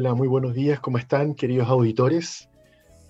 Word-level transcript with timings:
Muy 0.00 0.28
buenos 0.28 0.54
días, 0.54 0.80
¿cómo 0.80 0.96
están 0.96 1.34
queridos 1.34 1.68
auditores? 1.68 2.48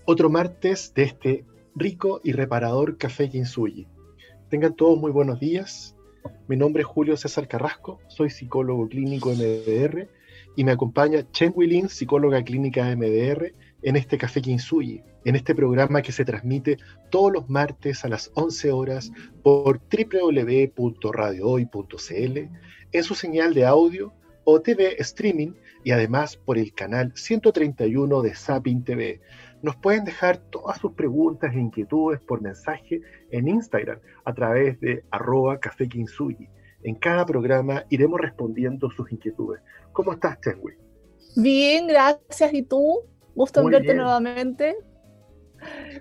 Otro 0.07 0.29
martes 0.29 0.93
de 0.93 1.05
este 1.05 1.45
rico 1.77 2.21
y 2.25 2.33
reparador 2.33 2.99
café 2.99 3.31
Kinsuyi. 3.31 3.87
Tengan 4.49 4.75
todos 4.75 4.99
muy 4.99 5.13
buenos 5.13 5.39
días. 5.39 5.95
Mi 6.49 6.57
nombre 6.57 6.83
es 6.83 6.89
Julio 6.89 7.17
César 7.17 7.47
Carrasco, 7.47 8.01
soy 8.09 8.29
psicólogo 8.29 8.89
clínico 8.89 9.31
MDR 9.31 10.09
y 10.57 10.65
me 10.65 10.73
acompaña 10.73 11.31
Chen 11.31 11.53
Wilin, 11.55 11.89
psicóloga 11.89 12.43
clínica 12.43 12.93
MDR, 12.97 13.55
en 13.83 13.95
este 13.95 14.19
Café 14.19 14.43
Kinsuyi, 14.43 15.05
en 15.25 15.37
este 15.37 15.55
programa 15.55 16.03
que 16.03 16.11
se 16.11 16.25
transmite 16.25 16.77
todos 17.09 17.33
los 17.33 17.49
martes 17.49 18.05
a 18.05 18.09
las 18.09 18.33
11 18.35 18.73
horas 18.73 19.13
por 19.45 19.79
www.radiohoy.cl 19.79 22.39
en 22.93 23.05
su 23.05 23.15
señal 23.15 23.55
de 23.55 23.65
audio 23.65 24.13
o 24.43 24.61
TV 24.61 24.97
streaming 24.99 25.53
y 25.85 25.93
además 25.93 26.37
por 26.37 26.59
el 26.59 26.73
canal 26.75 27.13
131 27.15 28.23
de 28.23 28.35
Sapin 28.35 28.85
TV. 28.85 29.21
Nos 29.63 29.77
pueden 29.77 30.05
dejar 30.05 30.39
todas 30.39 30.79
sus 30.79 30.93
preguntas 30.93 31.55
e 31.55 31.59
inquietudes 31.59 32.21
por 32.21 32.41
mensaje 32.41 33.03
en 33.31 33.49
Instagram 33.49 33.99
a 34.25 34.35
través 34.35 34.81
de 34.81 35.05
arroba 35.11 35.59
café 35.59 35.89
En 36.83 36.95
cada 36.97 37.27
programa 37.27 37.85
iremos 37.91 38.21
respondiendo 38.21 38.91
sus 38.91 39.11
inquietudes. 39.13 39.61
¿Cómo 39.93 40.13
estás, 40.13 40.41
Chenwi? 40.41 40.75
Bien, 41.37 41.87
gracias. 41.87 42.53
¿Y 42.53 42.63
tú? 42.63 43.01
Gusto 43.35 43.61
en 43.61 43.71
verte 43.71 43.95
nuevamente. 43.95 44.77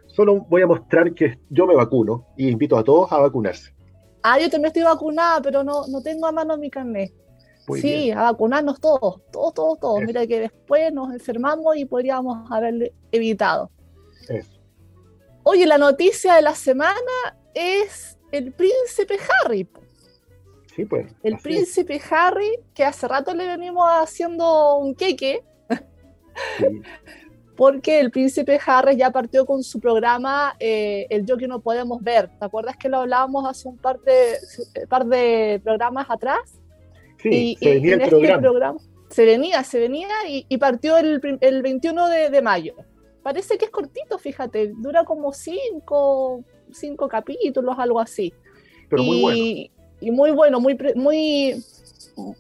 Solo 0.07 0.45
voy 0.49 0.61
a 0.61 0.67
mostrar 0.67 1.13
que 1.13 1.37
yo 1.49 1.67
me 1.67 1.75
vacuno 1.75 2.27
y 2.37 2.49
invito 2.49 2.77
a 2.77 2.83
todos 2.83 3.11
a 3.11 3.19
vacunarse. 3.19 3.73
Ah, 4.23 4.39
yo 4.39 4.49
también 4.49 4.67
estoy 4.67 4.83
vacunada, 4.83 5.41
pero 5.41 5.63
no, 5.63 5.87
no 5.87 6.01
tengo 6.01 6.27
a 6.27 6.31
mano 6.31 6.57
mi 6.57 6.69
carnet 6.69 7.13
sí, 7.75 8.11
a 8.11 8.23
vacunarnos 8.23 8.79
todos, 8.79 9.21
todos, 9.31 9.53
todos, 9.53 9.79
todos. 9.79 10.01
Mira 10.01 10.25
que 10.27 10.39
después 10.39 10.91
nos 10.93 11.13
enfermamos 11.13 11.77
y 11.77 11.85
podríamos 11.85 12.49
haberle 12.51 12.93
evitado. 13.11 13.69
Oye, 15.43 15.65
la 15.65 15.77
noticia 15.77 16.35
de 16.35 16.41
la 16.41 16.55
semana 16.55 16.95
es 17.53 18.17
el 18.31 18.51
príncipe 18.51 19.17
Harry. 19.43 19.67
Sí, 20.75 20.85
pues. 20.85 21.07
El 21.23 21.37
príncipe 21.37 22.01
Harry, 22.11 22.59
que 22.73 22.83
hace 22.83 23.07
rato 23.07 23.33
le 23.33 23.47
venimos 23.47 23.85
haciendo 23.87 24.77
un 24.77 24.95
queque. 24.95 25.43
Porque 27.55 27.99
el 27.99 28.11
príncipe 28.11 28.57
Harry 28.65 28.95
ya 28.95 29.11
partió 29.11 29.45
con 29.45 29.63
su 29.63 29.81
programa 29.81 30.55
eh, 30.59 31.07
El 31.09 31.25
Yo 31.25 31.35
que 31.35 31.47
no 31.47 31.59
podemos 31.59 32.01
ver. 32.01 32.29
¿Te 32.39 32.45
acuerdas 32.45 32.77
que 32.77 32.87
lo 32.87 32.99
hablábamos 32.99 33.45
hace 33.45 33.67
un 33.67 33.77
par 33.77 33.99
de, 33.99 34.37
par 34.87 35.05
de 35.05 35.59
programas 35.61 36.09
atrás? 36.09 36.58
Sí, 37.21 37.57
se 37.59 37.73
venía 37.75 37.95
el 37.95 38.01
este 38.01 38.15
programa. 38.39 38.79
Se 39.09 39.25
venía, 39.25 39.63
se 39.63 39.79
venía 39.79 40.07
y, 40.27 40.57
partió 40.57 40.97
el, 40.97 41.19
el 41.41 41.61
21 41.61 42.07
de, 42.07 42.41
mayo. 42.41 42.75
Parece 43.23 43.57
que 43.57 43.65
es 43.65 43.71
cortito, 43.71 44.17
fíjate, 44.19 44.71
dura 44.77 45.03
como 45.03 45.33
cinco, 45.33 46.43
cinco 46.71 47.07
capítulos, 47.07 47.75
algo 47.79 47.99
así. 47.99 48.31
Pero 48.87 49.01
y, 49.01 49.05
muy 49.05 49.21
bueno. 49.21 49.39
Y 50.01 50.11
muy 50.11 50.31
bueno, 50.31 50.59
muy, 50.59 50.77
muy, 50.95 51.63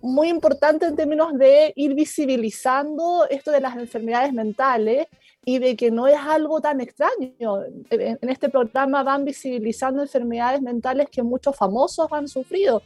muy 0.01 0.29
importante 0.29 0.85
en 0.85 0.95
términos 0.95 1.33
de 1.33 1.73
ir 1.75 1.95
visibilizando 1.95 3.27
esto 3.29 3.51
de 3.51 3.59
las 3.61 3.75
enfermedades 3.75 4.31
mentales 4.31 5.07
y 5.43 5.57
de 5.57 5.75
que 5.75 5.89
no 5.89 6.07
es 6.07 6.19
algo 6.19 6.61
tan 6.61 6.79
extraño. 6.79 7.63
En 7.89 8.29
este 8.29 8.49
programa 8.49 9.03
van 9.03 9.25
visibilizando 9.25 10.03
enfermedades 10.03 10.61
mentales 10.61 11.09
que 11.09 11.23
muchos 11.23 11.55
famosos 11.55 12.07
han 12.11 12.27
sufrido 12.27 12.83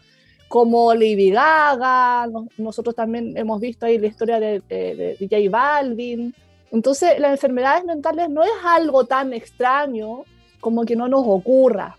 como 0.54 0.94
Lady 0.94 1.32
Gaga, 1.32 2.30
nosotros 2.60 2.94
también 2.94 3.36
hemos 3.36 3.60
visto 3.60 3.88
ahí 3.88 3.98
la 3.98 4.06
historia 4.06 4.40
de, 4.40 4.60
de, 4.70 5.18
J 5.20 5.50
Balvin. 5.50 6.32
Entonces, 6.70 7.18
las 7.18 7.32
enfermedades 7.32 7.84
mentales 7.86 8.30
no 8.30 8.44
es 8.44 8.52
algo 8.64 9.04
tan 9.06 9.34
extraño 9.34 10.26
como 10.60 10.86
que 10.86 10.96
no 10.96 11.08
nos 11.08 11.24
ocurra. 11.26 11.98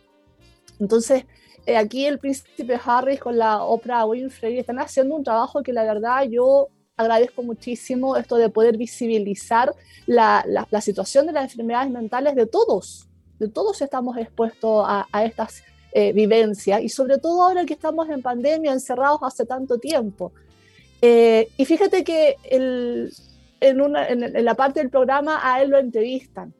Entonces, 0.78 1.25
eh, 1.66 1.76
aquí 1.76 2.06
el 2.06 2.20
príncipe 2.20 2.78
Harris 2.84 3.19
con 3.19 3.37
la 3.37 3.65
Oprah 3.65 4.04
Winfrey 4.04 4.56
están 4.60 4.78
haciendo 4.78 5.16
un 5.16 5.25
trabajo 5.25 5.65
que 5.65 5.72
la 5.72 5.82
verdad 5.82 6.22
yo 6.31 6.69
agradezco 6.97 7.42
muchísimo, 7.42 8.16
esto 8.16 8.36
de 8.36 8.50
poder 8.50 8.76
visibilizar 8.76 9.75
la, 10.06 10.44
la, 10.47 10.81
situación 10.81 11.26
de 11.26 11.32
las 11.32 11.50
enfermedades 11.50 11.91
mentales 11.91 12.36
de 12.36 12.47
todos. 12.47 13.09
De 13.41 13.48
todos 13.48 13.82
estamos 13.82 14.16
expuestos 14.16 14.84
a, 14.86 15.09
a 15.10 15.25
estas 15.25 15.65
eh, 15.97 16.12
vivencia 16.12 16.81
y 16.81 16.88
sobre 16.88 17.19
todo 17.19 17.44
ahora 17.44 17.65
que 17.65 17.72
estamos 17.72 18.10
en 18.10 18.21
pandemia, 18.21 18.72
encerrados 18.72 19.21
hace 19.22 19.47
tanto 19.47 19.78
tiempo. 19.78 20.32
Eh, 21.00 21.47
y 21.56 21.65
fíjate 21.65 22.03
que 22.03 22.34
en, 23.60 23.81
una, 23.81 24.09
en, 24.09 24.44
la 24.44 24.54
parte 24.56 24.81
del 24.81 24.91
programa 24.91 25.38
a 25.41 25.62
él 25.62 25.71
lo 25.71 25.78
entrevistan, 25.78 26.53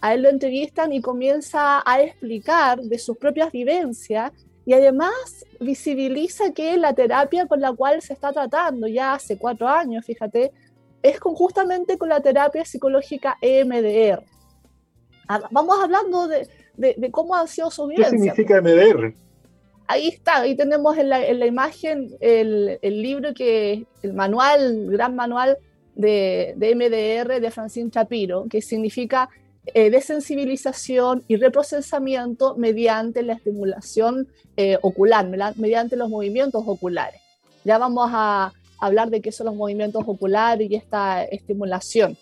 a 0.00 0.14
él 0.14 0.22
lo 0.22 0.30
entrevistan 0.30 0.94
y 0.94 1.02
comienza 1.02 1.82
a 1.84 2.00
explicar 2.00 2.80
de 2.80 2.98
sus 2.98 3.18
propias 3.18 3.52
vivencias 3.52 4.32
y 4.64 4.72
además 4.72 5.44
visibiliza 5.60 6.52
que 6.52 6.78
la 6.78 6.94
terapia 6.94 7.46
con 7.46 7.60
la 7.60 7.74
cual 7.74 8.00
se 8.00 8.14
está 8.14 8.32
tratando 8.32 8.86
ya 8.86 9.12
hace 9.12 9.36
cuatro 9.36 9.68
años, 9.68 10.06
fíjate, 10.06 10.52
es 11.02 11.20
con, 11.20 11.34
justamente 11.34 11.98
con 11.98 12.08
la 12.08 12.20
terapia 12.20 12.64
psicológica 12.64 13.36
EMDR. 13.42 14.24
Ah, 15.28 15.42
vamos 15.50 15.78
hablando 15.82 16.28
de, 16.28 16.48
de, 16.76 17.10
cómo 17.10 17.34
ha 17.34 17.46
sido 17.46 17.70
su 17.70 17.86
vida. 17.86 18.04
¿Qué 18.04 18.10
significa 18.10 18.60
MDR? 18.60 19.14
Ahí 19.86 20.08
está, 20.08 20.42
ahí 20.42 20.54
tenemos 20.54 20.96
en 20.98 21.08
la, 21.08 21.24
en 21.26 21.40
la 21.40 21.46
imagen 21.46 22.10
el, 22.20 22.78
el, 22.80 23.02
libro 23.02 23.34
que, 23.34 23.86
el 24.02 24.12
manual, 24.12 24.60
el 24.60 24.90
gran 24.92 25.16
manual 25.16 25.58
de, 25.96 26.54
de 26.56 26.74
MDR 26.76 27.40
de 27.40 27.50
Francine 27.50 27.90
Chapiro, 27.90 28.46
que 28.48 28.62
significa 28.62 29.28
eh, 29.66 29.90
desensibilización 29.90 31.22
y 31.28 31.36
reprocesamiento 31.36 32.56
mediante 32.56 33.22
la 33.22 33.34
estimulación 33.34 34.26
eh, 34.56 34.78
ocular, 34.80 35.28
mediante 35.56 35.96
los 35.96 36.08
movimientos 36.08 36.64
oculares. 36.66 37.20
Ya 37.64 37.76
vamos 37.76 38.10
a 38.12 38.52
hablar 38.78 39.10
de 39.10 39.20
qué 39.20 39.30
son 39.30 39.46
los 39.46 39.54
movimientos 39.54 40.02
oculares 40.06 40.70
y 40.70 40.74
esta 40.76 41.24
estimulación. 41.24 42.16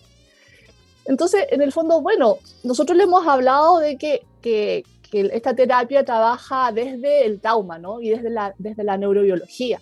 Entonces, 1.09 1.47
en 1.49 1.63
el 1.63 1.73
fondo, 1.73 2.03
bueno, 2.03 2.37
nosotros 2.63 2.97
le 2.97 3.05
hemos 3.05 3.27
hablado 3.27 3.79
de 3.79 3.97
que, 3.97 4.27
que, 4.43 4.85
esta 5.11 5.57
terapia 5.57 6.05
trabaja 6.05 6.71
desde 6.71 7.25
el 7.25 7.41
trauma, 7.41 7.79
¿no? 7.79 7.99
Y 8.03 8.11
desde 8.11 8.29
la, 8.29 8.55
desde 8.59 8.85
la 8.85 8.99
neurobiología. 8.99 9.81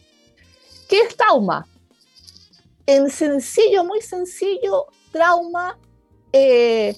¿Qué 0.89 1.01
es 1.01 1.17
trauma? 1.17 1.67
En 2.87 3.11
sencillo, 3.11 3.83
muy 3.83 4.01
sencillo, 4.03 4.87
trauma 5.11 5.77
eh, 6.33 6.95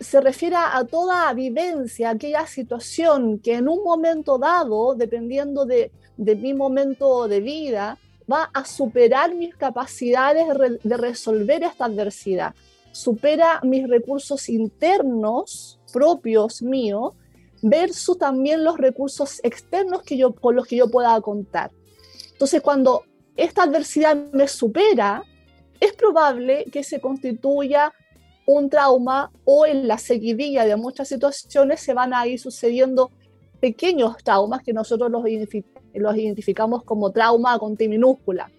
se 0.00 0.22
refiere 0.22 0.56
a 0.56 0.82
toda 0.90 1.30
vivencia, 1.34 2.08
aquella 2.08 2.46
situación 2.46 3.40
que 3.40 3.56
en 3.56 3.68
un 3.68 3.84
momento 3.84 4.38
dado, 4.38 4.94
dependiendo 4.94 5.66
de, 5.66 5.92
de 6.16 6.34
mi 6.34 6.54
momento 6.54 7.28
de 7.28 7.40
vida, 7.40 7.98
va 8.30 8.48
a 8.54 8.64
superar 8.64 9.34
mis 9.34 9.54
capacidades 9.54 10.46
de 10.82 10.96
resolver 10.96 11.62
esta 11.62 11.84
adversidad 11.84 12.54
supera 12.92 13.60
mis 13.62 13.88
recursos 13.88 14.48
internos 14.48 15.78
propios 15.92 16.62
míos 16.62 17.14
versus 17.62 18.18
también 18.18 18.64
los 18.64 18.78
recursos 18.78 19.40
externos 19.42 20.02
que 20.02 20.16
yo, 20.16 20.34
con 20.34 20.56
los 20.56 20.66
que 20.66 20.76
yo 20.76 20.90
pueda 20.90 21.20
contar. 21.20 21.70
Entonces, 22.32 22.62
cuando 22.62 23.04
esta 23.36 23.64
adversidad 23.64 24.16
me 24.32 24.48
supera, 24.48 25.22
es 25.78 25.92
probable 25.92 26.66
que 26.72 26.82
se 26.82 27.00
constituya 27.00 27.92
un 28.46 28.68
trauma 28.68 29.30
o 29.44 29.66
en 29.66 29.86
la 29.86 29.98
seguidilla 29.98 30.64
de 30.64 30.76
muchas 30.76 31.08
situaciones 31.08 31.80
se 31.80 31.94
van 31.94 32.12
a 32.12 32.26
ir 32.26 32.38
sucediendo 32.38 33.10
pequeños 33.60 34.16
traumas 34.24 34.62
que 34.62 34.72
nosotros 34.72 35.10
los, 35.10 35.22
los 35.94 36.16
identificamos 36.16 36.82
como 36.82 37.12
trauma 37.12 37.58
con 37.58 37.76
T 37.76 37.88
minúscula, 37.88 38.50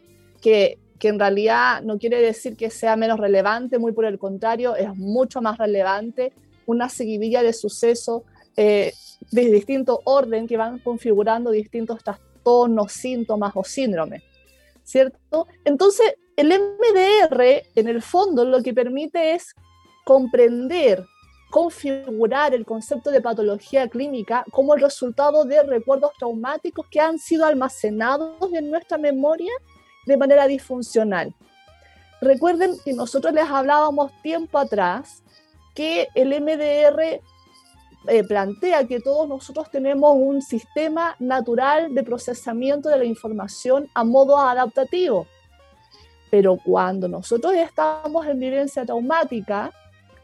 que 0.41 0.79
que 1.01 1.07
en 1.07 1.18
realidad 1.18 1.81
no 1.81 1.98
quiere 1.98 2.21
decir 2.21 2.56
que 2.56 2.69
sea 2.69 2.95
menos 2.95 3.19
relevante, 3.19 3.80
muy 3.80 3.92
por 3.92 4.06
el 4.06 4.19
contrario, 4.19 4.75
es 4.75 4.95
mucho 4.95 5.42
más 5.42 5.57
relevante 5.57 6.31
una 6.68 6.89
seguidilla 6.89 7.42
de 7.42 7.53
sucesos 7.53 8.21
eh, 8.56 8.94
de 9.31 9.45
distinto 9.50 10.01
orden 10.06 10.48
que 10.48 10.57
van 10.57 10.77
configurando 10.77 11.50
distintos 11.50 12.03
trastornos, 12.03 12.92
síntomas 12.92 13.51
o 13.56 13.63
síndromes, 13.63 14.21
¿cierto? 14.83 15.48
Entonces, 15.65 16.13
el 16.36 16.50
MDR, 16.50 17.63
en 17.75 17.88
el 17.88 18.03
fondo, 18.03 18.45
lo 18.45 18.62
que 18.62 18.71
permite 18.71 19.33
es 19.33 19.56
comprender, 20.06 21.03
configurar 21.50 22.53
el 22.53 22.63
concepto 22.63 23.09
de 23.09 23.21
patología 23.21 23.88
clínica 23.88 24.45
como 24.51 24.75
el 24.75 24.81
resultado 24.81 25.45
de 25.45 25.63
recuerdos 25.63 26.12
traumáticos 26.19 26.86
que 26.92 27.00
han 27.00 27.18
sido 27.18 27.48
almacenados 27.48 28.38
en 28.53 28.69
nuestra 28.69 29.00
memoria 29.00 29.51
de 30.06 30.18
manera 30.18 30.48
disfuncional. 30.48 31.33
Recuerden 32.21 32.77
que 32.86 32.94
nosotros 32.94 33.33
les 33.33 33.50
hablábamos 33.50 34.12
tiempo 34.21 34.59
atrás 34.59 35.24
que 35.74 36.07
el 36.13 36.30
MDR 36.42 37.21
eh, 38.07 38.24
plantea 38.24 38.88
que 38.88 39.00
todos 39.00 39.27
nosotros 39.27 39.69
tenemos 39.69 40.13
un 40.15 40.42
sistema 40.42 41.15
natural 41.19 41.94
de 41.94 42.03
procesamiento 42.03 42.89
de 42.89 42.98
la 42.98 43.06
información 43.06 43.89
a 43.94 44.03
modo 44.03 44.38
adaptativo. 44.38 45.27
Pero 46.31 46.57
cuando 46.63 47.07
nosotros 47.07 47.53
estamos 47.53 48.25
en 48.25 48.39
vivencia 48.39 48.86
traumática, 48.86 49.71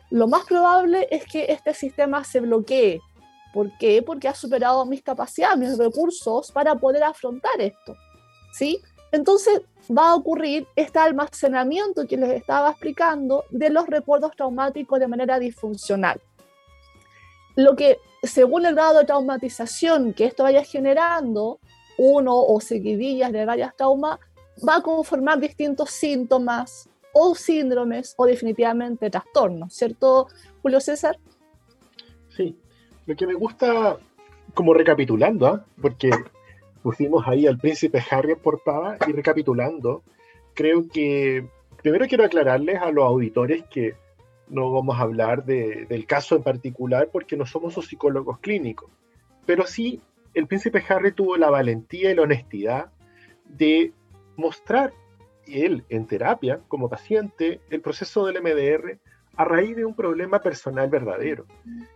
lo 0.10 0.28
más 0.28 0.46
probable 0.46 1.08
es 1.12 1.26
que 1.26 1.52
este 1.52 1.74
sistema 1.74 2.24
se 2.24 2.40
bloquee. 2.40 3.02
¿Por 3.54 3.78
qué? 3.78 4.02
Porque 4.02 4.28
ha 4.28 4.34
superado 4.34 4.86
mis 4.86 5.04
capacidades, 5.04 5.58
mis 5.58 5.78
recursos 5.78 6.52
para 6.52 6.76
poder 6.76 7.04
afrontar 7.04 7.60
esto. 7.60 7.96
¿Sí? 8.54 8.82
Entonces 9.12 9.62
va 9.90 10.10
a 10.10 10.16
ocurrir 10.16 10.68
este 10.76 11.00
almacenamiento 11.00 12.08
que 12.08 12.18
les 12.18 12.32
estaba 12.32 12.72
explicando 12.72 13.46
de 13.50 13.70
los 13.70 13.88
recuerdos 13.88 14.36
traumáticos 14.36 15.00
de 15.00 15.08
manera 15.08 15.40
disfuncional. 15.40 16.20
Lo 17.56 17.76
que, 17.76 18.00
según 18.22 18.66
el 18.66 18.76
grado 18.76 19.00
de 19.00 19.06
traumatización 19.06 20.14
que 20.14 20.26
esto 20.26 20.44
vaya 20.44 20.64
generando, 20.64 21.60
uno 21.98 22.36
o 22.36 22.60
seguidillas 22.62 23.32
de 23.32 23.46
varias 23.46 23.76
traumas, 23.76 24.20
va 24.68 24.78
a 24.78 24.82
conformar 24.82 25.40
distintos 25.40 25.90
síntomas 25.92 26.90
o 27.14 27.34
síndromes 27.34 28.14
o 28.18 28.26
definitivamente 28.26 29.10
trastornos, 29.10 29.74
¿cierto, 29.74 30.28
Julio 30.62 30.80
César? 30.80 31.18
Sí, 32.36 32.56
lo 33.08 33.16
que 33.16 33.26
me 33.26 33.34
gusta, 33.34 33.98
como 34.54 34.74
recapitulando, 34.74 35.48
¿ah? 35.48 35.66
porque 35.82 36.12
pusimos 36.82 37.28
ahí 37.28 37.48
al 37.48 37.58
príncipe 37.58 38.04
Harry 38.10 38.34
en 38.34 38.40
portada 38.40 38.98
y 39.08 39.12
recapitulando, 39.12 40.04
creo 40.54 40.88
que 40.88 41.48
primero 41.82 42.08
quiero 42.08 42.24
aclararles 42.24 42.82
a 42.82 42.92
los 42.92 43.06
auditores 43.06 43.64
que 43.70 43.96
no 44.50 44.72
vamos 44.72 44.98
a 44.98 45.02
hablar 45.02 45.46
del 45.46 46.06
caso 46.06 46.36
en 46.36 46.44
particular 46.44 47.10
porque 47.12 47.36
no 47.36 47.46
somos 47.46 47.74
psicólogos 47.74 48.40
clínicos, 48.40 48.90
pero 49.46 49.66
sí 49.66 50.02
el 50.34 50.48
príncipe 50.48 50.84
Harry 50.88 51.12
tuvo 51.12 51.38
la 51.38 51.50
valentía 51.50 52.12
y 52.12 52.16
la 52.16 52.22
honestidad 52.24 52.92
de 53.46 53.94
mostrar 54.36 54.94
él 55.48 55.84
en 55.90 56.06
terapia 56.06 56.60
como 56.68 56.90
paciente 56.90 57.62
el 57.70 57.82
proceso 57.82 58.26
del 58.26 58.42
MDR 58.42 59.00
a 59.36 59.46
raíz 59.46 59.76
de 59.76 59.86
un 59.86 59.96
problema 59.96 60.42
personal 60.42 60.90
verdadero. 60.90 61.46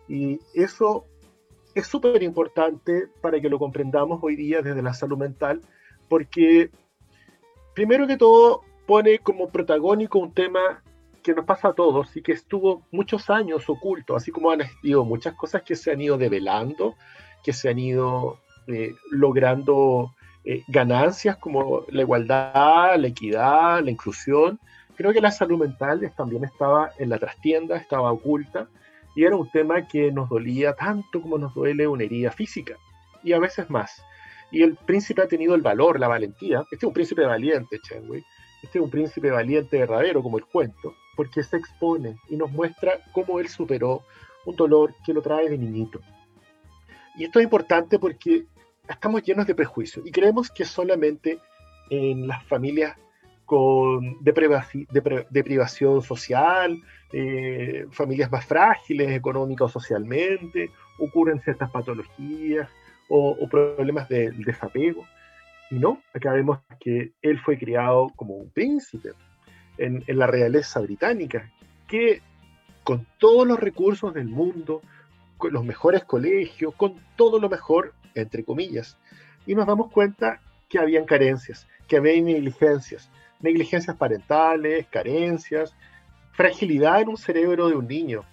Y 0.08 0.40
eso 0.54 1.06
es 1.76 1.88
súper 1.88 2.22
importante 2.24 3.08
para 3.22 3.40
que 3.40 3.50
lo 3.50 3.60
comprendamos 3.60 4.20
hoy 4.22 4.36
día 4.36 4.62
desde 4.62 4.82
la 4.82 4.94
salud 4.94 5.18
mental, 5.18 5.62
porque 6.10 6.70
primero 7.74 8.08
que 8.08 8.18
todo 8.18 8.62
pone 8.86 9.20
como 9.20 9.50
protagónico 9.50 10.20
un 10.20 10.34
tema 10.34 10.84
que 11.24 11.34
nos 11.34 11.46
pasa 11.46 11.70
a 11.70 11.74
todos 11.74 12.16
y 12.18 12.22
que 12.22 12.32
estuvo 12.32 12.84
muchos 12.92 13.30
años 13.30 13.70
oculto, 13.70 14.16
así 14.16 14.32
como 14.32 14.52
han 14.52 14.64
habido 14.64 15.06
muchas 15.06 15.36
cosas 15.36 15.62
que 15.62 15.76
se 15.76 15.92
han 15.92 16.02
ido 16.02 16.18
develando, 16.18 16.96
que 17.44 17.54
se 17.54 17.70
han 17.70 17.80
ido 17.80 18.40
eh, 18.68 18.96
logrando 19.12 20.14
eh, 20.44 20.64
ganancias 20.68 21.38
como 21.38 21.86
la 21.90 22.02
igualdad, 22.02 22.98
la 22.98 23.08
equidad, 23.08 23.84
la 23.84 23.92
inclusión. 23.92 24.60
Creo 24.96 25.14
que 25.14 25.22
la 25.22 25.32
salud 25.32 25.60
mental 25.60 26.12
también 26.16 26.44
estaba 26.44 26.92
en 26.98 27.10
la 27.10 27.20
trastienda, 27.20 27.78
estaba 27.78 28.12
oculta, 28.12 28.68
y 29.16 29.24
era 29.24 29.36
un 29.36 29.50
tema 29.50 29.88
que 29.88 30.12
nos 30.12 30.30
dolía 30.30 30.74
tanto 30.74 31.22
como 31.22 31.38
nos 31.38 31.54
duele 31.54 31.88
una 31.88 32.04
herida 32.04 32.32
física, 32.32 32.78
y 33.24 33.34
a 33.34 33.40
veces 33.40 33.70
más. 33.70 34.04
Y 34.52 34.64
el 34.64 34.76
príncipe 34.76 35.22
ha 35.22 35.28
tenido 35.28 35.56
el 35.56 35.62
valor, 35.62 36.00
la 36.00 36.08
valentía. 36.08 36.62
Este 36.72 36.78
es 36.78 36.84
un 36.84 36.94
príncipe 36.94 37.26
valiente, 37.26 37.80
Chenway. 37.80 38.24
Este 38.62 38.80
es 38.80 38.84
un 38.84 38.92
príncipe 38.92 39.32
valiente 39.32 39.78
verdadero, 39.78 40.22
como 40.22 40.38
el 40.38 40.46
cuento, 40.46 40.94
porque 41.16 41.42
se 41.42 41.58
expone 41.58 42.18
y 42.30 42.36
nos 42.36 42.52
muestra 42.52 43.00
cómo 43.14 43.40
él 43.40 43.48
superó 43.48 44.04
un 44.46 44.56
dolor 44.56 44.94
que 45.06 45.14
lo 45.14 45.22
trae 45.22 45.50
de 45.50 45.58
niñito. 45.58 46.02
Y 47.16 47.26
esto 47.26 47.40
es 47.40 47.44
importante 47.46 47.98
porque 47.98 48.46
estamos 48.88 49.24
llenos 49.24 49.48
de 49.48 49.56
prejuicios 49.56 50.06
y 50.06 50.12
creemos 50.12 50.50
que 50.50 50.66
solamente 50.66 51.40
en 51.90 52.28
las 52.28 52.44
familias 52.46 52.98
con 53.52 54.18
deprivación 54.22 56.02
social, 56.02 56.82
eh, 57.12 57.86
familias 57.92 58.32
más 58.32 58.46
frágiles 58.46 59.12
económica 59.12 59.66
o 59.66 59.68
socialmente, 59.68 60.72
ocurren 60.98 61.42
ciertas 61.42 61.70
patologías 61.70 62.70
o, 63.10 63.36
problemas 63.50 64.08
de, 64.08 64.32
desapego. 64.32 65.06
Y 65.70 65.80
no, 65.80 66.02
acá 66.14 66.32
vemos 66.32 66.60
que 66.80 67.12
él 67.22 67.40
fue 67.40 67.58
criado 67.58 68.14
como 68.16 68.36
un 68.36 68.50
príncipe 68.52 69.10
en, 69.78 70.02
en 70.08 70.18
la 70.18 70.28
realeza 70.28 70.80
británica, 70.80 71.52
que 71.90 72.22
con 72.86 73.06
todos 73.18 73.46
los 73.46 73.60
recursos 73.60 74.14
del 74.14 74.30
mundo, 74.30 74.82
con 75.36 75.52
los 75.52 75.66
mejores 75.66 76.06
colegios, 76.06 76.74
con 76.76 76.96
todo 77.18 77.38
lo 77.38 77.50
mejor, 77.50 77.94
entre 78.16 78.46
comillas, 78.46 78.98
y 79.46 79.56
nos 79.56 79.68
damos 79.68 79.92
cuenta 79.92 80.40
que 80.70 80.80
habían 80.80 81.04
carencias, 81.04 81.68
que 81.90 81.98
había 81.98 82.14
negligencias, 82.22 83.12
negligencias 83.42 83.96
parentales, 83.96 84.88
carencias, 84.88 85.76
fragilidad 86.34 87.02
en 87.02 87.10
un 87.10 87.18
cerebro 87.18 87.70
de 87.70 87.76
un 87.76 87.88
niño. 87.88 88.24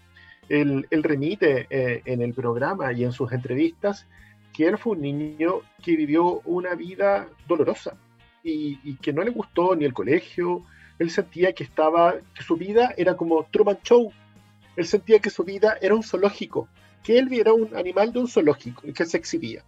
Él, 0.48 0.86
remite 0.90 1.66
eh, 1.68 2.02
en 2.04 2.22
el 2.22 2.32
programa 2.32 2.92
y 2.92 3.04
en 3.04 3.12
sus 3.12 3.32
entrevistas 3.32 4.06
que 4.52 4.66
él 4.66 4.78
fue 4.78 4.92
un 4.92 5.02
niño 5.02 5.60
que 5.82 5.94
vivió 5.94 6.40
una 6.40 6.74
vida 6.74 7.28
dolorosa 7.46 7.96
y, 8.42 8.96
que 8.96 9.12
no 9.12 9.22
le 9.22 9.30
gustó 9.30 9.76
ni 9.76 9.84
el 9.84 9.92
colegio. 9.92 10.64
Él 10.98 11.10
sentía 11.10 11.52
que 11.52 11.64
estaba, 11.64 12.14
su 12.40 12.56
vida 12.56 12.94
era 12.96 13.14
como 13.16 13.44
Truman 13.44 13.78
Show. 13.82 14.10
Él 14.76 14.86
sentía 14.86 15.18
que 15.18 15.30
su 15.30 15.44
vida 15.44 15.76
era 15.80 15.94
un 15.94 16.02
zoológico, 16.02 16.68
que 17.02 17.18
él 17.18 17.28
era 17.32 17.52
un 17.52 17.76
animal 17.76 18.12
de 18.12 18.20
un 18.20 18.28
zoológico 18.28 18.82
y 18.86 18.92
que 18.92 19.04
se 19.04 19.16
exhibía. 19.16 19.64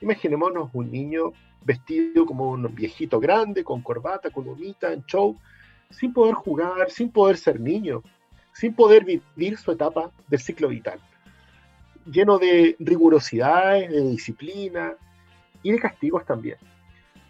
Imaginémonos 0.00 0.70
un 0.72 0.90
niño 0.90 1.32
vestido 1.64 2.26
como 2.26 2.50
un 2.50 2.74
viejito 2.74 3.18
grande, 3.18 3.64
con 3.64 3.82
corbata, 3.82 4.30
con 4.30 4.48
humita, 4.48 4.92
en 4.92 5.04
show, 5.06 5.36
sin 5.90 6.12
poder 6.12 6.34
jugar, 6.34 6.90
sin 6.90 7.10
poder 7.10 7.36
ser 7.36 7.60
niño, 7.60 8.02
sin 8.52 8.74
poder 8.74 9.04
vivir 9.04 9.56
su 9.56 9.72
etapa 9.72 10.10
del 10.28 10.40
ciclo 10.40 10.68
vital, 10.68 10.98
lleno 12.06 12.38
de 12.38 12.76
rigurosidades, 12.78 13.90
de 13.90 14.10
disciplina 14.10 14.94
y 15.62 15.72
de 15.72 15.78
castigos 15.78 16.24
también. 16.24 16.58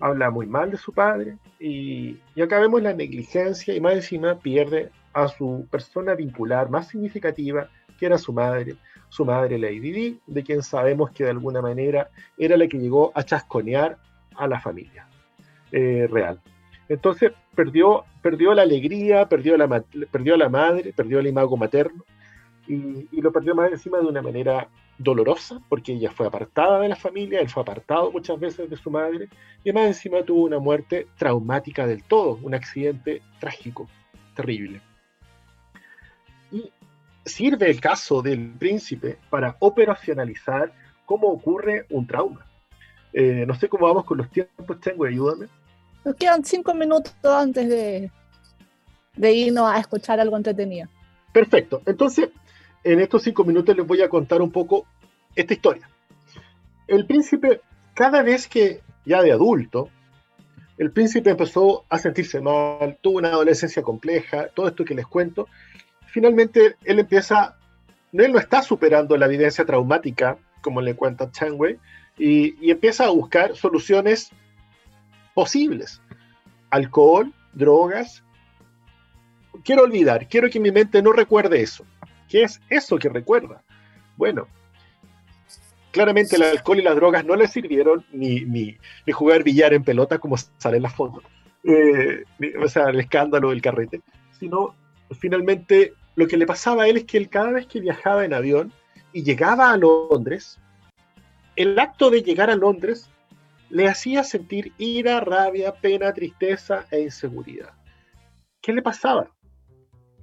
Habla 0.01 0.31
muy 0.31 0.47
mal 0.47 0.71
de 0.71 0.77
su 0.77 0.93
padre 0.93 1.39
y, 1.59 2.19
y 2.35 2.43
acá 2.43 2.59
vemos 2.59 2.83
la 2.83 2.93
negligencia 2.93 3.75
y 3.75 3.81
más 3.81 3.95
encima 3.95 4.39
pierde 4.39 4.91
a 5.13 5.29
su 5.29 5.67
persona 5.71 6.15
vincular 6.15 6.69
más 6.69 6.89
significativa, 6.89 7.69
que 7.99 8.07
era 8.07 8.19
su 8.19 8.33
madre, 8.33 8.77
su 9.09 9.25
madre 9.25 9.59
Lady 9.59 9.93
Di, 9.93 10.21
de 10.27 10.43
quien 10.43 10.63
sabemos 10.63 11.13
que 11.13 11.25
de 11.25 11.31
alguna 11.31 11.63
manera 11.63 12.11
era 12.37 12.57
la 12.57 12.67
que 12.67 12.79
llegó 12.79 13.13
a 13.15 13.23
chasconear 13.23 13.97
a 14.37 14.47
la 14.47 14.61
familia 14.61 15.07
eh, 15.73 16.07
real. 16.11 16.41
Entonces 16.89 17.33
perdió, 17.55 18.05
perdió 18.23 18.55
la 18.55 18.63
alegría, 18.63 19.29
perdió 19.29 19.57
la, 19.57 19.83
perdió 20.11 20.37
la 20.37 20.49
madre, 20.49 20.93
perdió 20.93 21.19
el 21.19 21.27
imago 21.27 21.57
materno 21.57 22.05
y, 22.67 23.21
lo 23.21 23.33
perdió 23.33 23.55
más 23.55 23.71
encima 23.71 23.99
de 23.99 24.07
una 24.07 24.23
manera 24.23 24.69
dolorosa, 24.99 25.61
porque 25.69 25.93
ella 25.93 26.11
fue 26.11 26.27
apartada 26.27 26.79
de 26.81 26.89
la 26.89 26.97
familia, 26.97 27.41
él 27.41 27.49
fue 27.49 27.63
apartado 27.63 28.11
muchas 28.13 28.39
veces 28.39 28.71
de 28.71 28.77
su 28.77 28.91
madre, 28.91 29.29
y 29.65 29.73
más 29.73 29.87
encima 29.87 30.23
tuvo 30.23 30.45
una 30.45 30.59
muerte 30.59 31.09
traumática 31.17 31.87
del 31.87 32.05
todo, 32.05 32.39
un 32.43 32.55
accidente 32.55 33.23
trágico, 33.41 33.89
terrible. 34.35 34.81
Y 36.53 36.71
sirve 37.25 37.71
el 37.71 37.81
caso 37.81 38.23
del 38.23 38.53
príncipe 38.53 39.19
para 39.31 39.57
operacionalizar 39.59 40.73
cómo 41.05 41.29
ocurre 41.29 41.87
un 41.91 42.07
trauma. 42.07 42.47
Eh, 43.17 43.45
no 43.47 43.55
sé 43.55 43.69
cómo 43.69 43.87
vamos 43.87 44.05
con 44.05 44.19
los 44.19 44.29
tiempos, 44.29 44.81
tengo, 44.81 45.05
ayúdame. 45.05 45.47
Nos 46.05 46.17
quedan 46.17 46.45
cinco 46.45 46.75
minutos 46.75 47.15
antes 47.23 47.69
de, 47.69 48.11
de 49.17 49.33
irnos 49.33 49.71
a 49.71 49.79
escuchar 49.79 50.19
algo 50.19 50.37
entretenido. 50.37 50.89
Perfecto. 51.33 51.81
Entonces, 51.87 52.31
en 52.83 53.01
estos 53.01 53.23
cinco 53.23 53.45
minutos 53.45 53.77
les 53.77 53.87
voy 53.87 54.03
a 54.03 54.09
contar 54.09 54.43
un 54.43 54.51
poco 54.51 54.87
esta 55.35 55.55
historia. 55.55 55.89
El 56.89 57.07
príncipe, 57.07 57.61
cada 57.95 58.23
vez 58.23 58.49
que 58.49 58.83
ya 59.07 59.23
de 59.23 59.33
adulto, 59.33 59.89
el 60.77 60.91
príncipe 60.91 61.31
empezó 61.31 61.85
a 61.89 61.99
sentirse 61.99 62.41
mal, 62.41 62.99
tuvo 63.01 63.19
una 63.19 63.29
adolescencia 63.29 63.83
compleja, 63.83 64.49
todo 64.49 64.67
esto 64.69 64.85
que 64.85 64.95
les 64.95 65.07
cuento, 65.07 65.49
finalmente 66.07 66.77
él 66.85 66.99
empieza, 66.99 67.57
él 68.13 68.33
no 68.33 68.39
está 68.39 68.63
superando 68.63 69.17
la 69.17 69.27
evidencia 69.27 69.65
traumática 69.65 70.37
como 70.61 70.81
le 70.81 70.97
cuenta 70.97 71.31
Changwei, 71.31 71.79
y, 72.19 72.57
y 72.65 72.71
empieza 72.71 73.07
a 73.07 73.11
buscar 73.11 73.57
soluciones 73.57 74.31
posibles. 75.35 76.01
Alcohol, 76.71 77.33
drogas. 77.53 78.23
Quiero 79.65 79.83
olvidar, 79.83 80.29
quiero 80.29 80.51
que 80.51 80.61
mi 80.61 80.71
mente 80.71 81.03
no 81.03 81.13
recuerde 81.13 81.61
eso. 81.63 81.85
¿Qué 82.29 82.43
es 82.43 82.61
eso 82.69 82.99
que 82.99 83.09
recuerda? 83.09 83.63
Bueno, 84.17 84.49
claramente 85.95 86.37
el 86.37 86.43
alcohol 86.43 86.81
y 86.81 86.83
las 86.83 86.97
drogas 86.97 87.25
no 87.25 87.37
le 87.37 87.47
sirvieron 87.47 88.05
ni, 88.13 88.41
ni, 88.41 88.77
ni 89.07 89.13
jugar 89.13 89.45
billar 89.45 89.73
en 89.73 89.85
pelota 89.85 90.19
como 90.19 90.37
sale 90.37 90.77
en 90.77 90.83
la 90.83 90.91
foto, 90.91 91.23
eh, 91.63 92.25
o 92.61 92.69
sea, 92.69 92.91
el 92.91 93.01
escándalo 93.01 93.51
del 93.51 93.63
carrete, 93.63 94.01
sino 94.39 94.75
finalmente 95.19 95.95
lo 96.17 96.27
que 96.27 96.37
le 96.37 96.47
pasaba 96.47 96.83
a 96.83 96.89
él 96.89 96.97
es 96.97 97.05
que 97.05 97.17
él 97.17 97.29
cada 97.29 97.53
vez 97.53 97.67
que 97.67 97.81
viajaba 97.81 98.25
en 98.25 98.35
avión 98.35 98.73
y 99.13 99.23
llegaba 99.23 99.71
a 99.71 99.77
Londres, 99.77 100.59
el 101.57 101.79
acto 101.79 102.11
de 102.11 102.23
llegar 102.23 102.51
a 102.51 102.57
Londres 102.57 103.09
le 103.71 103.89
hacía 103.89 104.25
sentir 104.25 104.73
ira, 104.79 105.21
rabia, 105.21 105.75
pena, 105.75 106.13
tristeza 106.13 106.87
e 106.91 107.01
inseguridad. 107.01 107.73
¿Qué 108.61 108.73
le 108.73 108.83
pasaba? 108.83 109.31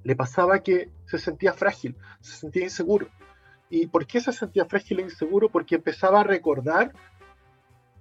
Le 0.04 0.16
pasaba 0.16 0.64
que 0.64 0.90
se 1.06 1.20
sentía 1.20 1.54
frágil, 1.54 1.96
se 2.22 2.38
sentía 2.38 2.64
inseguro. 2.64 3.08
¿Y 3.70 3.88
por 3.88 4.06
qué 4.06 4.20
se 4.20 4.32
sentía 4.32 4.66
frágil 4.66 5.00
e 5.00 5.04
inseguro? 5.04 5.50
Porque 5.50 5.76
empezaba 5.76 6.22
a 6.22 6.24
recordar 6.24 6.94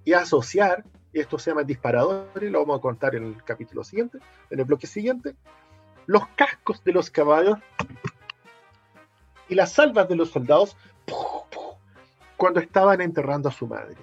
y 0.03 0.13
a 0.13 0.19
asociar, 0.19 0.83
y 1.13 1.19
esto 1.19 1.37
se 1.37 1.51
llama 1.51 1.63
disparadores, 1.63 2.51
lo 2.51 2.59
vamos 2.59 2.79
a 2.79 2.81
contar 2.81 3.15
en 3.15 3.25
el 3.25 3.43
capítulo 3.43 3.83
siguiente, 3.83 4.17
en 4.49 4.59
el 4.59 4.65
bloque 4.65 4.87
siguiente, 4.87 5.35
los 6.05 6.27
cascos 6.29 6.83
de 6.83 6.93
los 6.93 7.11
caballos 7.11 7.59
y 9.47 9.55
las 9.55 9.73
salvas 9.73 10.07
de 10.07 10.15
los 10.15 10.31
soldados 10.31 10.75
cuando 12.41 12.59
estaban 12.59 13.01
enterrando 13.01 13.49
a 13.49 13.51
su 13.51 13.67
madre. 13.67 13.97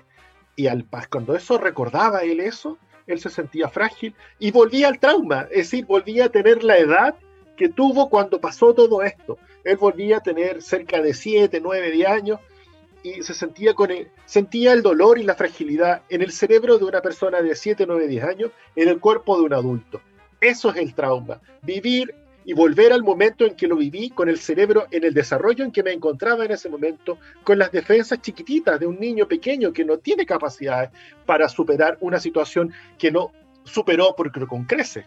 Y 0.54 0.68
al, 0.68 0.86
cuando 1.10 1.34
eso 1.34 1.58
recordaba 1.58 2.22
él 2.22 2.38
eso, 2.38 2.78
él 3.08 3.18
se 3.18 3.30
sentía 3.30 3.68
frágil 3.68 4.14
y 4.38 4.52
volvía 4.52 4.86
al 4.86 5.00
trauma, 5.00 5.48
es 5.50 5.70
decir, 5.72 5.86
volvía 5.86 6.26
a 6.26 6.28
tener 6.28 6.62
la 6.62 6.78
edad 6.78 7.16
que 7.56 7.68
tuvo 7.68 8.08
cuando 8.08 8.40
pasó 8.40 8.74
todo 8.74 9.02
esto. 9.02 9.38
Él 9.64 9.76
volvía 9.76 10.18
a 10.18 10.20
tener 10.20 10.62
cerca 10.62 11.02
de 11.02 11.14
7, 11.14 11.58
9, 11.60 11.90
10 11.90 12.08
años 12.08 12.38
y 13.02 13.24
se 13.24 13.34
sentía 13.34 13.74
con 13.74 13.90
el, 13.90 14.08
sentía 14.24 14.72
el 14.72 14.82
dolor 14.82 15.18
y 15.18 15.24
la 15.24 15.34
fragilidad 15.34 16.02
en 16.08 16.22
el 16.22 16.30
cerebro 16.30 16.78
de 16.78 16.84
una 16.84 17.02
persona 17.02 17.42
de 17.42 17.56
7, 17.56 17.86
9, 17.88 18.06
10 18.06 18.22
años, 18.24 18.50
en 18.76 18.88
el 18.88 19.00
cuerpo 19.00 19.36
de 19.36 19.46
un 19.46 19.54
adulto. 19.54 20.00
Eso 20.40 20.70
es 20.70 20.76
el 20.76 20.94
trauma. 20.94 21.40
Vivir 21.62 22.14
y 22.48 22.54
volver 22.54 22.94
al 22.94 23.02
momento 23.02 23.44
en 23.44 23.54
que 23.54 23.66
lo 23.66 23.76
viví 23.76 24.08
con 24.08 24.30
el 24.30 24.38
cerebro 24.38 24.86
en 24.90 25.04
el 25.04 25.12
desarrollo 25.12 25.66
en 25.66 25.70
que 25.70 25.82
me 25.82 25.92
encontraba 25.92 26.46
en 26.46 26.50
ese 26.50 26.70
momento, 26.70 27.18
con 27.44 27.58
las 27.58 27.70
defensas 27.70 28.22
chiquititas 28.22 28.80
de 28.80 28.86
un 28.86 28.98
niño 28.98 29.28
pequeño 29.28 29.70
que 29.70 29.84
no 29.84 29.98
tiene 29.98 30.24
capacidades 30.24 30.88
para 31.26 31.46
superar 31.50 31.98
una 32.00 32.18
situación 32.18 32.72
que 32.96 33.12
no 33.12 33.32
superó 33.64 34.14
porque 34.16 34.46
con 34.46 34.64
creces, 34.64 35.04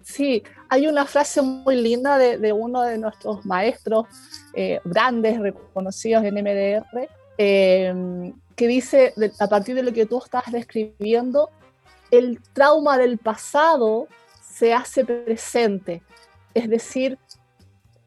Sí, 0.00 0.42
hay 0.70 0.86
una 0.86 1.04
frase 1.04 1.42
muy 1.42 1.82
linda 1.82 2.16
de, 2.16 2.50
uno 2.50 2.80
de 2.80 2.96
nuestros 2.96 3.44
maestros 3.44 4.06
eh, 4.54 4.80
grandes, 4.86 5.38
reconocidos 5.38 6.24
en 6.24 6.34
MDR, 6.34 7.10
eh, 7.36 8.32
que 8.54 8.66
dice, 8.66 9.12
a 9.38 9.48
partir 9.48 9.74
de 9.74 9.82
lo 9.82 9.92
que 9.92 10.06
tú 10.06 10.22
estás 10.24 10.44
describiendo, 10.50 11.50
el 12.10 12.40
trauma 12.54 12.96
del 12.96 13.18
pasado 13.18 14.08
se 14.56 14.72
hace 14.72 15.04
presente. 15.04 16.02
Es 16.54 16.68
decir, 16.70 17.18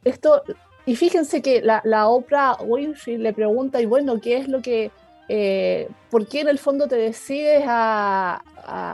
esto, 0.03 0.41
y 0.85 0.95
fíjense 0.95 1.41
que 1.41 1.61
la, 1.61 1.81
la 1.85 2.07
Oprah 2.07 2.57
Winfrey 2.63 3.17
le 3.17 3.33
pregunta, 3.33 3.79
y 3.79 3.85
bueno, 3.85 4.19
¿qué 4.19 4.37
es 4.37 4.47
lo 4.47 4.61
que, 4.61 4.91
eh, 5.27 5.87
por 6.09 6.27
qué 6.27 6.41
en 6.41 6.47
el 6.47 6.57
fondo 6.57 6.87
te 6.87 6.95
decides 6.95 7.63
a, 7.67 8.41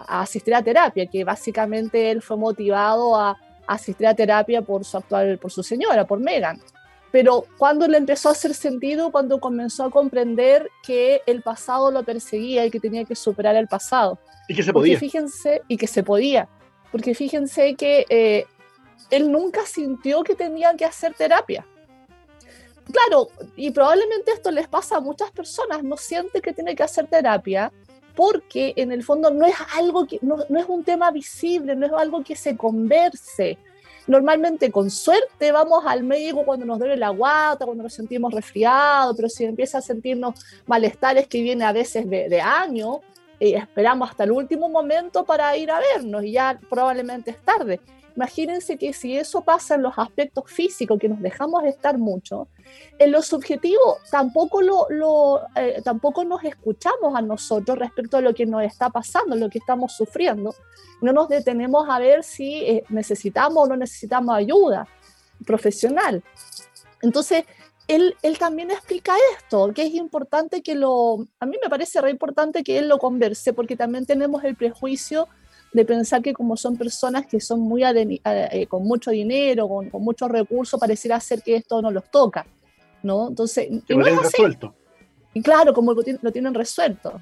asistir 0.07 0.53
a 0.53 0.61
terapia? 0.61 1.05
Que 1.05 1.23
básicamente 1.23 2.11
él 2.11 2.21
fue 2.21 2.35
motivado 2.35 3.15
a, 3.15 3.37
asistir 3.67 4.05
a 4.05 4.13
terapia 4.13 4.61
por 4.61 4.83
su 4.83 4.97
actual, 4.97 5.37
por 5.37 5.51
su 5.51 5.63
señora, 5.63 6.05
por 6.05 6.19
Megan. 6.19 6.59
Pero 7.11 7.45
cuando 7.57 7.87
le 7.87 7.97
empezó 7.97 8.27
a 8.27 8.33
hacer 8.33 8.53
sentido, 8.53 9.11
cuando 9.11 9.39
comenzó 9.39 9.85
a 9.85 9.89
comprender 9.89 10.69
que 10.83 11.21
el 11.25 11.41
pasado 11.41 11.89
lo 11.89 12.03
perseguía 12.03 12.65
y 12.65 12.69
que 12.69 12.81
tenía 12.81 13.05
que 13.05 13.15
superar 13.15 13.55
el 13.55 13.67
pasado. 13.67 14.19
Y 14.49 14.53
que 14.53 14.61
se 14.61 14.73
podía. 14.73 14.99
fíjense, 14.99 15.61
y 15.69 15.77
que 15.77 15.87
se 15.87 16.03
podía. 16.03 16.49
Porque 16.95 17.13
fíjense 17.13 17.75
que 17.75 18.05
eh, 18.07 18.45
él 19.09 19.29
nunca 19.29 19.65
sintió 19.65 20.23
que 20.23 20.33
tenía 20.33 20.73
que 20.77 20.85
hacer 20.85 21.13
terapia. 21.13 21.67
Claro, 22.89 23.27
y 23.57 23.71
probablemente 23.71 24.31
esto 24.31 24.49
les 24.49 24.69
pasa 24.69 24.95
a 24.95 25.01
muchas 25.01 25.29
personas, 25.31 25.83
no 25.83 25.97
siente 25.97 26.39
que 26.39 26.53
tiene 26.53 26.73
que 26.73 26.83
hacer 26.83 27.07
terapia 27.07 27.69
porque 28.15 28.71
en 28.77 28.93
el 28.93 29.03
fondo 29.03 29.29
no 29.29 29.45
es 29.45 29.55
algo 29.75 30.07
que, 30.07 30.19
no, 30.21 30.37
es 30.41 30.65
un 30.69 30.85
tema 30.85 31.11
visible, 31.11 31.75
no 31.75 31.85
es 31.85 31.91
algo 31.91 32.23
que 32.23 32.37
se 32.37 32.55
converse. 32.55 33.57
Normalmente 34.07 34.71
con 34.71 34.89
suerte 34.89 35.51
vamos 35.51 35.83
al 35.85 36.01
médico 36.01 36.45
cuando 36.45 36.65
nos 36.65 36.79
duele 36.79 36.95
la 36.95 37.09
guata, 37.09 37.65
cuando 37.65 37.83
nos 37.83 37.93
sentimos 37.93 38.33
resfriados, 38.33 39.17
pero 39.17 39.27
si 39.27 39.43
empieza 39.43 39.79
a 39.79 39.81
sentirnos 39.81 40.35
malestares 40.65 41.27
que 41.27 41.41
viene 41.41 41.65
a 41.65 41.73
veces 41.73 42.09
de, 42.09 42.29
de 42.29 42.39
años, 42.39 42.99
y 43.39 43.53
esperamos 43.53 44.09
hasta 44.09 44.23
el 44.23 44.31
último 44.31 44.69
momento 44.69 45.25
para 45.25 45.55
ir 45.57 45.71
a 45.71 45.79
vernos 45.79 46.23
y 46.23 46.31
ya 46.33 46.59
probablemente 46.69 47.31
es 47.31 47.37
tarde. 47.39 47.79
Imagínense 48.15 48.77
que 48.77 48.93
si 48.93 49.17
eso 49.17 49.41
pasa 49.41 49.75
en 49.75 49.81
los 49.81 49.93
aspectos 49.97 50.45
físicos, 50.49 50.97
que 50.97 51.09
nos 51.09 51.21
dejamos 51.21 51.65
estar 51.65 51.97
mucho, 51.97 52.47
en 52.97 53.11
lo 53.11 53.21
subjetivo 53.21 53.97
tampoco, 54.09 54.61
lo, 54.61 54.87
lo 54.89 55.41
eh, 55.55 55.81
tampoco 55.83 56.23
nos 56.23 56.41
escuchamos 56.45 57.13
a 57.13 57.21
nosotros 57.21 57.77
respecto 57.77 58.15
a 58.15 58.21
lo 58.21 58.33
que 58.33 58.45
nos 58.45 58.63
está 58.63 58.89
pasando, 58.89 59.35
lo 59.35 59.49
que 59.49 59.57
estamos 59.57 59.91
sufriendo. 59.91 60.55
No 61.01 61.11
nos 61.11 61.27
detenemos 61.27 61.89
a 61.89 61.99
ver 61.99 62.23
si 62.23 62.63
eh, 62.63 62.85
necesitamos 62.87 63.65
o 63.65 63.67
no 63.67 63.75
necesitamos 63.75 64.33
ayuda 64.33 64.87
profesional. 65.45 66.23
Entonces, 67.01 67.43
él, 67.87 68.15
él, 68.21 68.37
también 68.37 68.71
explica 68.71 69.13
esto, 69.37 69.71
que 69.73 69.85
es 69.85 69.93
importante 69.93 70.61
que 70.61 70.75
lo, 70.75 71.27
a 71.39 71.45
mí 71.45 71.57
me 71.61 71.69
parece 71.69 72.01
re 72.01 72.09
importante 72.09 72.63
que 72.63 72.77
él 72.79 72.87
lo 72.87 72.97
converse, 72.97 73.53
porque 73.53 73.75
también 73.75 74.05
tenemos 74.05 74.43
el 74.43 74.55
prejuicio 74.55 75.27
de 75.73 75.85
pensar 75.85 76.21
que 76.21 76.33
como 76.33 76.55
son 76.57 76.77
personas 76.77 77.27
que 77.27 77.39
son 77.39 77.59
muy 77.59 77.83
eh, 77.83 78.67
con 78.67 78.83
mucho 78.83 79.11
dinero, 79.11 79.67
con, 79.67 79.89
con 79.89 80.01
muchos 80.01 80.29
recursos, 80.29 80.79
pareciera 80.79 81.19
ser 81.19 81.41
que 81.43 81.57
esto 81.57 81.81
no 81.81 81.91
los 81.91 82.09
toca, 82.09 82.45
¿no? 83.03 83.27
Entonces, 83.27 83.69
lo 83.69 83.81
tienen 83.81 84.17
resuelto. 84.17 84.73
Y 85.33 85.41
claro, 85.41 85.73
como 85.73 85.93
lo, 85.93 86.01
lo 86.21 86.31
tienen 86.31 86.53
resuelto. 86.53 87.21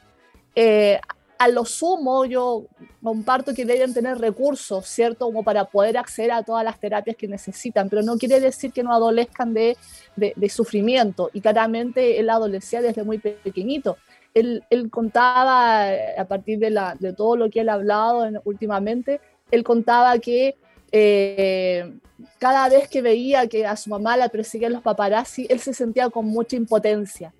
Eh, 0.55 0.99
a 1.43 1.47
lo 1.49 1.65
sumo, 1.65 2.25
yo 2.25 2.67
comparto 3.01 3.53
que 3.53 3.65
deben 3.65 3.93
tener 3.93 4.17
recursos, 4.17 4.85
¿cierto? 4.87 5.25
Como 5.25 5.43
para 5.43 5.65
poder 5.65 5.97
acceder 5.97 6.31
a 6.31 6.43
todas 6.43 6.63
las 6.63 6.79
terapias 6.79 7.17
que 7.17 7.27
necesitan, 7.27 7.89
pero 7.89 8.01
no 8.01 8.17
quiere 8.17 8.39
decir 8.39 8.71
que 8.71 8.81
no 8.81 8.93
adolezcan 8.93 9.53
de, 9.53 9.77
de, 10.15 10.49
sufrimiento. 10.49 11.29
Y 11.33 11.41
claramente 11.41 12.19
él 12.19 12.29
adolescía 12.29 12.81
desde 12.81 13.03
muy 13.03 13.17
pequeñito. 13.17 13.97
Él, 14.33 14.63
él, 14.69 14.89
contaba, 14.89 15.93
eh, 15.93 16.15
a 16.17 16.25
partir 16.25 16.59
de, 16.59 16.69
la, 16.69 16.95
de, 16.97 17.11
todo 17.11 17.35
lo 17.35 17.49
que 17.49 17.59
él 17.59 17.69
ha 17.69 17.73
hablado 17.73 18.25
últimamente, 18.45 19.19
él 19.51 19.63
contaba 19.63 20.17
que 20.19 20.55
eh, 20.93 21.93
cada 22.39 22.69
vez 22.69 22.87
que 22.87 23.01
veía 23.01 23.47
que 23.47 23.65
a 23.65 23.75
su 23.75 23.89
mamá 23.89 24.15
la 24.15 24.29
perseguían 24.29 24.73
los 24.73 24.81
paparazzi, 24.81 25.45
él 25.49 25.59
se 25.59 25.73
sentía 25.73 26.09
con 26.09 26.25
mucha 26.25 26.55
impotencia. 26.55 27.33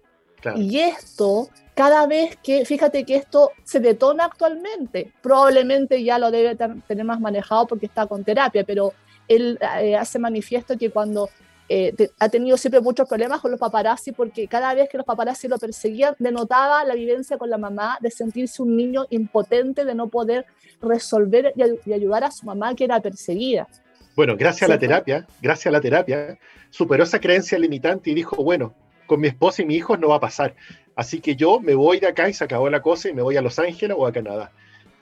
Y 0.58 0.80
esto 0.80 1.48
cada 1.76 2.06
vez 2.08 2.38
que, 2.38 2.66
fíjate 2.66 3.04
que 3.04 3.16
esto 3.16 3.52
se 3.64 3.80
detona 3.80 4.26
actualmente, 4.26 5.12
probablemente 5.22 6.04
ya 6.04 6.20
lo 6.20 6.30
debe 6.30 6.56
tener 6.56 7.06
más 7.06 7.20
manejado 7.20 7.68
porque 7.68 7.88
está 7.88 8.06
con 8.06 8.24
terapia, 8.24 8.64
pero 8.64 8.94
él 9.28 9.58
eh, 9.80 9.96
hace 9.96 10.20
manifiesto 10.20 10.78
que 10.78 10.92
cuando 10.92 11.30
eh, 11.70 11.96
ha 12.20 12.30
tenido 12.30 12.58
siempre 12.58 12.82
muchos 12.82 13.08
problemas 13.08 13.40
con 13.40 13.50
los 13.50 13.60
paparazzi 13.60 14.12
porque 14.12 14.48
cada 14.48 14.74
vez 14.74 14.90
que 14.90 14.98
los 14.98 15.06
paparazzi 15.06 15.48
lo 15.48 15.58
perseguían 15.58 16.14
denotaba 16.20 16.84
la 16.84 16.94
vivencia 16.94 17.38
con 17.38 17.50
la 17.50 17.58
mamá 17.58 17.98
de 18.02 18.12
sentirse 18.12 18.62
un 18.62 18.76
niño 18.76 19.06
impotente 19.10 19.86
de 19.86 19.96
no 19.96 20.10
poder 20.10 20.46
resolver 20.82 21.54
y, 21.56 21.94
ayudar 21.94 22.26
a 22.26 22.32
su 22.32 22.46
mamá 22.46 22.76
que 22.76 22.84
era 22.84 23.00
perseguida. 23.00 23.68
Bueno, 24.16 24.36
gracias 24.38 24.70
a 24.70 24.74
la 24.74 24.78
terapia, 24.78 25.26
gracias 25.42 25.68
a 25.68 25.72
la 25.72 25.82
terapia, 25.82 26.38
superó 26.70 27.04
esa 27.04 27.20
creencia 27.20 27.58
limitante 27.58 28.12
y 28.12 28.14
dijo, 28.14 28.44
bueno, 28.44 28.76
con 29.14 29.22
mi 29.22 29.28
esposa 29.28 29.62
y 29.62 29.66
mi 29.66 29.76
hijo 29.76 29.96
no 29.96 30.08
va 30.08 30.16
a 30.16 30.20
pasar. 30.20 30.56
Así 30.96 31.22
que 31.22 31.36
yo 31.36 31.60
me 31.60 31.76
voy 31.76 32.00
de 32.00 32.08
acá 32.08 32.28
y 32.30 32.34
se 32.34 32.44
acabó 32.44 32.68
la 32.68 32.82
cosa 32.82 33.10
y 33.10 33.14
me 33.14 33.22
voy 33.22 33.38
a 33.38 33.44
Los 33.44 33.60
Ángeles 33.60 33.96
o 33.96 34.08
a 34.08 34.12
Canadá. 34.12 34.52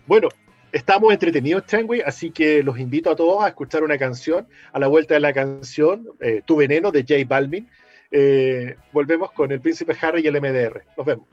Bueno, 0.05 0.27
estamos 0.73 1.13
entretenidos, 1.13 1.65
Changwei, 1.65 2.01
así 2.01 2.29
que 2.29 2.61
los 2.61 2.77
invito 2.77 3.09
a 3.09 3.15
todos 3.15 3.41
a 3.41 3.47
escuchar 3.47 3.83
una 3.83 3.97
canción. 3.97 4.49
A 4.73 4.79
la 4.79 4.87
vuelta 4.87 5.13
de 5.13 5.21
la 5.21 5.31
canción, 5.31 6.09
eh, 6.19 6.41
Tu 6.43 6.57
Veneno 6.57 6.91
de 6.91 7.03
J 7.03 7.25
Balvin. 7.25 7.69
Eh, 8.11 8.75
volvemos 8.91 9.31
con 9.31 9.49
el 9.49 9.61
Príncipe 9.61 9.95
Harry 10.01 10.23
y 10.25 10.27
el 10.27 10.41
MDR. 10.41 10.83
Nos 10.97 11.05
vemos. 11.05 11.25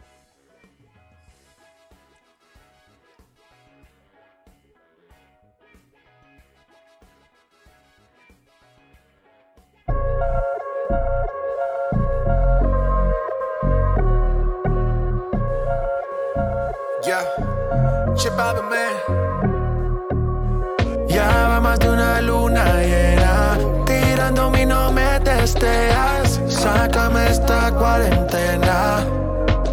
Sácame 26.49 27.31
esta 27.31 27.73
cuarentena. 27.73 29.07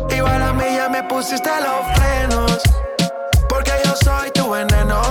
Igual 0.10 0.42
a 0.42 0.54
mí 0.54 0.64
ya 0.74 0.88
me 0.88 1.04
pusiste 1.04 1.50
los 1.50 1.98
frenos. 1.98 2.62
Porque 3.50 3.72
yo 3.84 3.94
soy 4.02 4.32
tu 4.32 4.52
veneno, 4.52 5.02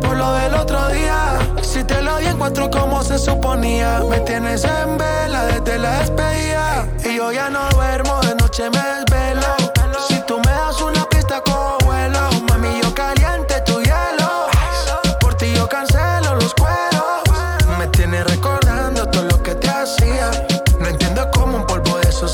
por 0.00 0.16
lo 0.16 0.32
del 0.34 0.54
otro 0.54 0.88
día. 0.88 1.38
Si 1.62 1.84
te 1.84 2.02
lo 2.02 2.16
di 2.18 2.26
encuentro 2.26 2.70
como 2.70 3.02
se 3.02 3.18
suponía. 3.18 4.00
Me 4.08 4.20
tienes 4.20 4.64
en 4.64 4.98
vela 4.98 5.44
desde 5.46 5.78
la 5.78 5.98
despedida. 6.00 6.88
Y 7.04 7.16
yo 7.16 7.32
ya 7.32 7.50
no 7.50 7.68
duermo, 7.70 8.20
de 8.22 8.34
noche 8.36 8.70
me 8.70 8.78
desvelo. 8.78 9.46
Si 10.08 10.20
tú 10.26 10.38
me 10.38 10.50
das 10.50 10.80
una 10.80 11.04
pista, 11.08 11.40
cojo 11.40 11.78
vuelo. 11.84 12.20
Mami, 12.48 12.80
yo 12.82 12.94
caliente 12.94 13.60
tu 13.66 13.80
hielo. 13.80 14.48
Por 15.20 15.34
ti 15.34 15.52
yo 15.54 15.68
cancelo 15.68 16.34
los 16.36 16.54
cueros. 16.54 17.78
Me 17.78 17.86
tienes 17.88 18.24
recordando 18.24 19.06
todo 19.06 19.24
lo 19.24 19.42
que 19.42 19.54
te 19.54 19.68
hacía. 19.68 20.30
No 20.78 20.88
entiendo 20.88 21.28
cómo 21.32 21.58
un 21.58 21.66
polvo 21.66 21.98
de 21.98 22.08
eso 22.08 22.28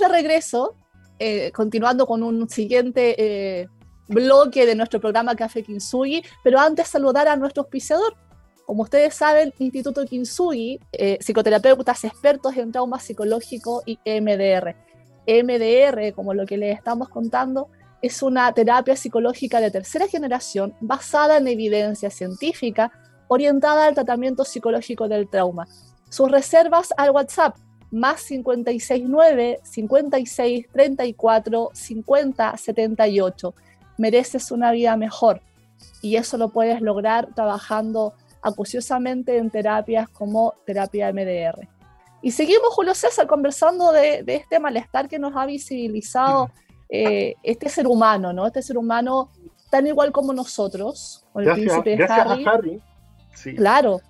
de 0.00 0.08
regreso, 0.08 0.74
eh, 1.18 1.52
continuando 1.52 2.06
con 2.06 2.22
un 2.22 2.48
siguiente 2.48 3.14
eh, 3.18 3.68
bloque 4.08 4.66
de 4.66 4.74
nuestro 4.74 5.00
programa 5.00 5.36
Café 5.36 5.62
Kinsugi, 5.62 6.22
pero 6.42 6.58
antes 6.58 6.88
saludar 6.88 7.28
a 7.28 7.36
nuestro 7.36 7.62
auspiciador. 7.62 8.16
Como 8.66 8.82
ustedes 8.82 9.14
saben, 9.14 9.52
Instituto 9.58 10.04
Kinsugi, 10.04 10.80
eh, 10.92 11.18
psicoterapeutas 11.20 12.04
expertos 12.04 12.56
en 12.56 12.72
trauma 12.72 12.98
psicológico 12.98 13.82
y 13.84 13.98
MDR. 14.04 14.76
MDR, 15.26 16.14
como 16.14 16.34
lo 16.34 16.46
que 16.46 16.56
les 16.56 16.76
estamos 16.76 17.08
contando, 17.08 17.68
es 18.02 18.22
una 18.22 18.52
terapia 18.52 18.96
psicológica 18.96 19.60
de 19.60 19.70
tercera 19.70 20.08
generación 20.08 20.74
basada 20.80 21.36
en 21.36 21.46
evidencia 21.48 22.10
científica 22.10 22.90
orientada 23.28 23.86
al 23.86 23.94
tratamiento 23.94 24.44
psicológico 24.44 25.06
del 25.08 25.28
trauma. 25.28 25.68
Sus 26.08 26.30
reservas 26.30 26.88
al 26.96 27.10
WhatsApp 27.10 27.56
más 27.90 28.22
569 28.24 29.60
56 29.62 30.66
34 30.72 31.70
50 31.72 32.56
78. 32.56 33.54
Mereces 33.98 34.50
una 34.50 34.72
vida 34.72 34.96
mejor 34.96 35.42
y 36.02 36.16
eso 36.16 36.38
lo 36.38 36.48
puedes 36.48 36.80
lograr 36.80 37.28
trabajando 37.34 38.14
acuciosamente 38.42 39.36
en 39.36 39.50
terapias 39.50 40.08
como 40.08 40.54
terapia 40.64 41.12
MDR. 41.12 41.68
Y 42.22 42.32
seguimos, 42.32 42.68
Julio 42.74 42.94
César, 42.94 43.26
conversando 43.26 43.92
de, 43.92 44.22
de 44.22 44.36
este 44.36 44.58
malestar 44.58 45.08
que 45.08 45.18
nos 45.18 45.34
ha 45.36 45.46
visibilizado 45.46 46.50
eh, 46.88 47.34
este 47.42 47.68
ser 47.68 47.86
humano, 47.86 48.32
¿no? 48.32 48.46
Este 48.46 48.62
ser 48.62 48.76
humano 48.76 49.30
tan 49.70 49.86
igual 49.86 50.12
como 50.12 50.32
nosotros, 50.32 51.24
con 51.32 51.42
el 51.42 51.46
Gracias, 51.46 51.66
príncipe 51.80 51.96
gracias 51.96 52.26
Harry. 52.26 52.44
a 52.44 52.50
Harry. 52.50 52.82
Sí. 53.34 53.54
Claro. 53.54 54.00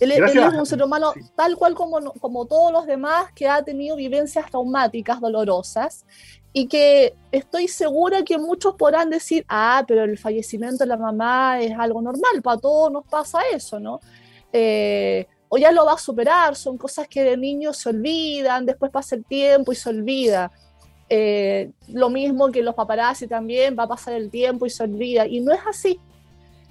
Él, 0.00 0.12
él 0.12 0.24
es 0.24 0.54
un 0.54 0.66
ser 0.66 0.82
humano 0.82 1.12
Sí. 1.14 1.20
tal 1.34 1.56
cual 1.56 1.74
como, 1.74 2.12
como 2.14 2.46
todos 2.46 2.72
los 2.72 2.86
demás 2.86 3.32
que 3.34 3.48
ha 3.48 3.62
tenido 3.62 3.96
vivencias 3.96 4.50
traumáticas, 4.50 5.20
dolorosas, 5.20 6.04
y 6.52 6.66
que 6.66 7.14
estoy 7.30 7.68
segura 7.68 8.22
que 8.22 8.38
muchos 8.38 8.74
podrán 8.74 9.10
decir, 9.10 9.44
ah, 9.48 9.84
pero 9.86 10.04
el 10.04 10.18
fallecimiento 10.18 10.78
de 10.78 10.86
la 10.86 10.96
mamá 10.96 11.60
es 11.60 11.78
algo 11.78 12.00
normal, 12.00 12.42
para 12.42 12.58
todos 12.58 12.90
nos 12.90 13.04
pasa 13.04 13.40
eso, 13.52 13.78
¿no? 13.78 14.00
Eh, 14.52 15.26
o 15.48 15.58
ya 15.58 15.72
lo 15.72 15.84
va 15.84 15.94
a 15.94 15.98
superar, 15.98 16.56
son 16.56 16.76
cosas 16.78 17.08
que 17.08 17.22
de 17.22 17.36
niños 17.36 17.76
se 17.78 17.90
olvidan, 17.90 18.66
después 18.66 18.90
pasa 18.90 19.14
el 19.16 19.24
tiempo 19.24 19.72
y 19.72 19.76
se 19.76 19.88
olvida. 19.88 20.50
Eh, 21.10 21.70
lo 21.88 22.10
mismo 22.10 22.50
que 22.50 22.62
los 22.62 22.74
paparazzi 22.74 23.26
también, 23.26 23.74
va 23.78 23.84
a 23.84 23.88
pasar 23.88 24.14
el 24.14 24.30
tiempo 24.30 24.66
y 24.66 24.70
se 24.70 24.82
olvida, 24.82 25.26
y 25.26 25.40
no 25.40 25.52
es 25.52 25.60
así 25.68 25.98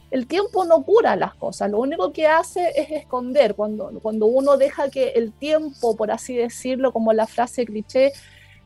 el 0.09 0.27
tiempo 0.27 0.65
no 0.65 0.83
cura 0.83 1.15
las 1.15 1.35
cosas, 1.35 1.69
lo 1.69 1.79
único 1.79 2.13
que 2.13 2.27
hace 2.27 2.71
es 2.75 2.91
esconder, 2.91 3.55
cuando, 3.55 3.91
cuando 4.01 4.25
uno 4.25 4.57
deja 4.57 4.89
que 4.89 5.09
el 5.09 5.33
tiempo, 5.33 5.95
por 5.95 6.11
así 6.11 6.35
decirlo, 6.35 6.93
como 6.93 7.11
la 7.13 7.27
frase 7.27 7.65
cliché, 7.65 8.13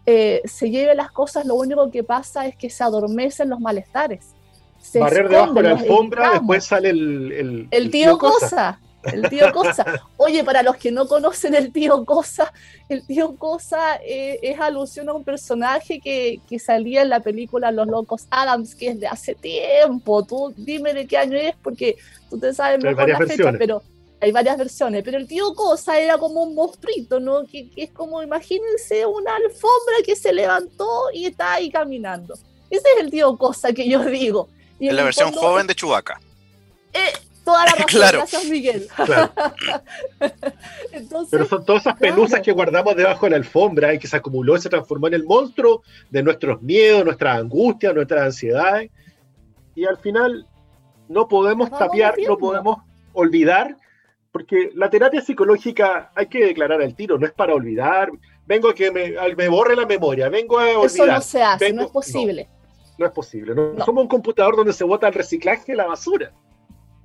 eh, 0.06 0.42
se 0.46 0.70
lleve 0.70 0.96
las 0.96 1.12
cosas, 1.12 1.46
lo 1.46 1.56
único 1.56 1.90
que 1.92 2.04
pasa 2.04 2.48
es 2.48 2.56
que 2.56 2.70
se 2.70 2.84
adormecen 2.84 3.50
los 3.50 3.60
malestares. 3.60 4.34
Se 4.80 5.00
Barrer 5.00 5.30
debajo 5.30 5.54
de 5.54 5.64
la 5.64 5.72
alfombra, 5.72 6.32
después 6.32 6.64
sale 6.64 6.90
el, 6.90 7.32
el, 7.32 7.68
El 7.70 7.92
tío 7.92 8.18
Cosa. 8.18 8.80
El 9.04 9.30
tío 9.30 9.52
Cosa. 9.52 9.86
Oye, 10.18 10.44
para 10.44 10.62
los 10.64 10.76
que 10.78 10.92
no 10.92 11.08
conocen 11.08 11.56
el 11.56 11.72
tío 11.72 12.06
Cosa, 12.06 12.54
el 12.90 13.06
tío 13.06 13.36
Cosa 13.38 13.96
eh, 14.04 14.40
es 14.42 14.60
alusión 14.60 15.10
a 15.10 15.14
un 15.14 15.24
personaje 15.24 16.00
que, 16.00 16.40
que 16.48 16.60
salía 16.60 17.02
en 17.02 17.10
la 17.10 17.20
película 17.22 17.72
Los 17.72 17.88
Locos 17.88 18.28
Adams, 18.30 18.76
que 18.76 18.90
es 18.90 19.00
de 19.00 19.08
hace 19.08 19.36
tiempo. 19.36 20.24
Tú 20.26 20.54
dime 20.58 20.94
de 20.94 21.08
qué 21.08 21.18
año 21.18 21.38
es, 21.38 21.56
porque 21.64 21.98
tú 22.30 22.40
te 22.40 22.54
sabes 22.54 22.80
Pero 22.80 22.92
mejor 22.92 23.10
la 23.10 23.18
varias 23.18 23.18
fecha, 23.20 23.52
versiones. 23.52 23.60
pero 23.60 23.84
hay 24.22 24.32
varias 24.32 24.58
versiones. 24.58 25.04
Pero 25.04 25.18
el 25.18 25.28
tío 25.28 25.54
Cosa 25.56 26.00
era 26.00 26.18
como 26.18 26.44
un 26.44 26.54
monstruito, 26.54 27.20
¿no? 27.20 27.44
Que, 27.46 27.70
que 27.72 27.84
es 27.84 27.92
como, 27.92 28.22
imagínense, 28.22 29.06
una 29.06 29.36
alfombra 29.36 29.96
que 30.06 30.16
se 30.16 30.32
levantó 30.32 30.88
y 31.14 31.26
está 31.26 31.54
ahí 31.54 31.70
caminando. 31.72 32.36
Ese 32.70 32.84
es 32.98 33.04
el 33.04 33.10
tío 33.12 33.36
Cosa 33.38 33.74
que 33.74 33.90
yo 33.90 34.04
digo. 34.06 34.48
Y 34.80 34.90
en 34.90 34.96
la 34.96 35.04
versión 35.04 35.34
fondo, 35.34 35.42
joven 35.48 35.68
de 35.68 35.76
Chewbacca. 35.76 36.20
eh, 36.94 37.12
toda 37.52 37.66
la 37.66 37.72
razón, 37.72 37.86
Claro. 37.88 38.18
gracias 38.20 38.46
Miguel. 38.46 38.88
Claro. 38.96 39.32
Entonces, 40.92 41.30
Pero 41.32 41.46
son 41.46 41.66
todas 41.66 41.82
esas 41.84 41.98
Claro. 41.98 42.16
pelusas 42.16 42.42
que 42.42 42.52
guardamos 42.52 42.96
debajo 42.96 43.26
de 43.26 43.32
la 43.32 43.38
alfombra 43.38 43.94
y 43.94 44.00
que 44.00 44.08
se 44.08 44.18
acumuló 44.18 44.56
y 44.56 44.62
se 44.62 44.70
transformó 44.70 45.08
en 45.08 45.14
el 45.16 45.24
monstruo 45.24 45.84
de 46.10 46.24
nuestros 46.24 46.62
miedos, 46.62 47.04
nuestras 47.06 47.38
angustias, 47.38 47.94
nuestras 47.94 48.22
ansiedades. 48.24 48.90
Y 49.76 49.86
al 49.86 49.98
final 49.98 50.48
no 51.08 51.28
podemos 51.28 51.70
Vamos 51.70 51.80
tapiar, 51.88 52.16
no 52.28 52.38
podemos 52.38 52.78
olvidar, 53.14 53.76
porque 54.32 54.72
la 54.76 54.90
terapia 54.90 55.22
psicológica 55.22 56.12
hay 56.16 56.28
que 56.28 56.46
declarar 56.46 56.82
al 56.82 56.96
tiro, 56.96 57.18
no 57.18 57.26
es 57.26 57.34
para 57.34 57.54
olvidar. 57.54 58.10
Vengo 58.46 58.70
a 58.70 58.74
que 58.74 58.92
me, 58.92 59.14
me 59.36 59.48
borre 59.50 59.76
la 59.76 59.86
memoria, 59.86 60.30
vengo 60.30 60.58
a 60.60 60.64
olvidar. 60.80 60.86
Eso 60.86 61.06
no 61.06 61.22
se 61.22 61.42
hace, 61.44 61.74
no 61.74 61.84
es 61.84 61.92
posible. 61.92 62.50
No, 62.98 63.06
es 63.06 63.12
posible. 63.14 63.56
No, 63.56 63.84
somos 63.86 64.04
un 64.04 64.08
computador 64.10 64.56
donde 64.56 64.74
se 64.74 64.84
bota 64.84 65.08
el 65.08 65.14
reciclaje 65.14 65.72
y 65.72 65.76
la 65.76 65.88
basura. 65.88 66.32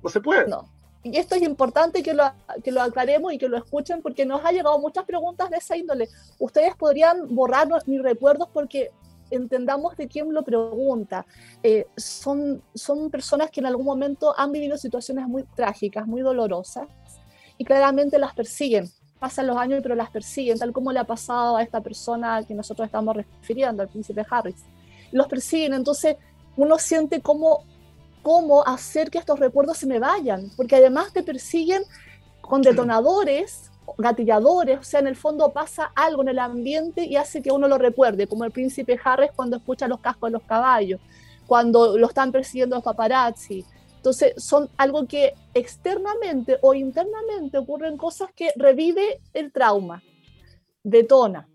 No 0.07 0.11
se 0.11 0.21
puede. 0.21 0.47
No. 0.47 0.69
Y 1.03 1.17
esto 1.17 1.35
es 1.35 1.41
importante 1.41 2.01
que 2.01 2.13
lo, 2.13 2.23
que 2.63 2.71
lo 2.71 2.81
aclaremos 2.81 3.33
y 3.33 3.37
que 3.37 3.49
lo 3.49 3.57
escuchen 3.57 4.01
porque 4.01 4.25
nos 4.25 4.43
ha 4.43 4.51
llegado 4.51 4.79
muchas 4.79 5.05
preguntas 5.05 5.49
de 5.49 5.57
esa 5.57 5.75
índole. 5.75 6.07
Ustedes 6.39 6.75
podrían 6.75 7.35
borrar 7.35 7.67
mis 7.85 8.01
recuerdos 8.01 8.49
porque 8.53 8.91
entendamos 9.29 9.97
de 9.97 10.07
quién 10.07 10.33
lo 10.33 10.43
pregunta. 10.43 11.25
Eh, 11.61 11.87
son, 11.95 12.61
son 12.73 13.09
personas 13.09 13.51
que 13.51 13.59
en 13.59 13.65
algún 13.65 13.85
momento 13.85 14.33
han 14.37 14.51
vivido 14.51 14.77
situaciones 14.77 15.27
muy 15.27 15.43
trágicas, 15.43 16.07
muy 16.07 16.21
dolorosas, 16.21 16.87
y 17.57 17.65
claramente 17.65 18.17
las 18.19 18.33
persiguen. 18.33 18.89
Pasan 19.19 19.47
los 19.47 19.57
años, 19.57 19.79
pero 19.81 19.95
las 19.95 20.11
persiguen, 20.11 20.59
tal 20.59 20.71
como 20.71 20.91
le 20.91 20.99
ha 20.99 21.03
pasado 21.03 21.57
a 21.57 21.63
esta 21.63 21.81
persona 21.81 22.43
que 22.47 22.53
nosotros 22.53 22.85
estamos 22.85 23.15
refiriendo, 23.15 23.81
al 23.81 23.89
príncipe 23.89 24.25
Harris. 24.29 24.63
Los 25.11 25.27
persiguen, 25.27 25.73
entonces 25.73 26.17
uno 26.55 26.77
siente 26.77 27.21
cómo, 27.21 27.63
cómo 28.21 28.65
hacer 28.65 29.09
que 29.09 29.17
estos 29.17 29.39
recuerdos 29.39 29.77
se 29.77 29.87
me 29.87 29.99
vayan, 29.99 30.49
porque 30.55 30.75
además 30.75 31.13
te 31.13 31.23
persiguen 31.23 31.83
con 32.41 32.61
detonadores 32.61 33.71
gatilladores, 33.97 34.79
o 34.79 34.83
sea, 34.83 34.99
en 34.99 35.07
el 35.07 35.15
fondo 35.15 35.51
pasa 35.53 35.91
algo 35.95 36.21
en 36.21 36.29
el 36.29 36.39
ambiente 36.39 37.05
y 37.05 37.15
hace 37.15 37.41
que 37.41 37.51
uno 37.51 37.67
lo 37.67 37.77
recuerde, 37.77 38.27
como 38.27 38.43
el 38.43 38.51
príncipe 38.51 38.99
Harris 39.03 39.31
cuando 39.35 39.57
escucha 39.57 39.87
los 39.87 39.99
cascos 39.99 40.29
de 40.29 40.37
los 40.37 40.43
caballos, 40.43 40.99
cuando 41.45 41.97
lo 41.97 42.07
están 42.07 42.31
persiguiendo 42.31 42.75
los 42.75 42.83
paparazzi. 42.83 43.65
Entonces, 43.95 44.33
son 44.37 44.69
algo 44.77 45.07
que 45.07 45.33
externamente 45.53 46.57
o 46.61 46.73
internamente 46.73 47.57
ocurren 47.57 47.97
cosas 47.97 48.29
que 48.35 48.51
revive 48.55 49.21
el 49.33 49.51
trauma, 49.51 50.03
detona. 50.83 51.47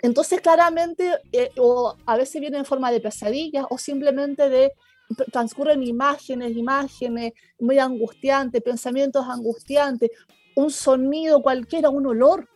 Entonces, 0.00 0.40
claramente, 0.40 1.18
eh, 1.32 1.50
o 1.58 1.96
a 2.06 2.16
veces 2.16 2.40
viene 2.40 2.58
en 2.58 2.64
forma 2.64 2.92
de 2.92 3.00
pesadillas 3.00 3.66
o 3.70 3.78
simplemente 3.78 4.48
de 4.48 4.72
transcurren 5.30 5.82
imágenes, 5.82 6.56
imágenes 6.56 7.32
muy 7.58 7.78
angustiantes, 7.78 8.62
pensamientos 8.62 9.26
angustiantes, 9.28 10.10
un 10.56 10.70
sonido 10.70 11.42
cualquiera, 11.42 11.90
un 11.90 12.06
olor, 12.06 12.48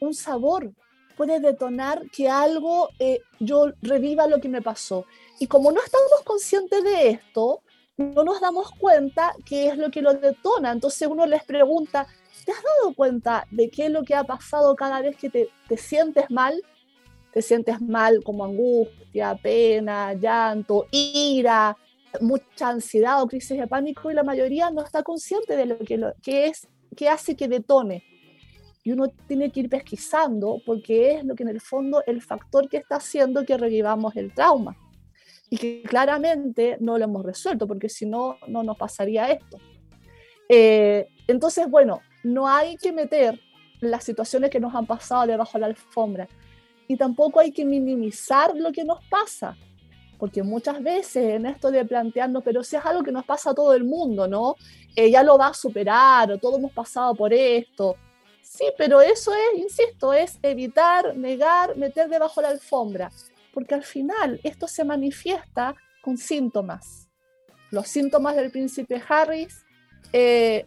un 0.00 0.14
sabor, 0.14 0.72
puede 1.16 1.40
detonar 1.40 2.02
que 2.10 2.28
algo, 2.28 2.88
eh, 2.98 3.20
yo 3.38 3.72
reviva 3.82 4.26
lo 4.26 4.40
que 4.40 4.48
me 4.48 4.62
pasó. 4.62 5.04
Y 5.38 5.46
como 5.46 5.70
no 5.70 5.80
estamos 5.82 6.22
conscientes 6.24 6.82
de 6.82 7.10
esto, 7.10 7.62
no 7.96 8.24
nos 8.24 8.40
damos 8.40 8.70
cuenta 8.72 9.34
qué 9.44 9.68
es 9.68 9.78
lo 9.78 9.90
que 9.90 10.02
lo 10.02 10.14
detona. 10.14 10.72
Entonces 10.72 11.06
uno 11.08 11.26
les 11.26 11.44
pregunta, 11.44 12.06
¿te 12.44 12.52
has 12.52 12.62
dado 12.62 12.94
cuenta 12.94 13.46
de 13.50 13.70
qué 13.70 13.86
es 13.86 13.90
lo 13.90 14.02
que 14.02 14.14
ha 14.14 14.24
pasado 14.24 14.74
cada 14.74 15.00
vez 15.00 15.16
que 15.16 15.30
te, 15.30 15.48
te 15.68 15.76
sientes 15.76 16.30
mal? 16.30 16.60
Te 17.32 17.40
sientes 17.42 17.80
mal 17.80 18.22
como 18.24 18.44
angustia, 18.44 19.34
pena, 19.36 20.12
llanto, 20.14 20.86
ira, 20.90 21.76
mucha 22.20 22.68
ansiedad 22.68 23.22
o 23.22 23.26
crisis 23.26 23.58
de 23.58 23.66
pánico 23.66 24.10
y 24.10 24.14
la 24.14 24.22
mayoría 24.22 24.70
no 24.70 24.82
está 24.82 25.02
consciente 25.02 25.56
de 25.56 25.66
lo 25.66 25.78
que, 25.78 25.96
lo, 25.96 26.14
que 26.22 26.46
es 26.46 26.68
qué 26.96 27.08
hace 27.08 27.36
que 27.36 27.48
detone. 27.48 28.04
Y 28.84 28.92
uno 28.92 29.08
tiene 29.28 29.50
que 29.50 29.60
ir 29.60 29.68
pesquisando 29.68 30.60
porque 30.66 31.14
es 31.14 31.24
lo 31.24 31.34
que 31.34 31.44
en 31.44 31.50
el 31.50 31.60
fondo 31.60 32.02
el 32.06 32.20
factor 32.20 32.68
que 32.68 32.78
está 32.78 32.96
haciendo 32.96 33.44
que 33.44 33.56
revivamos 33.56 34.16
el 34.16 34.34
trauma. 34.34 34.76
Y 35.48 35.58
que 35.58 35.82
claramente 35.82 36.78
no 36.80 36.96
lo 36.96 37.04
hemos 37.04 37.24
resuelto 37.24 37.66
porque 37.66 37.88
si 37.88 38.06
no, 38.06 38.38
no 38.48 38.62
nos 38.62 38.76
pasaría 38.76 39.30
esto. 39.30 39.58
Eh, 40.48 41.06
entonces, 41.28 41.70
bueno, 41.70 42.00
no 42.24 42.48
hay 42.48 42.76
que 42.76 42.92
meter 42.92 43.38
las 43.80 44.04
situaciones 44.04 44.50
que 44.50 44.60
nos 44.60 44.74
han 44.74 44.86
pasado 44.86 45.26
debajo 45.26 45.52
de 45.54 45.60
la 45.60 45.66
alfombra. 45.66 46.26
Y 46.88 46.96
tampoco 46.96 47.40
hay 47.40 47.52
que 47.52 47.64
minimizar 47.64 48.56
lo 48.56 48.72
que 48.72 48.84
nos 48.84 49.04
pasa 49.08 49.56
porque 50.22 50.44
muchas 50.44 50.80
veces 50.80 51.34
en 51.34 51.46
esto 51.46 51.72
de 51.72 51.84
plantearnos, 51.84 52.44
pero 52.44 52.62
si 52.62 52.76
es 52.76 52.86
algo 52.86 53.02
que 53.02 53.10
nos 53.10 53.24
pasa 53.24 53.50
a 53.50 53.54
todo 53.54 53.74
el 53.74 53.82
mundo, 53.82 54.28
¿no? 54.28 54.54
Ella 54.94 55.18
ya 55.18 55.22
lo 55.24 55.36
va 55.36 55.48
a 55.48 55.52
superar 55.52 56.30
o 56.30 56.38
todos 56.38 56.60
hemos 56.60 56.70
pasado 56.70 57.12
por 57.16 57.34
esto. 57.34 57.96
Sí, 58.40 58.66
pero 58.78 59.00
eso 59.00 59.32
es, 59.34 59.58
insisto, 59.58 60.12
es 60.12 60.38
evitar, 60.40 61.16
negar, 61.16 61.76
meter 61.76 62.08
debajo 62.08 62.40
de 62.40 62.46
la 62.46 62.52
alfombra, 62.52 63.10
porque 63.52 63.74
al 63.74 63.82
final 63.82 64.38
esto 64.44 64.68
se 64.68 64.84
manifiesta 64.84 65.74
con 66.04 66.16
síntomas. 66.16 67.08
Los 67.72 67.88
síntomas 67.88 68.36
del 68.36 68.52
príncipe 68.52 69.02
Harris, 69.08 69.64
eh, 70.12 70.64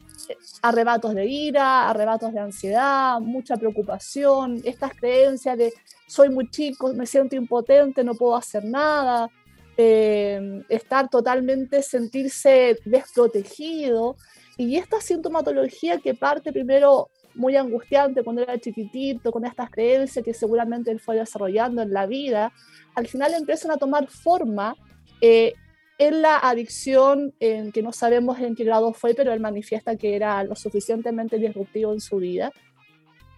arrebatos 0.64 1.16
de 1.16 1.28
ira, 1.28 1.90
arrebatos 1.90 2.34
de 2.34 2.42
ansiedad, 2.42 3.22
mucha 3.22 3.56
preocupación, 3.56 4.62
estas 4.66 4.92
creencias 4.96 5.58
de 5.58 5.72
soy 6.08 6.28
muy 6.28 6.50
chico, 6.50 6.94
me 6.94 7.06
siento 7.06 7.38
impotente, 7.38 8.04
no 8.04 8.16
puedo 8.16 8.36
hacer 8.36 8.66
nada, 8.66 9.32
eh, 9.78 10.64
estar 10.70 11.10
totalmente, 11.10 11.82
sentirse 11.82 12.78
desprotegido. 12.86 14.16
Y 14.58 14.78
esta 14.78 15.02
sintomatología 15.02 16.00
que 16.00 16.14
parte 16.14 16.54
primero 16.54 17.10
muy 17.36 17.56
angustiante 17.58 18.24
cuando 18.24 18.42
era 18.42 18.58
chiquitito, 18.58 19.32
con 19.32 19.46
estas 19.46 19.70
creencias 19.70 20.24
que 20.24 20.34
seguramente 20.34 20.92
él 20.92 21.00
fue 21.00 21.18
desarrollando 21.18 21.82
en 21.82 21.92
la 21.92 22.06
vida, 22.06 22.54
al 22.96 23.08
final 23.08 23.34
empiezan 23.34 23.72
a 23.72 23.78
tomar 23.78 24.08
forma 24.08 24.76
eh, 25.22 25.54
en 25.98 26.22
la 26.22 26.38
adicción, 26.38 27.34
en 27.40 27.72
que 27.72 27.82
no 27.82 27.92
sabemos 27.92 28.40
en 28.40 28.56
qué 28.56 28.64
grado 28.64 28.94
fue, 28.94 29.14
pero 29.14 29.32
él 29.32 29.40
manifiesta 29.40 29.96
que 29.96 30.16
era 30.16 30.44
lo 30.44 30.56
suficientemente 30.56 31.38
disruptivo 31.38 31.94
en 31.94 32.02
su 32.02 32.18
vida, 32.18 32.52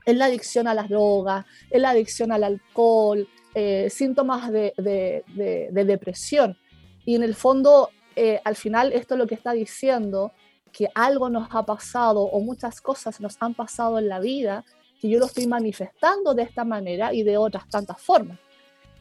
en 0.05 0.17
la 0.17 0.25
adicción 0.25 0.67
a 0.67 0.73
las 0.73 0.89
drogas, 0.89 1.45
en 1.69 1.81
la 1.81 1.91
adicción 1.91 2.31
al 2.31 2.43
alcohol, 2.43 3.27
eh, 3.59 3.89
síntomas 3.89 4.51
de, 4.51 5.23
depresión. 5.73 6.55
Y 7.05 7.15
en 7.15 7.23
el 7.23 7.33
fondo, 7.33 7.89
eh, 8.15 8.39
al 8.43 8.55
final, 8.55 8.93
esto 8.93 9.15
es 9.15 9.17
lo 9.17 9.25
que 9.25 9.33
está 9.33 9.53
diciendo, 9.53 10.31
que 10.71 10.89
algo 10.93 11.27
nos 11.31 11.47
ha 11.55 11.65
pasado 11.65 12.21
o 12.21 12.39
muchas 12.39 12.81
cosas 12.81 13.19
nos 13.19 13.35
han 13.39 13.55
pasado 13.55 13.97
en 13.97 14.09
la 14.09 14.19
vida, 14.19 14.63
que 15.01 15.09
yo 15.09 15.17
lo 15.17 15.25
estoy 15.25 15.47
manifestando 15.47 16.35
de 16.35 16.43
esta 16.43 16.65
manera 16.65 17.15
y 17.15 17.23
de 17.23 17.39
otras 17.39 17.67
tantas 17.67 17.99
formas. 17.99 18.37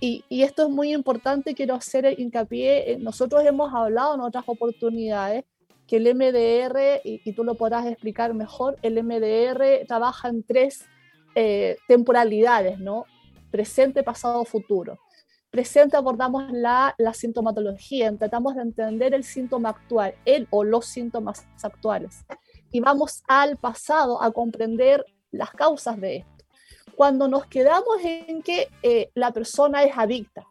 Y, 0.00 0.24
esto 0.30 0.62
es 0.62 0.70
muy 0.70 0.94
importante, 0.94 1.54
quiero 1.54 1.74
hacer 1.74 2.18
hincapié, 2.18 2.96
nosotros 2.98 3.44
hemos 3.44 3.74
hablado 3.74 4.14
en 4.14 4.22
otras 4.22 4.44
oportunidades 4.46 5.44
que 5.86 5.96
el 5.98 6.14
MDR, 6.14 7.02
y, 7.04 7.30
tú 7.34 7.44
lo 7.44 7.56
podrás 7.56 7.84
explicar 7.84 8.32
mejor, 8.32 8.78
el 8.80 9.02
MDR 9.02 9.84
trabaja 9.86 10.28
en 10.30 10.42
tres 10.44 10.86
eh, 11.34 11.76
temporalidades, 11.86 12.78
¿no? 12.78 13.04
Presente, 13.50 14.02
pasado, 14.02 14.44
futuro. 14.44 14.98
Presente 15.50 15.96
abordamos 15.96 16.50
la, 16.52 16.94
la 16.98 17.14
sintomatología, 17.14 18.14
tratamos 18.16 18.56
de 18.56 18.62
entender 18.62 19.14
el 19.14 19.24
síntoma 19.24 19.70
actual, 19.70 20.14
el 20.24 20.46
o 20.50 20.64
los 20.64 20.86
síntomas 20.86 21.46
actuales. 21.62 22.24
Y 22.72 22.80
vamos 22.80 23.22
al 23.28 23.56
pasado 23.56 24.22
a 24.22 24.30
comprender 24.32 25.04
las 25.30 25.50
causas 25.50 26.00
de 26.00 26.16
esto. 26.16 26.44
Cuando 26.94 27.28
nos 27.28 27.46
quedamos 27.46 27.98
en 28.02 28.42
que 28.42 28.68
eh, 28.82 29.10
la 29.14 29.30
persona 29.32 29.84
es 29.84 29.96
adicta, 29.96 30.46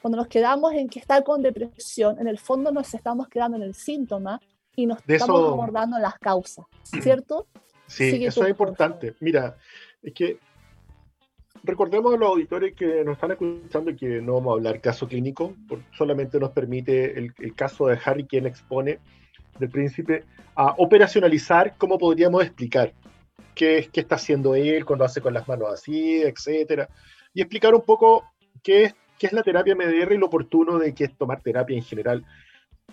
cuando 0.00 0.18
nos 0.18 0.28
quedamos 0.28 0.74
en 0.74 0.88
que 0.88 0.98
está 0.98 1.22
con 1.22 1.40
depresión, 1.40 2.18
en 2.20 2.28
el 2.28 2.38
fondo 2.38 2.70
nos 2.70 2.92
estamos 2.92 3.28
quedando 3.28 3.56
en 3.56 3.62
el 3.62 3.74
síntoma 3.74 4.38
y 4.76 4.84
nos 4.86 4.98
estamos 5.06 5.52
abordando 5.52 5.98
las 5.98 6.18
causas, 6.18 6.66
¿cierto? 6.82 7.46
Sí, 7.86 8.24
eso 8.24 8.44
es 8.44 8.50
importante. 8.50 9.14
Mira, 9.20 9.56
es 10.02 10.12
que 10.12 10.38
recordemos 11.64 12.14
a 12.14 12.18
los 12.18 12.28
auditores 12.28 12.74
que 12.74 13.02
nos 13.04 13.14
están 13.14 13.32
escuchando 13.32 13.96
que 13.96 14.20
no 14.20 14.34
vamos 14.34 14.52
a 14.52 14.54
hablar 14.54 14.80
caso 14.80 15.08
clínico, 15.08 15.54
solamente 15.96 16.38
nos 16.38 16.50
permite 16.50 17.18
el, 17.18 17.54
caso 17.54 17.86
de 17.86 17.98
Harry, 18.04 18.24
quien 18.24 18.46
expone 18.46 18.98
del 19.58 19.70
príncipe, 19.70 20.24
a 20.54 20.74
operacionalizar 20.78 21.74
cómo 21.78 21.98
podríamos 21.98 22.42
explicar 22.42 22.92
qué, 23.54 23.88
qué 23.92 24.00
está 24.00 24.16
haciendo 24.16 24.54
él 24.54 24.84
cuando 24.84 25.04
hace 25.04 25.20
con 25.20 25.32
las 25.32 25.48
manos 25.48 25.72
así, 25.72 26.22
etcétera, 26.22 26.88
y 27.32 27.40
explicar 27.40 27.74
un 27.74 27.82
poco 27.82 28.24
qué 28.62 28.84
es, 28.84 28.94
qué 29.18 29.26
es 29.26 29.32
la 29.32 29.42
terapia 29.42 29.74
MDR 29.74 30.12
y 30.12 30.18
lo 30.18 30.26
oportuno 30.26 30.78
de 30.78 30.94
que 30.94 31.04
es 31.04 31.16
tomar 31.16 31.40
terapia 31.40 31.76
en 31.76 31.82
general, 31.82 32.24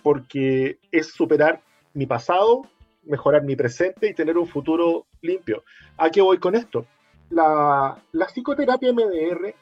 porque 0.02 0.78
es 0.90 1.12
superar 1.12 1.60
mi 1.92 2.06
pasado, 2.06 2.62
mejorar 3.04 3.42
mi 3.42 3.54
presente 3.54 4.08
y 4.08 4.14
tener 4.14 4.38
un 4.38 4.46
futuro 4.46 5.06
limpio. 5.20 5.62
¿A 5.98 6.08
qué 6.10 6.22
voy 6.22 6.38
con 6.38 6.54
esto? 6.54 6.86
La, 7.32 8.26
psicoterapia 8.28 8.92
MDR 8.92 9.54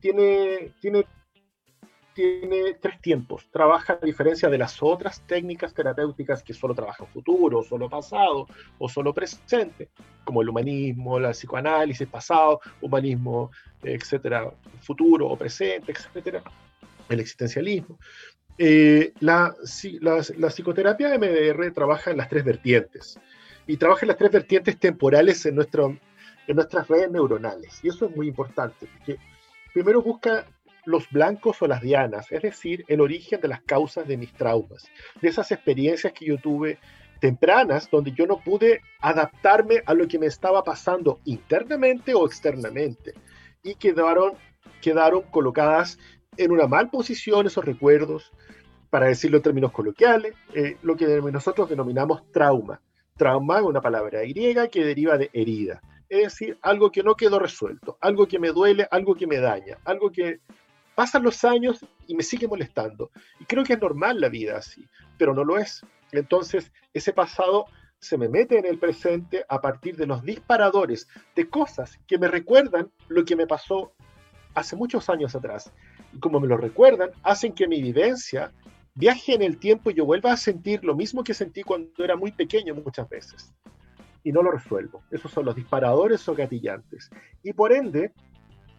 tiene, 0.00 0.72
tiene, 0.80 1.04
tiene 2.14 2.74
tres 2.80 3.00
tiempos. 3.00 3.48
Trabaja 3.50 3.98
a 4.00 4.04
diferencia 4.04 4.48
de 4.48 4.58
las 4.58 4.82
otras 4.82 5.20
técnicas 5.26 5.74
terapéuticas 5.74 6.42
que 6.42 6.54
solo 6.54 6.74
trabajan 6.74 7.06
futuro, 7.08 7.62
solo 7.62 7.88
pasado 7.88 8.46
o 8.78 8.88
solo 8.88 9.12
presente, 9.12 9.90
como 10.24 10.42
el 10.42 10.48
humanismo, 10.48 11.18
la 11.18 11.32
psicoanálisis, 11.32 12.08
pasado, 12.08 12.60
humanismo, 12.80 13.50
etcétera, 13.82 14.52
futuro 14.80 15.28
o 15.28 15.36
presente, 15.36 15.92
etcétera, 15.92 16.42
el 17.08 17.20
existencialismo. 17.20 17.98
Eh, 18.60 19.12
la, 19.20 19.54
la, 20.00 20.50
psicoterapia 20.50 21.16
MDR 21.16 21.70
trabaja 21.72 22.10
en 22.10 22.16
las 22.16 22.28
tres 22.28 22.44
vertientes 22.44 23.20
y 23.68 23.76
trabaja 23.76 24.00
en 24.02 24.08
las 24.08 24.16
tres 24.16 24.32
vertientes 24.32 24.80
temporales 24.80 25.46
en, 25.46 25.54
nuestro, 25.54 25.96
en 26.48 26.56
nuestras 26.56 26.88
redes 26.88 27.10
neuronales. 27.10 27.78
Y 27.84 27.88
eso 27.88 28.06
es 28.06 28.16
muy 28.16 28.26
importante, 28.26 28.88
porque 28.92 29.18
primero 29.72 30.02
busca 30.02 30.44
los 30.84 31.08
blancos 31.10 31.60
o 31.62 31.66
las 31.68 31.82
dianas, 31.82 32.32
es 32.32 32.42
decir, 32.42 32.84
el 32.88 33.00
origen 33.00 33.40
de 33.40 33.48
las 33.48 33.60
causas 33.62 34.08
de 34.08 34.16
mis 34.16 34.32
traumas, 34.32 34.88
de 35.20 35.28
esas 35.28 35.52
experiencias 35.52 36.12
que 36.12 36.24
yo 36.24 36.38
tuve 36.38 36.78
tempranas 37.20 37.90
donde 37.90 38.12
yo 38.12 38.26
no 38.26 38.40
pude 38.40 38.80
adaptarme 39.00 39.82
a 39.84 39.92
lo 39.92 40.08
que 40.08 40.18
me 40.18 40.26
estaba 40.26 40.64
pasando 40.64 41.20
internamente 41.24 42.14
o 42.14 42.24
externamente 42.24 43.12
y 43.62 43.74
quedaron, 43.74 44.32
quedaron 44.80 45.22
colocadas 45.30 45.98
en 46.36 46.52
una 46.52 46.66
mal 46.66 46.88
posición 46.88 47.46
esos 47.46 47.64
recuerdos, 47.64 48.32
para 48.90 49.06
decirlo 49.06 49.38
en 49.38 49.42
términos 49.42 49.72
coloquiales, 49.72 50.34
eh, 50.54 50.78
lo 50.82 50.96
que 50.96 51.06
nosotros 51.30 51.68
denominamos 51.68 52.30
trauma. 52.32 52.80
Trauma 53.16 53.58
es 53.58 53.64
una 53.64 53.82
palabra 53.82 54.20
griega 54.20 54.68
que 54.68 54.84
deriva 54.84 55.18
de 55.18 55.28
herida, 55.34 55.82
es 56.08 56.22
decir, 56.22 56.58
algo 56.62 56.90
que 56.90 57.02
no 57.02 57.14
quedó 57.14 57.38
resuelto, 57.38 57.98
algo 58.00 58.26
que 58.26 58.38
me 58.38 58.48
duele, 58.48 58.88
algo 58.90 59.14
que 59.14 59.26
me 59.26 59.38
daña, 59.38 59.78
algo 59.84 60.10
que 60.10 60.40
pasan 60.94 61.22
los 61.22 61.44
años 61.44 61.84
y 62.06 62.14
me 62.14 62.22
sigue 62.22 62.48
molestando. 62.48 63.10
Y 63.38 63.44
creo 63.44 63.64
que 63.64 63.74
es 63.74 63.80
normal 63.80 64.20
la 64.20 64.28
vida 64.28 64.56
así, 64.56 64.84
pero 65.18 65.34
no 65.34 65.44
lo 65.44 65.58
es. 65.58 65.82
Entonces, 66.12 66.72
ese 66.92 67.12
pasado 67.12 67.66
se 68.00 68.16
me 68.16 68.28
mete 68.28 68.58
en 68.58 68.66
el 68.66 68.78
presente 68.78 69.44
a 69.48 69.60
partir 69.60 69.96
de 69.96 70.06
los 70.06 70.22
disparadores 70.22 71.08
de 71.34 71.48
cosas 71.48 71.98
que 72.06 72.18
me 72.18 72.28
recuerdan 72.28 72.90
lo 73.08 73.24
que 73.24 73.36
me 73.36 73.46
pasó 73.46 73.92
hace 74.54 74.76
muchos 74.76 75.08
años 75.08 75.34
atrás. 75.34 75.72
Y 76.12 76.18
como 76.18 76.40
me 76.40 76.48
lo 76.48 76.56
recuerdan, 76.56 77.10
hacen 77.22 77.52
que 77.52 77.68
mi 77.68 77.82
vivencia 77.82 78.52
viaje 78.94 79.34
en 79.34 79.42
el 79.42 79.58
tiempo 79.58 79.90
y 79.90 79.94
yo 79.94 80.04
vuelva 80.04 80.32
a 80.32 80.36
sentir 80.36 80.84
lo 80.84 80.96
mismo 80.96 81.22
que 81.22 81.34
sentí 81.34 81.62
cuando 81.62 82.02
era 82.02 82.16
muy 82.16 82.32
pequeño 82.32 82.74
muchas 82.74 83.08
veces. 83.08 83.54
Y 84.24 84.32
no 84.32 84.42
lo 84.42 84.50
resuelvo. 84.50 85.02
Esos 85.10 85.30
son 85.30 85.44
los 85.44 85.54
disparadores 85.54 86.28
o 86.28 86.34
gatillantes. 86.34 87.10
Y 87.42 87.52
por 87.52 87.72
ende, 87.72 88.12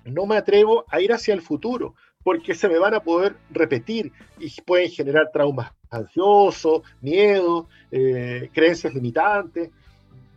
no 0.06 0.26
me 0.26 0.38
atrevo 0.38 0.86
a 0.90 1.02
ir 1.02 1.14
hacia 1.14 1.34
el 1.34 1.42
futuro, 1.42 1.96
porque 2.24 2.56
se 2.56 2.68
me 2.68 2.80
van 2.80 2.94
a 2.94 3.02
poder 3.02 3.36
repetir 3.50 4.12
y 4.38 4.50
pueden 4.62 4.90
generar 4.90 5.30
traumas 5.32 5.72
ansiosos, 5.90 6.84
miedo, 7.02 7.68
eh, 7.92 8.50
creencias 8.54 8.94
limitantes, 8.94 9.72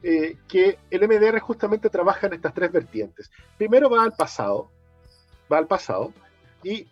eh, 0.02 0.36
que 0.48 0.78
el 0.90 1.06
MDR 1.06 1.38
justamente 1.40 1.88
trabaja 1.88 2.26
en 2.26 2.34
estas 2.34 2.54
tres 2.54 2.72
vertientes. 2.72 3.30
Primero 3.56 3.90
va 3.90 4.02
al 4.02 4.12
pasado, 4.12 4.70
va 5.52 5.58
al 5.58 5.66
pasado 5.66 6.12
y 6.62 6.88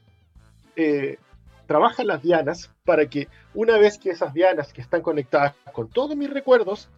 eh, 0.76 1.18
trabaja 1.66 2.04
las 2.04 2.22
dianas 2.22 2.70
para 2.84 3.06
que 3.06 3.28
una 3.54 3.78
vez 3.78 3.98
que 3.98 4.10
esas 4.10 4.34
dianas 4.34 4.72
que 4.72 4.80
están 4.80 5.02
conectadas 5.02 5.54
con 5.72 5.88
todos 5.88 6.16
mis 6.16 6.30
recuerdos, 6.30 6.90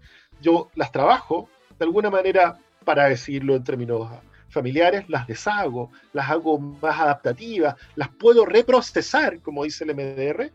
yo 0.42 0.70
las 0.74 0.92
trabajo 0.92 1.48
de 1.78 1.87
alguna 1.87 2.11
manera, 2.11 2.59
para 2.85 3.07
decirlo 3.07 3.57
en 3.57 3.64
términos 3.64 4.11
familiares, 4.48 5.09
las 5.09 5.26
deshago, 5.26 5.90
las 6.12 6.31
hago 6.31 6.59
más 6.59 7.00
adaptativas, 7.00 7.76
las 7.96 8.11
puedo 8.11 8.44
reprocesar, 8.44 9.40
como 9.40 9.64
dice 9.64 9.85
el 9.85 9.94
MDR, 9.94 10.52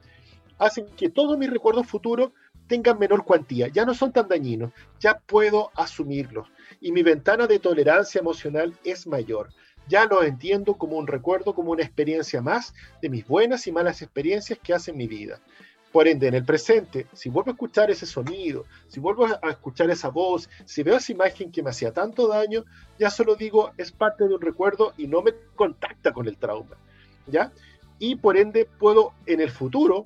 hacen 0.60 0.86
que 0.96 1.10
todos 1.10 1.38
mis 1.38 1.50
recuerdos 1.50 1.88
futuros 1.88 2.32
tengan 2.68 3.00
menor 3.00 3.26
cuantía, 3.26 3.70
ya 3.70 3.86
no 3.86 3.94
son 3.94 4.12
tan 4.12 4.28
dañinos, 4.28 4.72
ya 5.00 5.18
puedo 5.18 5.72
asumirlos 5.76 6.48
y 6.82 6.92
mi 6.92 7.04
ventana 7.04 7.48
de 7.48 7.60
tolerancia 7.60 8.20
emocional 8.20 8.74
es 8.84 9.08
mayor. 9.08 9.50
Ya 9.88 10.06
lo 10.06 10.24
entiendo 10.24 10.74
como 10.76 10.98
un 10.98 11.08
recuerdo, 11.08 11.56
como 11.56 11.72
una 11.72 11.84
experiencia 11.84 12.42
más 12.42 12.74
de 13.02 13.10
mis 13.10 13.26
buenas 13.26 13.68
y 13.68 13.72
malas 13.72 14.02
experiencias 14.02 14.60
que 14.62 14.74
hacen 14.74 14.98
mi 14.98 15.08
vida. 15.08 15.40
Por 15.98 16.08
ende, 16.08 16.28
en 16.28 16.36
el 16.36 16.46
presente, 16.46 17.08
si 17.12 17.28
vuelvo 17.28 17.50
a 17.50 17.54
escuchar 17.54 17.90
ese 17.90 18.06
sonido, 18.06 18.66
si 18.88 19.00
vuelvo 19.00 19.26
a 19.26 19.50
escuchar 19.50 19.90
esa 19.90 20.10
voz, 20.10 20.48
si 20.64 20.84
veo 20.84 20.98
esa 20.98 21.12
imagen 21.12 21.52
que 21.52 21.64
me 21.64 21.72
hacía 21.72 21.92
tanto 21.92 22.28
daño, 22.28 22.66
ya 23.00 23.10
solo 23.10 23.36
digo 23.36 23.72
es 23.78 23.92
parte 23.92 24.28
de 24.28 24.36
un 24.36 24.40
recuerdo 24.40 24.94
y 24.96 25.08
no 25.08 25.24
me 25.24 25.34
contacta 25.56 26.14
con 26.14 26.28
el 26.28 26.38
trauma. 26.38 26.78
¿Ya? 27.26 27.52
Y 27.98 28.16
por 28.16 28.38
ende 28.38 28.66
puedo 28.66 29.14
en 29.26 29.42
el 29.42 29.50
futuro 29.50 30.06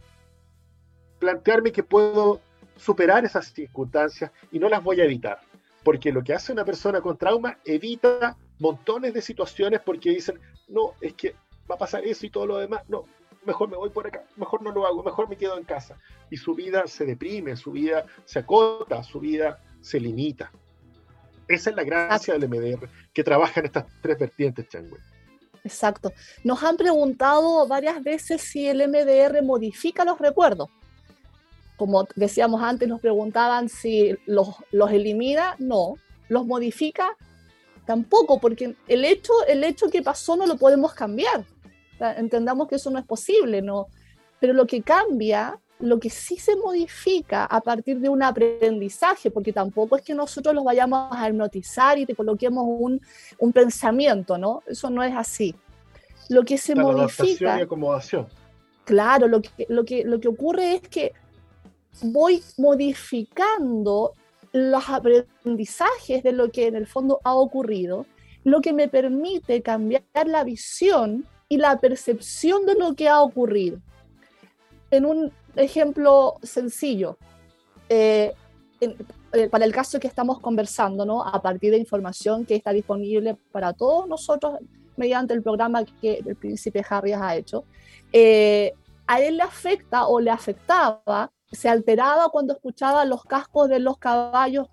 plantearme 1.20 1.74
que 1.74 1.84
puedo 1.84 2.40
superar 2.78 3.26
esas 3.26 3.48
circunstancias 3.48 4.32
y 4.50 4.60
no 4.60 4.70
las 4.70 4.82
voy 4.82 5.02
a 5.02 5.04
evitar. 5.04 5.42
Porque 5.84 6.14
lo 6.14 6.24
que 6.24 6.34
hace 6.34 6.54
una 6.54 6.64
persona 6.64 7.02
con 7.02 7.18
trauma 7.18 7.58
evita 7.66 8.38
montones 8.60 9.14
de 9.14 9.22
situaciones 9.22 9.82
porque 9.82 10.12
dicen, 10.12 10.40
no, 10.70 10.94
es 11.02 11.16
que 11.16 11.36
va 11.70 11.76
a 11.76 11.80
pasar 11.80 12.06
eso 12.06 12.26
y 12.26 12.30
todo 12.30 12.46
lo 12.46 12.60
demás. 12.60 12.88
No, 12.88 13.04
mejor 13.46 13.70
me 13.70 13.78
voy 13.78 13.90
por 13.90 14.08
acá, 14.08 14.24
mejor 14.36 14.62
no 14.62 14.72
lo 14.72 14.86
hago, 14.86 15.04
mejor 15.04 15.30
me 15.30 15.38
quedo 15.38 15.58
en 15.58 15.64
casa. 15.64 15.98
Y 16.30 16.38
su 16.38 16.54
vida 16.56 16.88
se 16.88 17.06
deprime, 17.06 17.56
su 17.56 17.72
vida 17.72 18.06
se 18.26 18.40
acota, 18.40 19.04
su 19.04 19.20
vida 19.20 19.60
se 19.82 20.00
limita. 20.00 20.52
Esa 21.48 21.70
es 21.72 21.76
la 21.76 21.84
gracia 21.84 22.38
del 22.38 22.48
MDR, 22.48 22.88
que 23.14 23.24
trabaja 23.24 23.60
en 23.60 23.66
estas 23.68 23.86
tres 24.02 24.18
vertientes, 24.18 24.70
Changwe. 24.70 25.00
Exacto. 25.64 26.14
Nos 26.44 26.64
han 26.64 26.78
preguntado 26.78 27.68
varias 27.68 28.02
veces 28.02 28.42
si 28.42 28.68
el 28.68 28.88
MDR 28.88 29.44
modifica 29.44 30.06
los 30.06 30.18
recuerdos. 30.20 30.70
Como 31.78 32.08
decíamos 32.16 32.62
antes, 32.62 32.88
nos 32.88 33.02
preguntaban 33.02 33.68
si 33.68 34.16
los, 34.26 34.56
los 34.72 34.92
elimina. 34.92 35.56
No. 35.60 35.96
¿Los 36.30 36.46
modifica? 36.46 37.16
Tampoco, 37.86 38.40
porque 38.40 38.76
el 38.88 39.06
hecho, 39.06 39.34
el 39.48 39.64
hecho 39.64 39.90
que 39.90 40.02
pasó 40.02 40.36
no 40.36 40.46
lo 40.46 40.56
podemos 40.58 40.94
cambiar 40.94 41.44
entendamos 42.18 42.68
que 42.68 42.76
eso 42.76 42.90
no 42.90 43.00
es 43.00 43.06
posible, 43.06 43.62
¿no? 43.62 43.88
Pero 44.40 44.54
lo 44.54 44.66
que 44.66 44.82
cambia, 44.82 45.60
lo 45.80 46.00
que 46.00 46.10
sí 46.10 46.38
se 46.38 46.56
modifica 46.56 47.46
a 47.46 47.62
partir 47.62 48.00
de 48.00 48.10
un 48.10 48.24
aprendizaje, 48.24 49.32
porque 49.32 49.54
tampoco 49.54 49.96
es 49.96 50.02
que 50.02 50.14
nosotros 50.14 50.54
los 50.56 50.64
vayamos 50.64 51.10
a 51.12 51.30
hipnotizar 51.30 51.98
y 51.98 52.06
te 52.06 52.16
coloquemos 52.16 52.66
un, 52.68 53.02
un 53.40 53.54
pensamiento, 53.54 54.38
¿no? 54.38 54.64
Eso 54.66 54.90
no 54.90 55.04
es 55.04 55.14
así. 55.16 55.56
Lo 56.30 56.44
que 56.44 56.58
se 56.58 56.76
modifica... 56.76 57.60
Y 57.60 57.62
acomodación. 57.62 58.28
Claro, 58.86 59.28
lo 59.28 59.42
que, 59.42 59.66
lo, 59.70 59.86
que, 59.86 60.04
lo 60.04 60.20
que 60.20 60.28
ocurre 60.28 60.76
es 60.76 60.82
que 60.82 61.14
voy 62.02 62.42
modificando 62.58 64.14
los 64.54 64.90
aprendizajes 64.90 66.24
de 66.24 66.32
lo 66.32 66.52
que 66.52 66.68
en 66.68 66.76
el 66.76 66.88
fondo 66.88 67.20
ha 67.24 67.36
ocurrido, 67.36 68.06
lo 68.44 68.62
que 68.62 68.74
me 68.74 68.88
permite 68.88 69.62
cambiar 69.62 70.04
la 70.26 70.44
visión 70.44 71.26
y 71.52 71.58
la 71.58 71.78
percepción 71.82 72.66
de 72.66 72.76
lo 72.76 72.96
que 72.96 73.10
ha 73.10 73.22
ocurrido. 73.22 73.78
En 74.90 75.06
un 75.06 75.34
ejemplo 75.58 76.36
sencillo, 76.42 77.18
eh, 77.90 78.34
eh, 78.80 79.50
para 79.50 79.66
el 79.66 79.74
caso 79.74 80.00
que 80.00 80.08
estamos 80.08 80.40
conversando, 80.40 81.06
¿no? 81.06 81.22
a 81.22 81.42
partir 81.42 81.72
de 81.72 81.78
información 81.78 82.46
que 82.46 82.56
está 82.56 82.72
disponible 82.72 83.36
para 83.52 83.74
todos 83.74 84.08
nosotros 84.08 84.60
mediante 84.96 85.34
el 85.34 85.44
programa 85.44 85.84
que 85.84 86.24
el 86.26 86.38
príncipe 86.38 86.86
Harry 86.90 87.12
ha 87.12 87.36
hecho, 87.36 87.66
eh, 88.14 88.72
a 89.06 89.20
él 89.20 89.36
le 89.36 89.44
afecta 89.44 90.08
o 90.08 90.22
le 90.22 90.32
afectaba, 90.32 91.34
se 91.52 91.68
alteraba 91.68 92.30
cuando 92.30 92.54
escuchaba 92.54 93.04
los 93.04 93.26
cascos 93.26 93.68
de 93.68 93.80
los 93.80 93.98
caballos 93.98 94.70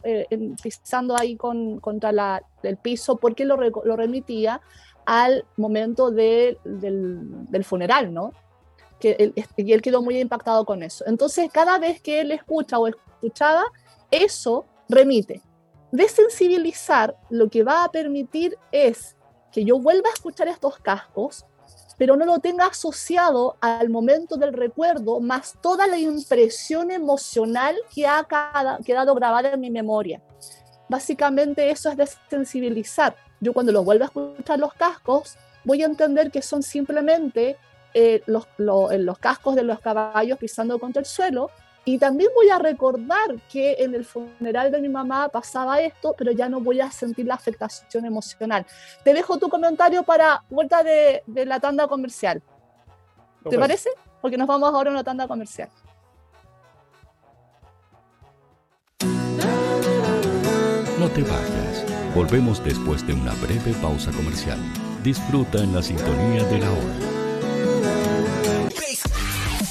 pisando 0.62 1.16
ahí 1.18 1.34
con, 1.34 1.80
contra 1.80 2.12
la, 2.12 2.40
el 2.62 2.76
piso 2.76 3.16
porque 3.16 3.44
lo, 3.44 3.56
lo 3.56 3.96
remitía 3.96 4.60
al 5.08 5.46
momento 5.56 6.10
del, 6.10 6.58
funeral, 7.64 8.12
¿no? 8.12 8.34
Que 9.00 9.16
él, 9.18 9.32
y 9.56 9.72
él 9.72 9.80
quedó 9.80 10.02
muy 10.02 10.20
impactado 10.20 10.66
con 10.66 10.82
eso. 10.82 11.02
Entonces, 11.06 11.48
cada 11.50 11.78
vez 11.78 12.02
que 12.02 12.20
él 12.20 12.30
escucha 12.30 12.78
o 12.78 12.86
escuchaba, 12.86 13.64
eso 14.10 14.66
remite. 14.86 15.40
Desensibilizar 15.92 17.16
lo 17.30 17.48
que 17.48 17.64
va 17.64 17.84
a 17.84 17.90
permitir 17.90 18.58
es 18.70 19.16
que 19.50 19.64
yo 19.64 19.78
vuelva 19.78 20.10
a 20.10 20.12
escuchar 20.12 20.46
estos 20.46 20.76
cascos, 20.76 21.46
pero 21.96 22.14
no 22.14 22.26
lo 22.26 22.38
tenga 22.40 22.66
asociado 22.66 23.56
al 23.62 23.88
momento 23.88 24.36
del 24.36 24.52
recuerdo, 24.52 25.20
más 25.20 25.54
toda 25.62 25.86
la 25.86 25.96
impresión 25.96 26.90
emocional 26.90 27.76
que 27.94 28.06
ha 28.06 28.26
quedado 28.84 29.14
grabada 29.14 29.52
en 29.52 29.60
mi 29.60 29.70
memoria. 29.70 30.20
Básicamente 30.90 31.70
eso 31.70 31.88
es 31.88 31.96
desensibilizar 31.96 33.16
yo 33.40 33.52
cuando 33.52 33.72
los 33.72 33.84
vuelvo 33.84 34.04
a 34.04 34.06
escuchar 34.06 34.58
los 34.58 34.74
cascos, 34.74 35.36
voy 35.64 35.82
a 35.82 35.86
entender 35.86 36.30
que 36.30 36.42
son 36.42 36.62
simplemente 36.62 37.56
eh, 37.94 38.22
los, 38.26 38.44
eh, 38.46 38.98
los 38.98 39.18
cascos 39.18 39.54
de 39.54 39.62
los 39.62 39.80
caballos 39.80 40.38
pisando 40.38 40.78
contra 40.78 41.00
el 41.00 41.06
suelo. 41.06 41.50
Y 41.84 41.96
también 41.98 42.30
voy 42.34 42.50
a 42.50 42.58
recordar 42.58 43.40
que 43.50 43.76
en 43.78 43.94
el 43.94 44.04
funeral 44.04 44.70
de 44.70 44.80
mi 44.80 44.90
mamá 44.90 45.30
pasaba 45.30 45.80
esto, 45.80 46.14
pero 46.18 46.32
ya 46.32 46.48
no 46.48 46.60
voy 46.60 46.80
a 46.80 46.90
sentir 46.90 47.26
la 47.26 47.34
afectación 47.34 48.04
emocional. 48.04 48.66
Te 49.04 49.14
dejo 49.14 49.38
tu 49.38 49.48
comentario 49.48 50.02
para 50.02 50.44
vuelta 50.50 50.82
de, 50.82 51.22
de 51.26 51.46
la 51.46 51.60
tanda 51.60 51.88
comercial. 51.88 52.42
¿Te 53.48 53.58
parece? 53.58 53.88
Porque 54.20 54.36
nos 54.36 54.46
vamos 54.46 54.68
ahora 54.68 54.90
a 54.90 54.92
una 54.92 55.04
tanda 55.04 55.26
comercial. 55.26 55.70
No 60.98 61.08
te 61.08 61.22
vayas. 61.22 61.57
Volvemos 62.18 62.64
después 62.64 63.06
de 63.06 63.12
una 63.12 63.32
breve 63.34 63.72
pausa 63.80 64.10
comercial. 64.10 64.58
Disfruta 65.04 65.62
en 65.62 65.72
la 65.72 65.80
sintonía 65.80 66.42
de 66.42 66.58
la 66.58 66.68
hora. 66.68 67.17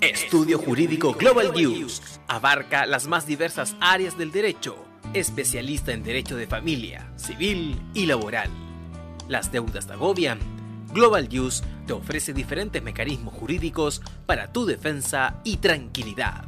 Estudio 0.00 0.58
Jurídico 0.58 1.14
Global 1.14 1.52
News 1.54 2.20
abarca 2.28 2.86
las 2.86 3.06
más 3.06 3.26
diversas 3.26 3.76
áreas 3.80 4.16
del 4.16 4.30
derecho, 4.30 4.76
especialista 5.14 5.92
en 5.92 6.02
derecho 6.02 6.36
de 6.36 6.46
familia, 6.46 7.10
civil 7.16 7.80
y 7.94 8.06
laboral. 8.06 8.50
Las 9.28 9.52
deudas 9.52 9.86
te 9.86 9.94
agobian. 9.94 10.38
Global 10.92 11.28
News 11.28 11.62
te 11.86 11.92
ofrece 11.92 12.32
diferentes 12.32 12.82
mecanismos 12.82 13.34
jurídicos 13.34 14.00
para 14.26 14.52
tu 14.52 14.64
defensa 14.64 15.40
y 15.44 15.58
tranquilidad. 15.58 16.47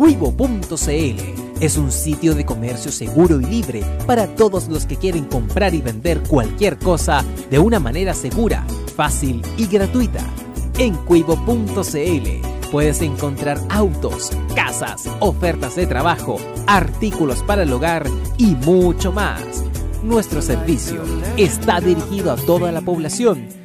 Cuivo.cl 0.00 1.60
es 1.60 1.76
un 1.76 1.92
sitio 1.92 2.34
de 2.34 2.46
comercio 2.46 2.90
seguro 2.90 3.38
y 3.38 3.44
libre 3.44 3.84
para 4.06 4.34
todos 4.34 4.66
los 4.66 4.86
que 4.86 4.96
quieren 4.96 5.26
comprar 5.26 5.74
y 5.74 5.82
vender 5.82 6.22
cualquier 6.22 6.78
cosa 6.78 7.22
de 7.50 7.58
una 7.58 7.78
manera 7.80 8.14
segura, 8.14 8.64
fácil 8.96 9.42
y 9.58 9.66
gratuita. 9.66 10.24
En 10.78 10.94
cuivo.cl 10.94 12.70
puedes 12.72 13.02
encontrar 13.02 13.60
autos, 13.68 14.30
casas, 14.54 15.06
ofertas 15.20 15.76
de 15.76 15.86
trabajo, 15.86 16.38
artículos 16.66 17.42
para 17.42 17.64
el 17.64 17.72
hogar 17.74 18.06
y 18.38 18.54
mucho 18.54 19.12
más. 19.12 19.66
Nuestro 20.02 20.40
servicio 20.40 21.02
está 21.36 21.78
dirigido 21.78 22.32
a 22.32 22.36
toda 22.36 22.72
la 22.72 22.80
población, 22.80 23.48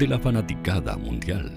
de 0.00 0.08
la 0.08 0.18
fanaticada 0.18 0.96
mundial. 0.96 1.52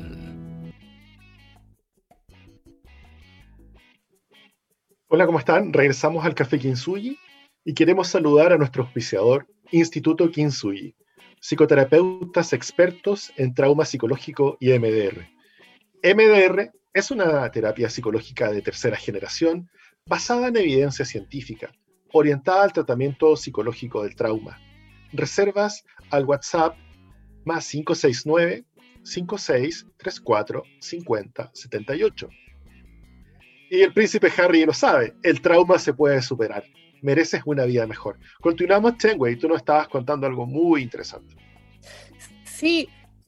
Hola, 5.08 5.26
¿cómo 5.26 5.40
están? 5.40 5.72
Regresamos 5.72 6.26
al 6.26 6.36
Café 6.36 6.60
Kinsuyi 6.60 7.18
y 7.64 7.74
queremos 7.74 8.10
saludar 8.10 8.52
a 8.52 8.58
nuestro 8.58 8.84
auspiciador, 8.84 9.48
Instituto 9.72 10.30
Kinsuyi, 10.30 10.94
psicoterapeutas 11.40 12.52
expertos 12.52 13.32
en 13.38 13.54
trauma 13.54 13.86
psicológico 13.86 14.58
y 14.60 14.78
MDR. 14.78 15.26
MDR 16.04 16.70
es 16.94 17.12
una 17.12 17.50
terapia 17.50 17.90
psicológica 17.90 18.52
de 18.52 18.62
tercera 18.62 18.98
generación 18.98 19.70
basada 20.06 20.50
en 20.50 20.58
evidencia 20.58 21.06
científica, 21.06 21.72
orientada 22.12 22.64
al 22.64 22.74
tratamiento 22.74 23.38
psicológico 23.38 24.04
del 24.04 24.18
trauma. 24.18 24.60
Reservas 25.14 25.86
al 26.10 26.26
WhatsApp 26.26 26.76
más 27.46 27.68
569 27.70 28.66
5634 29.04 30.64
50 30.80 31.52
78. 31.54 32.30
Y 33.70 33.82
el 33.82 33.94
príncipe 33.94 34.32
Harry 34.38 34.66
lo 34.66 34.74
sabe, 34.74 35.16
el 35.24 35.42
trauma 35.42 35.80
se 35.80 35.94
puede 35.94 36.22
superar. 36.22 36.64
Mereces 37.02 37.42
una 37.46 37.66
vida 37.66 37.86
mejor. 37.88 38.20
Continuamos, 38.40 38.98
Tenway, 38.98 39.36
tú 39.36 39.48
nos 39.48 39.58
estabas 39.58 39.88
contando 39.88 40.28
algo 40.28 40.46
muy 40.46 40.84
interesante. 40.84 41.36
Sí, 42.46 42.88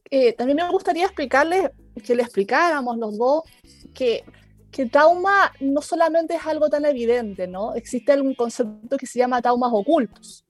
eh, 0.09 0.33
también 0.33 0.57
me 0.57 0.69
gustaría 0.69 1.05
explicarles, 1.05 1.71
que 2.05 2.15
le 2.15 2.23
explicáramos 2.23 2.97
los 2.97 3.17
dos, 3.17 3.43
que, 3.93 4.23
que 4.71 4.85
trauma 4.85 5.51
no 5.59 5.81
solamente 5.81 6.35
es 6.35 6.45
algo 6.45 6.69
tan 6.69 6.85
evidente, 6.85 7.47
¿no? 7.47 7.73
Existe 7.73 8.19
un 8.21 8.35
concepto 8.35 8.97
que 8.97 9.07
se 9.07 9.19
llama 9.19 9.41
traumas 9.41 9.71
ocultos. 9.73 10.44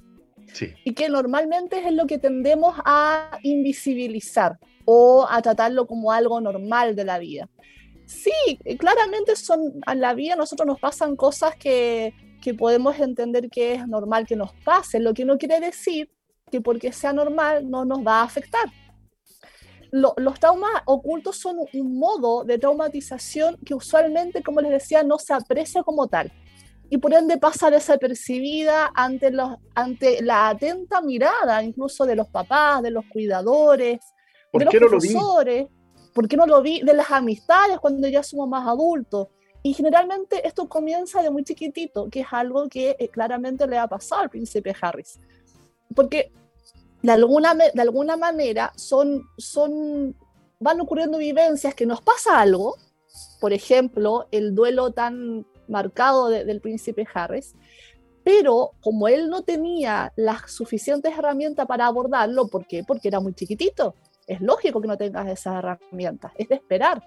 Y 0.84 0.94
que 0.94 1.10
normalmente 1.10 1.80
es 1.86 1.94
lo 1.94 2.08
que 2.08 2.18
tendemos 2.18 2.76
a 2.86 3.40
invisibilizar 3.44 4.58
o 4.86 5.28
a 5.30 5.42
tratarlo 5.42 5.88
como 5.88 6.12
algo 6.12 6.40
normal 6.40 6.96
de 6.96 7.04
la 7.04 7.20
vida. 7.20 7.50
Sí, 8.06 8.60
claramente 8.78 9.36
son, 9.36 9.82
en 9.88 10.00
la 10.00 10.14
vida 10.14 10.34
a 10.34 10.38
nosotros 10.38 10.68
nos 10.68 10.80
pasan 10.80 11.16
cosas 11.16 11.56
que, 11.56 12.14
que 12.42 12.54
podemos 12.54 13.00
entender 13.00 13.50
que 13.50 13.74
es 13.74 13.88
normal 13.88 14.28
que 14.28 14.36
nos 14.36 14.54
pase, 14.64 15.00
lo 15.00 15.14
que 15.14 15.26
no 15.26 15.38
quiere 15.38 15.60
decir 15.60 16.12
que 16.52 16.62
porque 16.62 16.92
sea 16.92 17.12
normal 17.12 17.70
no 17.70 17.86
nos 17.86 18.06
va 18.06 18.20
a 18.20 18.24
afectar. 18.24 18.66
los 19.92 20.40
traumas 20.40 20.84
ocultos 20.86 21.38
son 21.38 21.58
un 21.74 21.98
modo 21.98 22.44
de 22.44 22.60
traumatización 22.60 23.58
que 23.66 23.74
usualmente, 23.74 24.44
como 24.44 24.62
les 24.62 24.72
decía, 24.72 25.02
no 25.02 25.18
se 25.18 25.34
aprecia 25.34 25.82
como 25.82 26.08
tal 26.08 26.32
y 26.90 26.98
por 26.98 27.14
ende 27.14 27.38
pasa 27.38 27.72
desapercibida 27.72 28.92
ante, 28.94 29.32
los, 29.32 29.56
ante 29.74 30.22
la 30.22 30.50
atenta 30.50 31.02
mirada 31.02 31.64
incluso 31.64 32.06
de 32.06 32.16
los 32.16 32.28
papás, 32.28 32.84
de 32.84 32.92
los 32.92 33.06
cuidadores, 33.12 34.00
de 34.54 34.66
los 34.66 34.74
profesores. 34.74 35.68
¿Por 36.14 36.28
qué 36.28 36.38
no 36.38 36.46
lo 36.46 36.62
vi? 36.62 36.82
De 36.82 36.94
las 36.94 37.12
amistades 37.12 37.80
cuando 37.80 38.08
ya 38.08 38.24
somos 38.24 38.48
más 38.48 38.68
adultos. 38.68 39.28
Y 39.64 39.74
generalmente 39.74 40.48
esto 40.48 40.70
comienza 40.70 41.24
de 41.24 41.32
muy 41.32 41.44
chiquitito, 41.44 42.08
que 42.10 42.22
es 42.22 42.28
algo 42.32 42.70
que 42.70 42.96
eh, 43.00 43.10
claramente 43.10 43.68
le 43.68 43.80
ha 43.80 43.88
pasado 43.88 44.22
al 44.22 44.30
príncipe 44.30 44.76
Harris. 44.80 45.20
Porque 45.96 46.32
de 47.02 47.12
alguna, 47.12 47.56
de 47.56 47.82
alguna 47.82 48.16
manera 48.16 48.72
son, 48.76 49.24
son, 49.38 50.16
van 50.60 50.80
ocurriendo 50.82 51.18
vivencias 51.18 51.74
que 51.74 51.86
nos 51.86 52.02
pasa 52.02 52.40
algo, 52.40 52.76
por 53.42 53.54
ejemplo, 53.54 54.28
el 54.32 54.54
duelo 54.54 54.92
tan 54.92 55.46
marcado 55.68 56.30
del 56.30 56.62
príncipe 56.62 57.08
Harris, 57.14 57.56
pero 58.24 58.72
como 58.82 59.08
él 59.08 59.30
no 59.30 59.44
tenía 59.44 60.12
las 60.16 60.52
suficientes 60.52 61.16
herramientas 61.18 61.68
para 61.68 61.86
abordarlo, 61.86 62.48
¿por 62.48 62.66
qué? 62.66 62.84
Porque 62.84 63.08
era 63.08 63.20
muy 63.20 63.34
chiquitito 63.34 63.96
es 64.28 64.42
lógico 64.42 64.82
que 64.82 64.88
no 64.88 64.98
tengas 64.98 65.28
esas 65.28 65.56
herramientas, 65.56 66.32
es 66.36 66.48
de 66.50 66.56
esperar. 66.56 67.02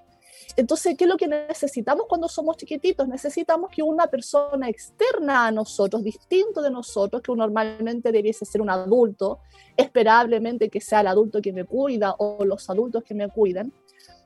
Entonces, 0.56 0.96
¿qué 0.96 1.04
es 1.04 1.11
lo 1.11 1.16
que 1.16 1.26
necesitamos 1.26 2.06
cuando 2.09 2.28
somos 2.28 2.56
chiquititos? 2.56 3.06
Necesitamos 3.06 3.70
que 3.70 3.82
una 3.82 4.06
persona 4.06 4.68
externa 4.68 5.46
a 5.46 5.50
nosotros, 5.50 6.02
distinto 6.02 6.62
de 6.62 6.70
nosotros, 6.70 7.22
que 7.22 7.34
normalmente 7.34 8.12
debiese 8.12 8.44
ser 8.44 8.61
un 8.61 8.70
adulto, 8.70 9.40
esperablemente 9.76 10.68
que 10.68 10.80
sea 10.80 11.00
el 11.00 11.09
adulto 11.09 11.42
que 11.42 11.52
me 11.52 11.64
cuida 11.64 12.14
o 12.18 12.44
los 12.44 12.68
adultos 12.70 13.02
que 13.04 13.14
me 13.14 13.28
cuidan, 13.28 13.72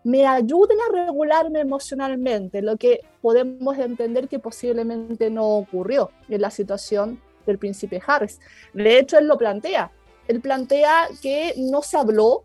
me 0.05 0.27
ayuden 0.27 0.79
a 0.81 1.07
regularme 1.07 1.61
emocionalmente, 1.61 2.63
lo 2.63 2.77
que 2.77 3.01
podemos 3.21 3.79
entender 3.79 4.29
que 4.29 4.39
posiblemente 4.39 5.31
no 5.31 5.47
ocurrió 5.47 6.11
en 6.29 6.41
la 6.41 6.51
situación 6.51 7.21
del 7.47 7.59
príncipe 7.59 8.01
Harris. 8.05 8.41
De 8.73 8.99
hecho, 8.99 9.19
él 9.19 9.27
lo 9.27 9.39
plantea. 9.39 9.91
Él 10.29 10.41
plantea 10.41 11.09
que 11.21 11.55
no 11.57 11.83
se 11.83 11.97
habló 11.97 12.45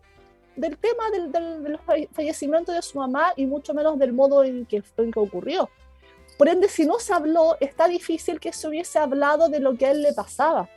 del 0.56 0.76
tema 0.76 1.10
del, 1.10 1.78
fallecimiento 2.12 2.72
de 2.72 2.82
su 2.82 2.98
mamá 2.98 3.32
y 3.36 3.46
mucho 3.46 3.74
menos 3.74 3.98
del 3.98 4.12
modo 4.12 4.42
en 4.42 4.66
que, 4.66 4.82
en 4.96 5.12
que 5.12 5.20
ocurrió. 5.20 5.70
Por 6.36 6.48
ende, 6.48 6.68
si 6.68 6.86
no 6.86 6.98
se 6.98 7.12
habló, 7.12 7.56
está 7.60 7.88
difícil 7.88 8.38
que 8.38 8.52
se 8.52 8.68
hubiese 8.68 8.98
hablado 8.98 9.48
de 9.48 9.60
lo 9.60 9.76
que 9.76 9.86
a 9.86 9.90
él 9.90 10.02
le 10.02 10.12
pasaba. 10.12 10.68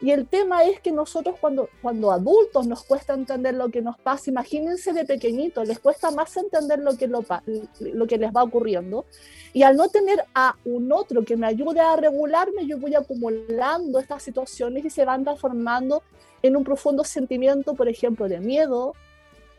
Y 0.00 0.10
el 0.10 0.26
tema 0.26 0.64
es 0.64 0.80
que 0.80 0.92
nosotros 0.92 1.36
cuando, 1.40 1.68
cuando 1.80 2.10
adultos 2.10 2.66
nos 2.66 2.84
cuesta 2.84 3.14
entender 3.14 3.54
lo 3.54 3.70
que 3.70 3.80
nos 3.80 3.98
pasa, 3.98 4.30
imagínense 4.30 4.92
de 4.92 5.04
pequeñitos, 5.04 5.66
les 5.66 5.78
cuesta 5.78 6.10
más 6.10 6.36
entender 6.36 6.80
lo 6.80 6.96
que, 6.96 7.06
lo, 7.06 7.24
lo 7.78 8.06
que 8.06 8.18
les 8.18 8.30
va 8.32 8.42
ocurriendo. 8.42 9.06
Y 9.52 9.62
al 9.62 9.76
no 9.76 9.88
tener 9.88 10.24
a 10.34 10.56
un 10.64 10.92
otro 10.92 11.24
que 11.24 11.36
me 11.36 11.46
ayude 11.46 11.80
a 11.80 11.96
regularme, 11.96 12.66
yo 12.66 12.78
voy 12.78 12.94
acumulando 12.94 13.98
estas 13.98 14.22
situaciones 14.22 14.84
y 14.84 14.90
se 14.90 15.04
van 15.04 15.24
transformando 15.24 16.02
en 16.42 16.56
un 16.56 16.64
profundo 16.64 17.04
sentimiento, 17.04 17.74
por 17.74 17.88
ejemplo, 17.88 18.28
de 18.28 18.40
miedo, 18.40 18.94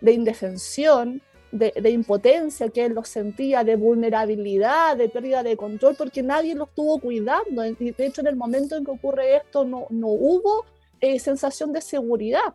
de 0.02 0.12
indefensión, 0.12 1.22
de, 1.58 1.90
impotencia 1.90 2.70
que 2.70 2.86
él 2.86 2.94
lo 2.94 3.04
sentía, 3.04 3.64
de 3.64 3.76
vulnerabilidad, 3.76 4.98
de 4.98 5.10
pérdida 5.10 5.44
de 5.44 5.58
control, 5.58 5.96
porque 5.96 6.24
nadie 6.24 6.56
lo 6.56 6.66
estuvo 6.66 7.00
cuidando. 7.00 7.62
De 7.62 7.94
hecho, 7.98 8.22
en 8.22 8.28
el 8.28 8.36
momento 8.36 8.76
en 8.76 8.86
que 8.86 8.92
ocurre 8.92 9.38
esto, 9.38 9.66
no, 9.66 9.88
no 9.90 10.08
hubo 10.08 10.66
eh, 11.00 11.20
sensación 11.20 11.72
de 11.74 11.82
seguridad. 11.82 12.54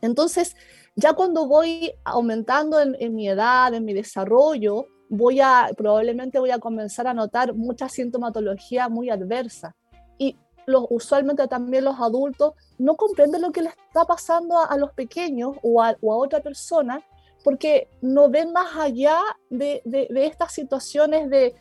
Entonces, 0.00 0.56
ya 0.94 1.14
cuando 1.14 1.46
voy 1.46 1.92
aumentando 2.04 2.80
en, 2.80 2.96
en, 2.98 3.14
mi 3.14 3.28
edad, 3.28 3.72
en 3.74 3.84
mi 3.84 3.94
desarrollo, 3.94 4.86
voy 5.08 5.40
a, 5.40 5.70
probablemente 5.76 6.38
voy 6.38 6.50
a 6.50 6.58
comenzar 6.58 7.06
a 7.06 7.14
notar 7.14 7.54
mucha 7.54 7.88
sintomatología 7.88 8.88
muy 8.88 9.10
adversa. 9.10 9.76
Y 10.18 10.36
los, 10.66 10.86
usualmente 10.90 11.46
también 11.48 11.84
los 11.84 11.98
adultos 12.00 12.54
no 12.78 12.96
comprenden 12.96 13.42
lo 13.42 13.52
que 13.52 13.62
le 13.62 13.68
está 13.68 14.04
pasando 14.04 14.58
a, 14.58 14.76
los 14.76 14.92
pequeños 14.92 15.56
o 15.62 15.82
a, 15.82 15.96
otra 16.00 16.40
persona 16.40 17.02
porque 17.42 17.88
no 18.00 18.30
ven 18.30 18.52
más 18.52 18.76
allá 18.76 19.20
de, 19.50 19.82
estas 20.14 20.52
situaciones 20.52 21.28
de, 21.30 21.54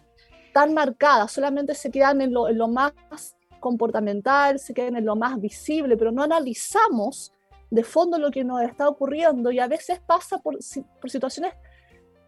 tan 0.53 0.73
marcadas, 0.73 1.31
solamente 1.31 1.75
se 1.75 1.91
quedan 1.91 2.21
en 2.21 2.33
lo, 2.33 2.47
en 2.49 2.57
lo, 2.57 2.67
más 2.67 2.93
comportamental, 3.59 4.59
se 4.59 4.73
quedan 4.73 4.97
en 4.97 5.05
lo 5.05 5.15
más 5.15 5.39
visible, 5.39 5.97
pero 5.97 6.11
no 6.11 6.23
analizamos 6.23 7.33
de 7.69 7.83
fondo 7.83 8.17
lo 8.17 8.31
que 8.31 8.43
nos 8.43 8.61
está 8.61 8.87
ocurriendo 8.89 9.51
y 9.51 9.59
a 9.59 9.67
veces 9.67 10.01
pasa 10.05 10.39
por, 10.39 10.57
por 10.99 11.09
situaciones 11.09 11.53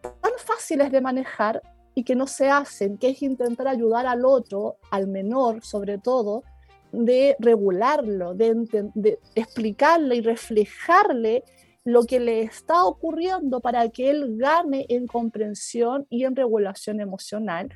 tan 0.02 0.32
fáciles 0.38 0.92
de 0.92 1.02
manejar 1.02 1.62
y 1.96 2.04
que 2.04 2.16
no 2.16 2.28
se 2.28 2.50
hacen, 2.50 2.98
que 2.98 3.10
es 3.10 3.22
intentar 3.22 3.68
ayudar 3.68 4.08
al 4.08 4.26
otro, 4.26 4.78
al 4.90 5.08
menor 5.08 5.64
sobre 5.64 5.98
todo, 5.98 6.44
de 6.92 7.36
regularlo, 7.40 8.36
de, 8.36 9.20
explicarle 9.36 10.16
y 10.16 10.22
reflejarle 10.22 11.44
lo 11.86 12.04
que 12.06 12.20
le 12.20 12.42
está 12.42 12.86
ocurriendo 12.86 13.60
para 13.60 13.90
que 13.90 14.10
él 14.10 14.38
gane 14.38 14.86
en 14.90 15.08
comprensión 15.08 16.06
y 16.10 16.24
en 16.24 16.36
regulación 16.36 17.02
emocional. 17.02 17.70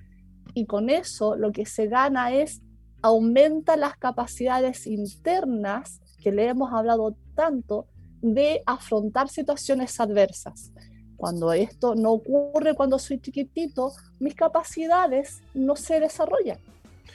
Y 0.54 0.66
con 0.66 0.90
eso 0.90 1.36
lo 1.36 1.52
que 1.52 1.66
se 1.66 1.88
gana 1.88 2.34
es 2.34 2.62
aumenta 3.02 3.78
las 3.78 3.98
capacidades 3.98 4.88
internas 4.88 6.02
que 6.22 6.32
le 6.32 6.48
hemos 6.48 6.74
hablado 6.74 7.16
tanto 7.36 7.88
de 8.22 8.64
afrontar 8.66 9.30
situaciones 9.30 10.00
adversas. 10.00 10.72
Cuando 11.16 11.52
esto 11.52 11.96
no 11.96 12.14
ocurre 12.14 12.76
cuando 12.76 13.00
soy 13.00 13.20
chiquitito, 13.20 13.92
mis 14.20 14.36
capacidades 14.36 15.42
no 15.54 15.76
se 15.76 16.00
desarrollan. 16.00 16.60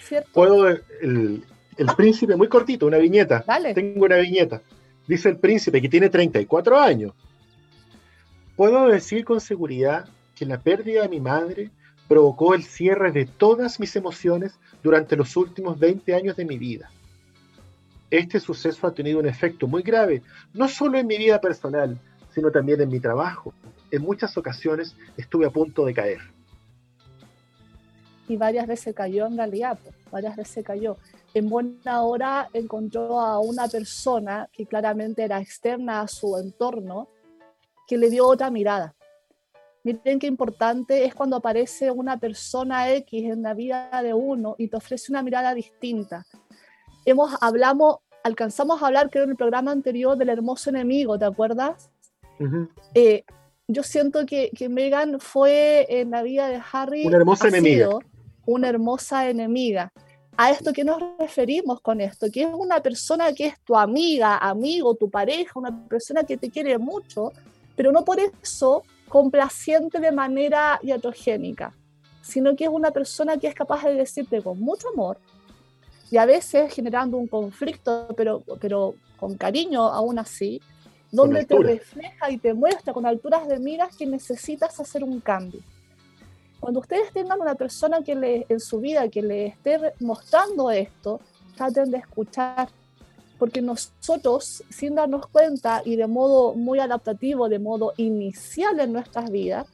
¿cierto? 0.02 0.30
Puedo, 0.32 0.68
el, 0.68 1.44
el 1.76 1.86
príncipe, 1.96 2.36
muy 2.36 2.48
cortito, 2.48 2.86
una 2.86 2.98
viñeta. 2.98 3.44
Tengo 3.74 4.04
una 4.04 4.16
viñeta. 4.16 4.62
Dice 5.12 5.28
el 5.28 5.36
príncipe 5.36 5.82
que 5.82 5.90
tiene 5.90 6.08
34 6.08 6.80
años. 6.80 7.12
Puedo 8.56 8.88
decir 8.88 9.26
con 9.26 9.42
seguridad 9.42 10.08
que 10.34 10.46
la 10.46 10.58
pérdida 10.58 11.02
de 11.02 11.10
mi 11.10 11.20
madre 11.20 11.70
provocó 12.08 12.54
el 12.54 12.62
cierre 12.62 13.12
de 13.12 13.26
todas 13.26 13.78
mis 13.78 13.94
emociones 13.94 14.58
durante 14.82 15.14
los 15.14 15.36
últimos 15.36 15.78
20 15.78 16.14
años 16.14 16.34
de 16.36 16.46
mi 16.46 16.56
vida. 16.56 16.90
Este 18.10 18.40
suceso 18.40 18.86
ha 18.86 18.94
tenido 18.94 19.18
un 19.18 19.26
efecto 19.26 19.66
muy 19.66 19.82
grave, 19.82 20.22
no 20.54 20.66
solo 20.66 20.96
en 20.96 21.06
mi 21.06 21.18
vida 21.18 21.42
personal, 21.42 21.98
sino 22.30 22.50
también 22.50 22.80
en 22.80 22.88
mi 22.88 22.98
trabajo. 22.98 23.52
En 23.90 24.00
muchas 24.00 24.34
ocasiones 24.38 24.96
estuve 25.18 25.44
a 25.44 25.50
punto 25.50 25.84
de 25.84 25.92
caer. 25.92 26.20
Y 28.32 28.36
varias 28.38 28.66
veces 28.66 28.94
cayó 28.94 29.26
en 29.26 29.36
realidad, 29.36 29.78
pues, 29.82 29.94
varias 30.10 30.36
veces 30.36 30.64
cayó. 30.64 30.96
En 31.34 31.50
buena 31.50 32.02
hora 32.02 32.48
encontró 32.54 33.20
a 33.20 33.38
una 33.40 33.68
persona 33.68 34.48
que 34.52 34.64
claramente 34.64 35.22
era 35.22 35.38
externa 35.38 36.00
a 36.00 36.08
su 36.08 36.36
entorno, 36.38 37.08
que 37.86 37.98
le 37.98 38.08
dio 38.08 38.26
otra 38.26 38.50
mirada. 38.50 38.94
Miren 39.84 40.18
qué 40.18 40.26
importante 40.26 41.04
es 41.04 41.14
cuando 41.14 41.36
aparece 41.36 41.90
una 41.90 42.16
persona 42.18 42.90
X 42.92 43.24
en 43.24 43.42
la 43.42 43.52
vida 43.52 43.90
de 44.02 44.14
uno 44.14 44.54
y 44.56 44.68
te 44.68 44.76
ofrece 44.76 45.12
una 45.12 45.22
mirada 45.22 45.54
distinta. 45.54 46.24
Hemos, 47.04 47.36
hablamos, 47.40 47.96
alcanzamos 48.22 48.82
a 48.82 48.86
hablar, 48.86 49.10
creo, 49.10 49.24
en 49.24 49.30
el 49.30 49.36
programa 49.36 49.72
anterior 49.72 50.16
del 50.16 50.30
hermoso 50.30 50.70
enemigo, 50.70 51.18
¿te 51.18 51.26
acuerdas? 51.26 51.90
eh, 52.94 53.24
yo 53.68 53.82
siento 53.82 54.24
que, 54.26 54.50
que 54.56 54.68
Megan 54.68 55.20
fue 55.20 55.86
en 55.88 56.10
la 56.10 56.22
vida 56.22 56.48
de 56.48 56.60
Harry 56.72 57.06
una 57.06 57.18
hermosa 57.18 57.48
enemiga. 57.48 57.88
Una 58.46 58.68
hermosa 58.68 59.28
enemiga. 59.28 59.92
¿A 60.36 60.50
esto 60.50 60.72
qué 60.72 60.82
nos 60.82 61.02
referimos 61.18 61.80
con 61.80 62.00
esto? 62.00 62.26
Que 62.32 62.42
es 62.42 62.48
una 62.52 62.80
persona 62.80 63.32
que 63.32 63.46
es 63.46 63.60
tu 63.60 63.76
amiga, 63.76 64.38
amigo, 64.38 64.94
tu 64.94 65.10
pareja, 65.10 65.52
una 65.58 65.86
persona 65.86 66.24
que 66.24 66.36
te 66.36 66.50
quiere 66.50 66.78
mucho, 66.78 67.32
pero 67.76 67.92
no 67.92 68.04
por 68.04 68.18
eso 68.18 68.82
complaciente 69.08 70.00
de 70.00 70.10
manera 70.10 70.80
iatrogénica, 70.82 71.74
sino 72.22 72.56
que 72.56 72.64
es 72.64 72.70
una 72.70 72.90
persona 72.90 73.36
que 73.36 73.46
es 73.46 73.54
capaz 73.54 73.84
de 73.84 73.94
decirte 73.94 74.42
con 74.42 74.58
mucho 74.58 74.88
amor 74.88 75.18
y 76.10 76.18
a 76.18 76.26
veces 76.26 76.74
generando 76.74 77.16
un 77.16 77.26
conflicto, 77.26 78.08
pero, 78.16 78.42
pero 78.60 78.94
con 79.18 79.34
cariño 79.36 79.82
aún 79.82 80.18
así, 80.18 80.60
donde 81.10 81.44
te 81.44 81.58
refleja 81.58 82.30
y 82.30 82.36
te 82.36 82.52
muestra 82.52 82.92
con 82.92 83.06
alturas 83.06 83.48
de 83.48 83.58
miras 83.58 83.96
que 83.96 84.04
necesitas 84.04 84.78
hacer 84.78 85.04
un 85.04 85.20
cambio. 85.20 85.60
Cuando 86.62 86.78
ustedes 86.78 87.12
tengan 87.12 87.40
una 87.40 87.56
persona 87.56 88.02
que 88.04 88.14
le, 88.14 88.46
en 88.48 88.60
su 88.60 88.78
vida 88.78 89.08
que 89.08 89.20
le 89.20 89.46
esté 89.46 89.80
mostrando 89.98 90.70
esto, 90.70 91.20
traten 91.56 91.90
de 91.90 91.98
escuchar, 91.98 92.68
porque 93.36 93.60
nosotros, 93.60 94.62
sin 94.70 94.94
darnos 94.94 95.26
cuenta 95.26 95.82
y 95.84 95.96
de 95.96 96.06
modo 96.06 96.54
muy 96.54 96.78
adaptativo, 96.78 97.48
de 97.48 97.58
modo 97.58 97.94
inicial 97.96 98.78
en 98.78 98.92
nuestras 98.92 99.28
vidas, 99.28 99.66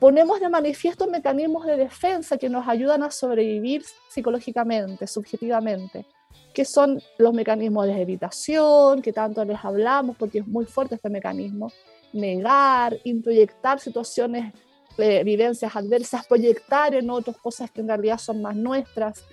ponemos 0.00 0.40
de 0.40 0.48
manifiesto 0.48 1.06
mecanismos 1.06 1.66
de 1.66 1.76
defensa 1.76 2.36
que 2.36 2.48
nos 2.48 2.66
ayudan 2.66 3.04
a 3.04 3.12
sobrevivir 3.12 3.84
psicológicamente, 4.10 5.06
subjetivamente 5.06 6.04
que 6.52 6.64
son 6.64 7.00
los 7.16 7.32
mecanismos 7.32 7.86
de 7.86 8.02
evitación, 8.02 9.02
que 9.02 9.12
tanto 9.12 9.44
les 9.44 9.64
hablamos, 9.64 10.16
porque 10.16 10.40
es 10.40 10.48
muy 10.48 10.66
fuerte 10.66 10.96
este 10.96 11.08
mecanismo, 11.08 11.70
negar, 12.12 12.98
introyectar 13.04 13.78
situaciones, 13.78 14.52
eh, 14.98 15.24
vivencias 15.24 15.74
adversas, 15.74 16.26
proyectar 16.26 16.94
en 16.94 17.10
otras 17.10 17.36
cosas 17.36 17.70
que 17.70 17.80
en 17.80 17.88
realidad 17.88 18.18
son 18.18 18.42
más 18.42 18.56
nuestras. 18.56 19.24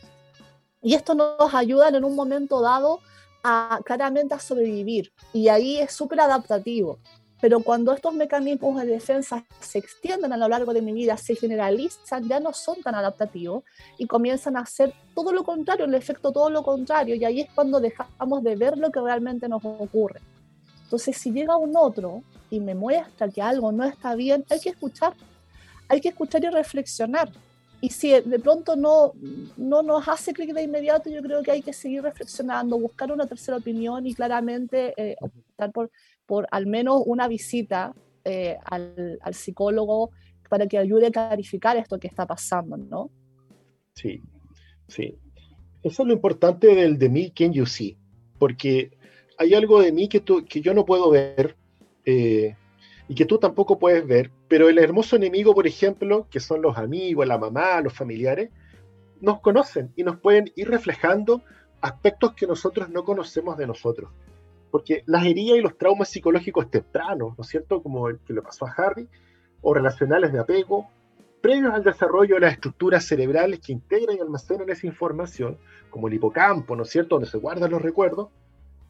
Y 0.81 0.95
esto 0.95 1.13
nos 1.13 1.53
ayuda 1.53 1.89
en 1.89 2.03
un 2.03 2.15
momento 2.15 2.61
dado 2.61 2.99
a 3.43 3.79
claramente 3.85 4.33
a 4.33 4.39
sobrevivir. 4.39 5.11
Y 5.33 5.47
ahí 5.47 5.77
es 5.77 5.91
súper 5.91 6.21
adaptativo. 6.21 6.99
Pero 7.41 7.61
cuando 7.61 7.93
estos 7.93 8.13
mecanismos 8.13 8.81
de 8.81 8.87
defensa 8.87 9.45
se 9.61 9.79
extienden 9.79 10.33
a 10.33 10.37
lo 10.37 10.49
largo 10.49 10.73
de 10.73 10.81
mi 10.81 10.91
vida, 10.91 11.15
se 11.15 11.35
generalizan, 11.35 12.27
ya 12.27 12.39
no 12.39 12.51
son 12.51 12.81
tan 12.81 12.95
adaptativos 12.95 13.63
y 13.97 14.07
comienzan 14.07 14.57
a 14.57 14.61
hacer 14.61 14.93
todo 15.15 15.31
lo 15.31 15.43
contrario, 15.43 15.85
el 15.85 15.93
efecto 15.93 16.33
todo 16.33 16.49
lo 16.49 16.63
contrario, 16.63 17.15
y 17.15 17.23
ahí 17.23 17.41
es 17.41 17.47
cuando 17.55 17.79
dejamos 17.79 18.43
de 18.43 18.55
ver 18.57 18.77
lo 18.77 18.91
que 18.91 18.99
realmente 18.99 19.47
nos 19.47 19.63
ocurre. 19.63 20.19
Entonces, 20.83 21.17
si 21.17 21.31
llega 21.31 21.55
un 21.55 21.77
otro 21.77 22.23
y 22.49 22.59
me 22.59 22.75
muestra 22.75 23.29
que 23.29 23.41
algo 23.41 23.71
no 23.71 23.85
está 23.85 24.15
bien, 24.15 24.43
hay 24.49 24.59
que 24.59 24.69
escuchar, 24.69 25.13
hay 25.89 25.99
que 25.99 26.09
escuchar 26.09 26.43
y 26.43 26.49
reflexionar. 26.49 27.29
Y 27.81 27.89
si 27.89 28.09
de 28.11 28.39
pronto 28.39 28.75
no, 28.75 29.13
no 29.57 29.83
nos 29.83 30.07
hace 30.07 30.33
clic 30.33 30.53
de 30.53 30.63
inmediato, 30.63 31.09
yo 31.09 31.21
creo 31.21 31.41
que 31.43 31.51
hay 31.51 31.61
que 31.61 31.73
seguir 31.73 32.03
reflexionando, 32.03 32.77
buscar 32.77 33.11
una 33.11 33.25
tercera 33.25 33.57
opinión 33.57 34.05
y 34.05 34.13
claramente 34.13 34.93
eh, 34.97 35.15
optar 35.21 35.71
por 35.71 35.89
por 36.29 36.47
al 36.51 36.67
menos 36.67 37.01
una 37.07 37.27
visita 37.27 37.91
eh, 38.23 38.55
al, 38.65 39.17
al, 39.23 39.33
psicólogo 39.33 40.11
para 40.47 40.67
que 40.67 40.77
ayude 40.77 41.07
a 41.07 41.11
clarificar 41.11 41.75
esto 41.75 41.99
que 41.99 42.05
está 42.05 42.27
pasando, 42.27 42.77
¿no? 42.77 43.09
Sí, 43.95 44.21
sí. 44.87 45.17
Eso 45.81 46.03
es 46.03 46.07
lo 46.07 46.13
importante 46.13 46.75
del 46.75 46.99
de 46.99 47.09
mí, 47.09 47.31
Can 47.31 47.51
You 47.51 47.65
See, 47.65 47.97
porque 48.37 48.91
hay 49.39 49.55
algo 49.55 49.81
de 49.81 49.91
mí 49.91 50.07
que, 50.07 50.19
tú, 50.19 50.45
que 50.45 50.61
yo 50.61 50.75
no 50.75 50.85
puedo 50.85 51.09
ver 51.09 51.55
eh, 52.05 52.55
y 53.09 53.15
que 53.15 53.25
tú 53.25 53.37
tampoco 53.37 53.77
puedes 53.77 54.07
ver, 54.07 54.31
pero 54.47 54.69
el 54.69 54.77
hermoso 54.77 55.17
enemigo, 55.17 55.53
por 55.53 55.67
ejemplo, 55.67 56.27
que 56.31 56.39
son 56.39 56.61
los 56.61 56.77
amigos, 56.77 57.27
la 57.27 57.37
mamá, 57.37 57.81
los 57.81 57.93
familiares, 57.93 58.49
nos 59.19 59.41
conocen 59.41 59.91
y 59.97 60.03
nos 60.03 60.17
pueden 60.17 60.49
ir 60.55 60.69
reflejando 60.69 61.41
aspectos 61.81 62.33
que 62.33 62.47
nosotros 62.47 62.89
no 62.89 63.03
conocemos 63.03 63.57
de 63.57 63.67
nosotros 63.67 64.09
porque 64.71 65.03
las 65.05 65.25
heridas 65.25 65.57
y 65.57 65.61
los 65.61 65.77
traumas 65.77 66.09
psicológicos 66.09 66.69
tempranos, 66.69 67.37
¿no 67.37 67.43
es 67.43 67.47
cierto?, 67.47 67.81
como 67.81 68.09
el 68.09 68.19
que 68.19 68.33
le 68.33 68.41
pasó 68.41 68.65
a 68.65 68.71
Harry, 68.71 69.07
o 69.61 69.73
relacionales 69.73 70.31
de 70.31 70.39
apego, 70.39 70.87
previos 71.41 71.73
al 71.73 71.83
desarrollo 71.83 72.35
de 72.35 72.41
las 72.41 72.53
estructuras 72.53 73.05
cerebrales 73.05 73.59
que 73.59 73.71
integran 73.71 74.17
y 74.17 74.19
almacenan 74.19 74.69
esa 74.69 74.87
información, 74.87 75.57
como 75.89 76.07
el 76.07 76.13
hipocampo, 76.13 76.75
¿no 76.75 76.83
es 76.83 76.89
cierto?, 76.89 77.15
donde 77.15 77.29
se 77.29 77.37
guardan 77.37 77.71
los 77.71 77.81
recuerdos, 77.81 78.29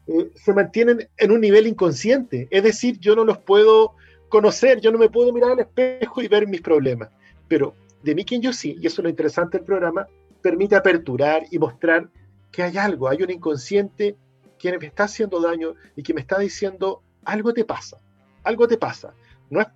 eh, 0.06 0.30
se 0.34 0.52
mantienen 0.52 1.08
en 1.16 1.30
un 1.30 1.40
nivel 1.40 1.66
inconsciente. 1.66 2.48
Es 2.50 2.62
decir, 2.62 2.98
yo 2.98 3.14
no 3.16 3.24
los 3.24 3.38
puedo 3.38 3.94
conocer, 4.30 4.80
yo 4.80 4.90
no 4.90 4.98
me 4.98 5.10
puedo 5.10 5.32
mirar 5.32 5.50
al 5.52 5.60
espejo 5.60 6.22
y 6.22 6.28
ver 6.28 6.46
mis 6.46 6.62
problemas. 6.62 7.10
Pero 7.48 7.74
de 8.02 8.14
mí 8.14 8.24
quien 8.24 8.40
yo 8.40 8.52
sí, 8.54 8.78
y 8.80 8.86
eso 8.86 9.02
es 9.02 9.04
lo 9.04 9.10
interesante 9.10 9.58
del 9.58 9.66
programa, 9.66 10.06
permite 10.40 10.76
aperturar 10.76 11.42
y 11.50 11.58
mostrar 11.58 12.08
que 12.50 12.62
hay 12.62 12.78
algo, 12.78 13.08
hay 13.08 13.22
un 13.22 13.30
inconsciente 13.30 14.16
que 14.58 14.78
me 14.78 14.86
está 14.86 15.04
haciendo 15.04 15.40
daño 15.40 15.74
y 15.96 16.02
que 16.02 16.14
me 16.14 16.20
está 16.20 16.38
diciendo 16.38 17.02
algo 17.24 17.52
te 17.52 17.64
pasa, 17.64 17.98
algo 18.44 18.66
te 18.66 18.78
pasa. 18.78 19.14
No 19.50 19.60
es, 19.60 19.66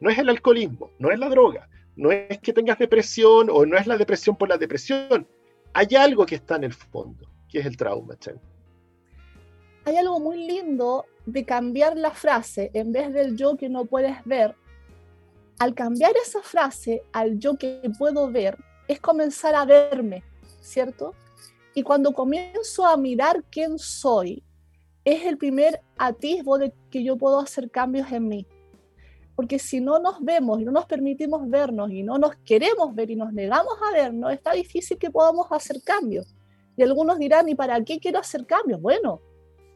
no 0.00 0.10
es 0.10 0.18
el 0.18 0.28
alcoholismo, 0.28 0.90
no 0.98 1.10
es 1.10 1.18
la 1.18 1.28
droga, 1.28 1.68
no 1.96 2.12
es 2.12 2.38
que 2.38 2.52
tengas 2.52 2.78
depresión 2.78 3.48
o 3.50 3.64
no 3.66 3.76
es 3.76 3.86
la 3.86 3.96
depresión 3.96 4.36
por 4.36 4.48
la 4.48 4.58
depresión. 4.58 5.26
Hay 5.72 5.94
algo 5.96 6.26
que 6.26 6.36
está 6.36 6.56
en 6.56 6.64
el 6.64 6.72
fondo, 6.72 7.28
que 7.48 7.60
es 7.60 7.66
el 7.66 7.76
trauma. 7.76 8.14
Hay 9.86 9.96
algo 9.96 10.18
muy 10.18 10.48
lindo 10.48 11.06
de 11.26 11.44
cambiar 11.44 11.96
la 11.96 12.10
frase 12.10 12.72
en 12.74 12.90
vez 12.90 13.12
del 13.12 13.36
yo 13.36 13.56
que 13.56 13.68
no 13.68 13.84
puedes 13.84 14.16
ver. 14.24 14.56
Al 15.60 15.76
cambiar 15.76 16.10
esa 16.20 16.42
frase 16.42 17.04
al 17.12 17.38
yo 17.38 17.56
que 17.56 17.80
puedo 17.96 18.28
ver, 18.28 18.58
es 18.88 18.98
comenzar 18.98 19.54
a 19.54 19.64
verme, 19.64 20.24
¿cierto? 20.60 21.14
Y 21.72 21.84
cuando 21.84 22.12
comienzo 22.12 22.84
a 22.84 22.96
mirar 22.96 23.44
quién 23.48 23.78
soy, 23.78 24.42
es 25.04 25.24
el 25.24 25.38
primer 25.38 25.80
atisbo 25.96 26.58
de 26.58 26.72
que 26.90 27.04
yo 27.04 27.16
puedo 27.16 27.38
hacer 27.38 27.70
cambios 27.70 28.10
en 28.10 28.26
mí. 28.26 28.44
Porque 29.36 29.60
si 29.60 29.78
no 29.78 30.00
nos 30.00 30.20
vemos 30.20 30.60
y 30.60 30.64
no 30.64 30.72
nos 30.72 30.86
permitimos 30.86 31.48
vernos 31.48 31.92
y 31.92 32.02
no 32.02 32.18
nos 32.18 32.34
queremos 32.44 32.92
ver 32.92 33.12
y 33.12 33.14
nos 33.14 33.32
negamos 33.32 33.74
a 33.88 33.92
vernos, 33.92 34.32
está 34.32 34.50
difícil 34.50 34.98
que 34.98 35.12
podamos 35.12 35.46
hacer 35.52 35.80
cambios. 35.84 36.34
Y 36.76 36.82
algunos 36.82 37.20
dirán, 37.20 37.48
¿y 37.48 37.54
para 37.54 37.80
qué 37.84 38.00
quiero 38.00 38.18
hacer 38.18 38.46
cambios? 38.46 38.80
Bueno, 38.80 39.20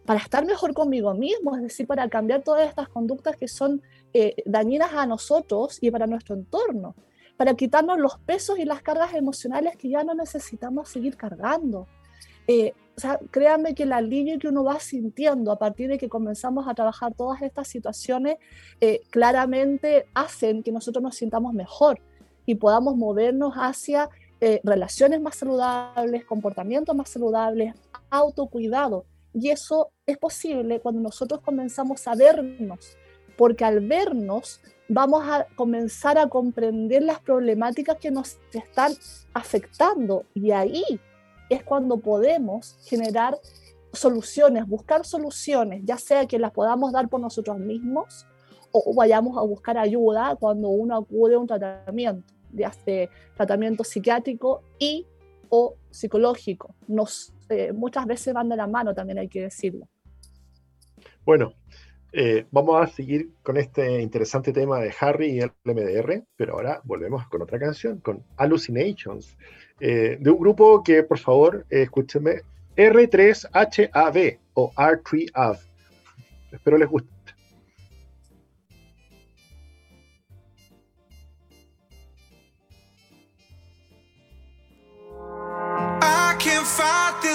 para 0.07 0.21
estar 0.21 0.45
mejor 0.45 0.75
conmigo 0.75 1.15
mismo, 1.15 1.57
es 1.57 1.63
decir, 1.63 1.87
para 1.87 2.09
cambiar 2.09 2.43
todas 2.43 2.69
estas 2.69 2.89
conductas 2.89 3.37
que 3.37 3.49
son 3.49 3.83
eh, 4.13 4.35
dañinas 4.45 4.93
a 4.93 5.07
nosotros 5.07 5.79
y 5.81 5.91
para 5.91 6.07
nuestro 6.07 6.35
entorno 6.35 6.95
para 7.41 7.55
quitarnos 7.55 7.99
los 7.99 8.19
pesos 8.19 8.59
y 8.59 8.67
las 8.67 8.83
cargas 8.83 9.15
emocionales 9.15 9.75
que 9.79 9.89
ya 9.89 10.05
no 10.05 10.13
necesitamos 10.13 10.91
seguir 10.91 11.17
cargando. 11.17 11.89
Eh, 12.47 12.75
o 12.95 13.01
sea, 13.01 13.19
créanme 13.31 13.75
que 13.75 13.85
el 13.85 13.95
alivio 13.95 14.39
que 14.39 14.49
uno 14.49 14.63
va 14.63 14.79
sintiendo 14.79 15.51
a 15.51 15.59
partir 15.59 15.89
de 15.89 15.97
que 15.97 16.11
comenzamos 16.11 16.69
a 16.69 16.75
trabajar 16.75 17.15
todas 17.15 17.41
estas 17.41 17.67
situaciones 17.67 18.37
eh, 18.83 19.01
claramente 19.09 20.05
hacen 20.13 20.63
que 20.63 20.71
nosotros 20.71 21.03
nos 21.03 21.17
sintamos 21.17 21.55
mejor 21.55 22.03
y 22.45 22.57
podamos 22.57 22.95
movernos 22.95 23.55
hacia 23.55 24.11
eh, 24.43 24.61
relaciones 24.63 25.23
más 25.23 25.37
saludables, 25.37 26.27
comportamientos 26.27 26.95
más 26.95 27.09
saludables, 27.09 27.73
autocuidado. 28.11 29.07
Y 29.33 29.51
eso 29.51 29.93
es 30.07 30.19
posible 30.19 30.81
cuando 30.81 31.01
nosotros 31.01 31.41
comenzamos 31.41 32.07
a 32.09 32.15
vernos, 32.15 32.97
porque 33.37 33.65
al 33.65 33.81
vernos 33.87 34.61
vamos 34.89 35.23
a 35.27 35.47
comenzar 35.55 36.19
a 36.19 36.29
comprender 36.29 37.03
las 37.03 37.21
problemáticas 37.21 37.97
que 37.99 38.11
nos 38.11 38.39
están 38.53 38.93
afectando 39.33 40.25
y 40.35 40.51
ahí 40.51 40.85
es 41.49 41.63
cuando 41.63 41.99
podemos 41.99 42.77
generar 42.85 43.39
soluciones, 43.93 44.67
buscar 44.67 45.05
soluciones, 45.05 45.83
ya 45.85 45.97
sea 45.97 46.27
que 46.27 46.39
las 46.39 46.53
podamos 46.53 46.93
dar 46.93 47.09
por 47.09 47.21
nosotros 47.21 47.59
mismos 47.59 48.27
o 48.73 48.95
vayamos 48.95 49.37
a 49.37 49.43
buscar 49.43 49.79
ayuda 49.79 50.37
cuando 50.37 50.69
uno 50.69 50.97
acude 50.97 51.35
a 51.35 51.39
un 51.39 51.47
tratamiento, 51.47 52.33
ya 52.53 52.73
sea 52.73 53.09
tratamiento 53.37 53.85
psiquiátrico 53.85 54.63
y 54.79 55.07
o 55.49 55.75
psicológico. 55.91 56.75
Nos, 56.87 57.33
eh, 57.51 57.73
muchas 57.73 58.07
veces 58.07 58.33
van 58.33 58.49
de 58.49 58.57
la 58.57 58.67
mano, 58.67 58.95
también 58.95 59.19
hay 59.19 59.29
que 59.29 59.43
decirlo. 59.43 59.89
Bueno, 61.25 61.55
Eh, 62.13 62.45
vamos 62.51 62.83
a 62.83 62.89
seguir 62.89 63.31
con 63.43 63.57
este 63.57 64.03
interesante 64.03 64.53
tema 64.53 64.81
de 64.81 64.93
Harry 64.99 65.31
y 65.31 65.41
el 65.41 65.53
MDR, 65.63 66.25
pero 66.37 66.55
ahora 66.55 66.81
volvemos 66.83 67.29
con 67.29 67.43
otra 67.43 67.59
canción, 67.59 68.01
con 68.01 68.25
Hallucinations, 68.37 69.37
eh, 69.79 70.17
de 70.19 70.31
un 70.31 70.39
grupo 70.41 70.83
que, 70.83 71.05
por 71.05 71.19
favor, 71.19 71.65
escúchenme, 71.71 72.43
R3HAV 72.77 74.39
o 74.55 74.73
R3AV. 74.73 75.59
Espero 76.51 76.79
les 76.79 76.89
guste. 76.89 77.20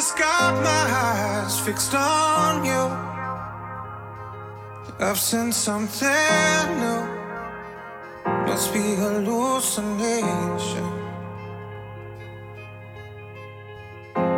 This, 0.06 0.20
got 0.20 0.54
my 0.64 0.86
eyes 1.04 1.60
fixed 1.60 1.94
on 1.96 2.64
you. 2.66 2.90
I've 5.00 5.20
seen 5.20 5.52
something 5.52 6.80
new. 6.80 7.04
Must 8.48 8.74
be 8.74 8.96
hallucination. 8.96 10.86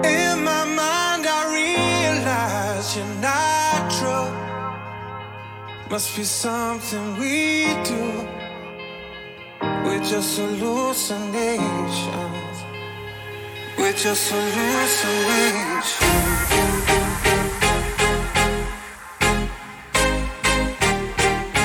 In 0.04 0.44
my 0.44 0.64
mind, 0.82 1.26
I 1.28 1.42
realize 1.60 2.96
you're 2.96 3.16
not 3.22 3.92
true. 3.98 4.32
Must 5.92 6.16
be 6.16 6.24
something 6.24 7.18
we 7.20 7.66
do. 7.84 8.04
We're 9.84 10.04
just 10.04 10.38
hallucinations. 10.40 12.37
We're 13.78 13.94
just 13.94 14.32
a 14.32 14.36
loose 14.36 15.04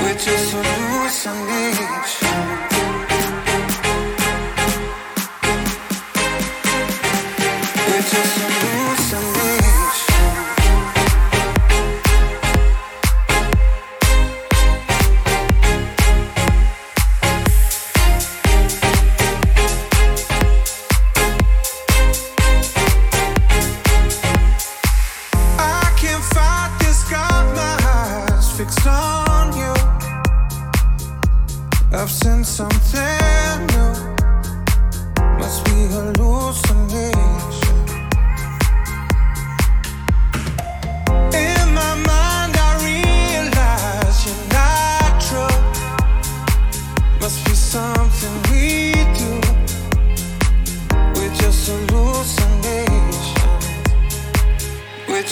We're 0.03 0.19
just 0.19 0.55
a 0.55 1.33
loose 1.33 2.22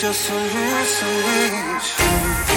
just 0.01 0.29
to 0.29 0.35
lose 0.35 1.03
reach. 1.03 2.50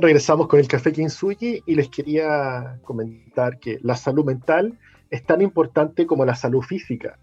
Regresamos 0.00 0.48
con 0.48 0.60
el 0.60 0.68
Café 0.68 0.92
Kinsuyi 0.92 1.62
y 1.66 1.74
les 1.74 1.88
quería 1.88 2.78
comentar 2.82 3.58
que 3.58 3.78
la 3.82 3.96
salud 3.96 4.24
mental 4.24 4.78
es 5.10 5.24
tan 5.24 5.40
importante 5.42 6.06
como 6.06 6.24
la 6.24 6.34
salud 6.34 6.62
física. 6.62 7.18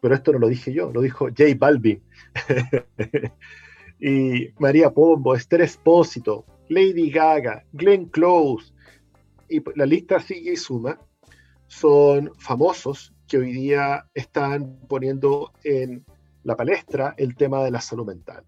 Pero 0.00 0.14
esto 0.14 0.32
no 0.32 0.38
lo 0.38 0.48
dije 0.48 0.72
yo, 0.72 0.92
lo 0.92 1.00
dijo 1.00 1.26
J 1.26 1.44
Balvin. 1.58 2.02
y 4.00 4.48
María 4.58 4.90
Pombo, 4.90 5.34
Esther 5.34 5.62
Espósito, 5.62 6.44
Lady 6.68 7.10
Gaga, 7.10 7.64
Glenn 7.72 8.06
Close, 8.06 8.72
y 9.48 9.62
la 9.74 9.86
lista 9.86 10.20
sigue 10.20 10.52
y 10.52 10.56
suma, 10.56 11.00
son 11.66 12.30
famosos 12.38 13.14
que 13.26 13.38
hoy 13.38 13.52
día 13.52 14.06
están 14.14 14.78
poniendo 14.88 15.52
en 15.64 16.04
la 16.44 16.56
palestra 16.56 17.14
el 17.16 17.36
tema 17.36 17.64
de 17.64 17.70
la 17.70 17.80
salud 17.80 18.06
mental. 18.06 18.44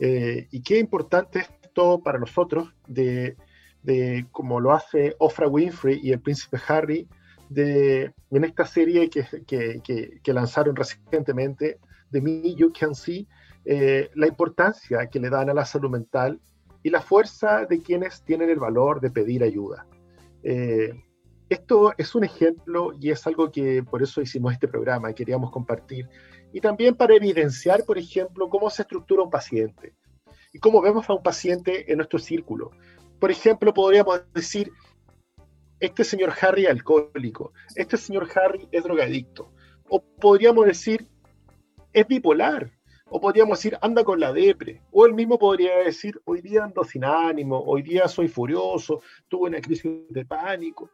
Eh, 0.00 0.46
y 0.50 0.62
qué 0.62 0.78
importante 0.78 1.46
para 2.02 2.18
nosotros, 2.18 2.74
de, 2.86 3.36
de 3.82 4.26
como 4.32 4.60
lo 4.60 4.72
hace 4.72 5.14
Oprah 5.18 5.48
Winfrey 5.48 6.00
y 6.02 6.12
el 6.12 6.20
príncipe 6.20 6.58
Harry, 6.68 7.08
de, 7.48 8.12
en 8.30 8.44
esta 8.44 8.66
serie 8.66 9.08
que, 9.08 9.24
que, 9.46 9.80
que, 9.82 10.20
que 10.22 10.32
lanzaron 10.32 10.76
recientemente, 10.76 11.78
de 12.10 12.20
Me 12.20 12.54
You 12.54 12.72
Can 12.78 12.94
See, 12.94 13.26
eh, 13.64 14.10
la 14.14 14.26
importancia 14.26 15.06
que 15.06 15.20
le 15.20 15.30
dan 15.30 15.50
a 15.50 15.54
la 15.54 15.64
salud 15.64 15.90
mental 15.90 16.40
y 16.82 16.90
la 16.90 17.00
fuerza 17.00 17.66
de 17.66 17.82
quienes 17.82 18.22
tienen 18.22 18.50
el 18.50 18.58
valor 18.58 19.00
de 19.00 19.10
pedir 19.10 19.42
ayuda. 19.42 19.86
Eh, 20.42 20.92
esto 21.48 21.92
es 21.96 22.14
un 22.14 22.24
ejemplo 22.24 22.92
y 22.98 23.10
es 23.10 23.26
algo 23.26 23.50
que 23.50 23.82
por 23.82 24.02
eso 24.02 24.20
hicimos 24.20 24.52
este 24.52 24.68
programa, 24.68 25.12
queríamos 25.12 25.50
compartir. 25.50 26.08
Y 26.52 26.60
también 26.60 26.94
para 26.94 27.14
evidenciar, 27.14 27.84
por 27.84 27.98
ejemplo, 27.98 28.48
cómo 28.48 28.70
se 28.70 28.82
estructura 28.82 29.22
un 29.22 29.30
paciente 29.30 29.94
y 30.52 30.58
cómo 30.58 30.80
vemos 30.80 31.08
a 31.08 31.14
un 31.14 31.22
paciente 31.22 31.90
en 31.90 31.98
nuestro 31.98 32.18
círculo. 32.18 32.70
Por 33.18 33.30
ejemplo, 33.30 33.74
podríamos 33.74 34.22
decir, 34.32 34.72
este 35.80 36.04
señor 36.04 36.32
Harry 36.40 36.64
es 36.64 36.70
alcohólico, 36.70 37.52
este 37.74 37.96
señor 37.96 38.28
Harry 38.34 38.68
es 38.72 38.82
drogadicto. 38.82 39.52
O 39.88 40.02
podríamos 40.02 40.66
decir, 40.66 41.06
es 41.92 42.06
bipolar. 42.06 42.70
O 43.10 43.20
podríamos 43.20 43.58
decir, 43.58 43.78
anda 43.80 44.04
con 44.04 44.20
la 44.20 44.32
depre. 44.32 44.82
O 44.90 45.06
él 45.06 45.14
mismo 45.14 45.38
podría 45.38 45.78
decir, 45.78 46.20
hoy 46.26 46.42
día 46.42 46.64
ando 46.64 46.84
sin 46.84 47.04
ánimo, 47.04 47.58
hoy 47.58 47.82
día 47.82 48.06
soy 48.06 48.28
furioso, 48.28 49.00
tuve 49.28 49.48
una 49.48 49.60
crisis 49.60 49.90
de 50.10 50.26
pánico. 50.26 50.90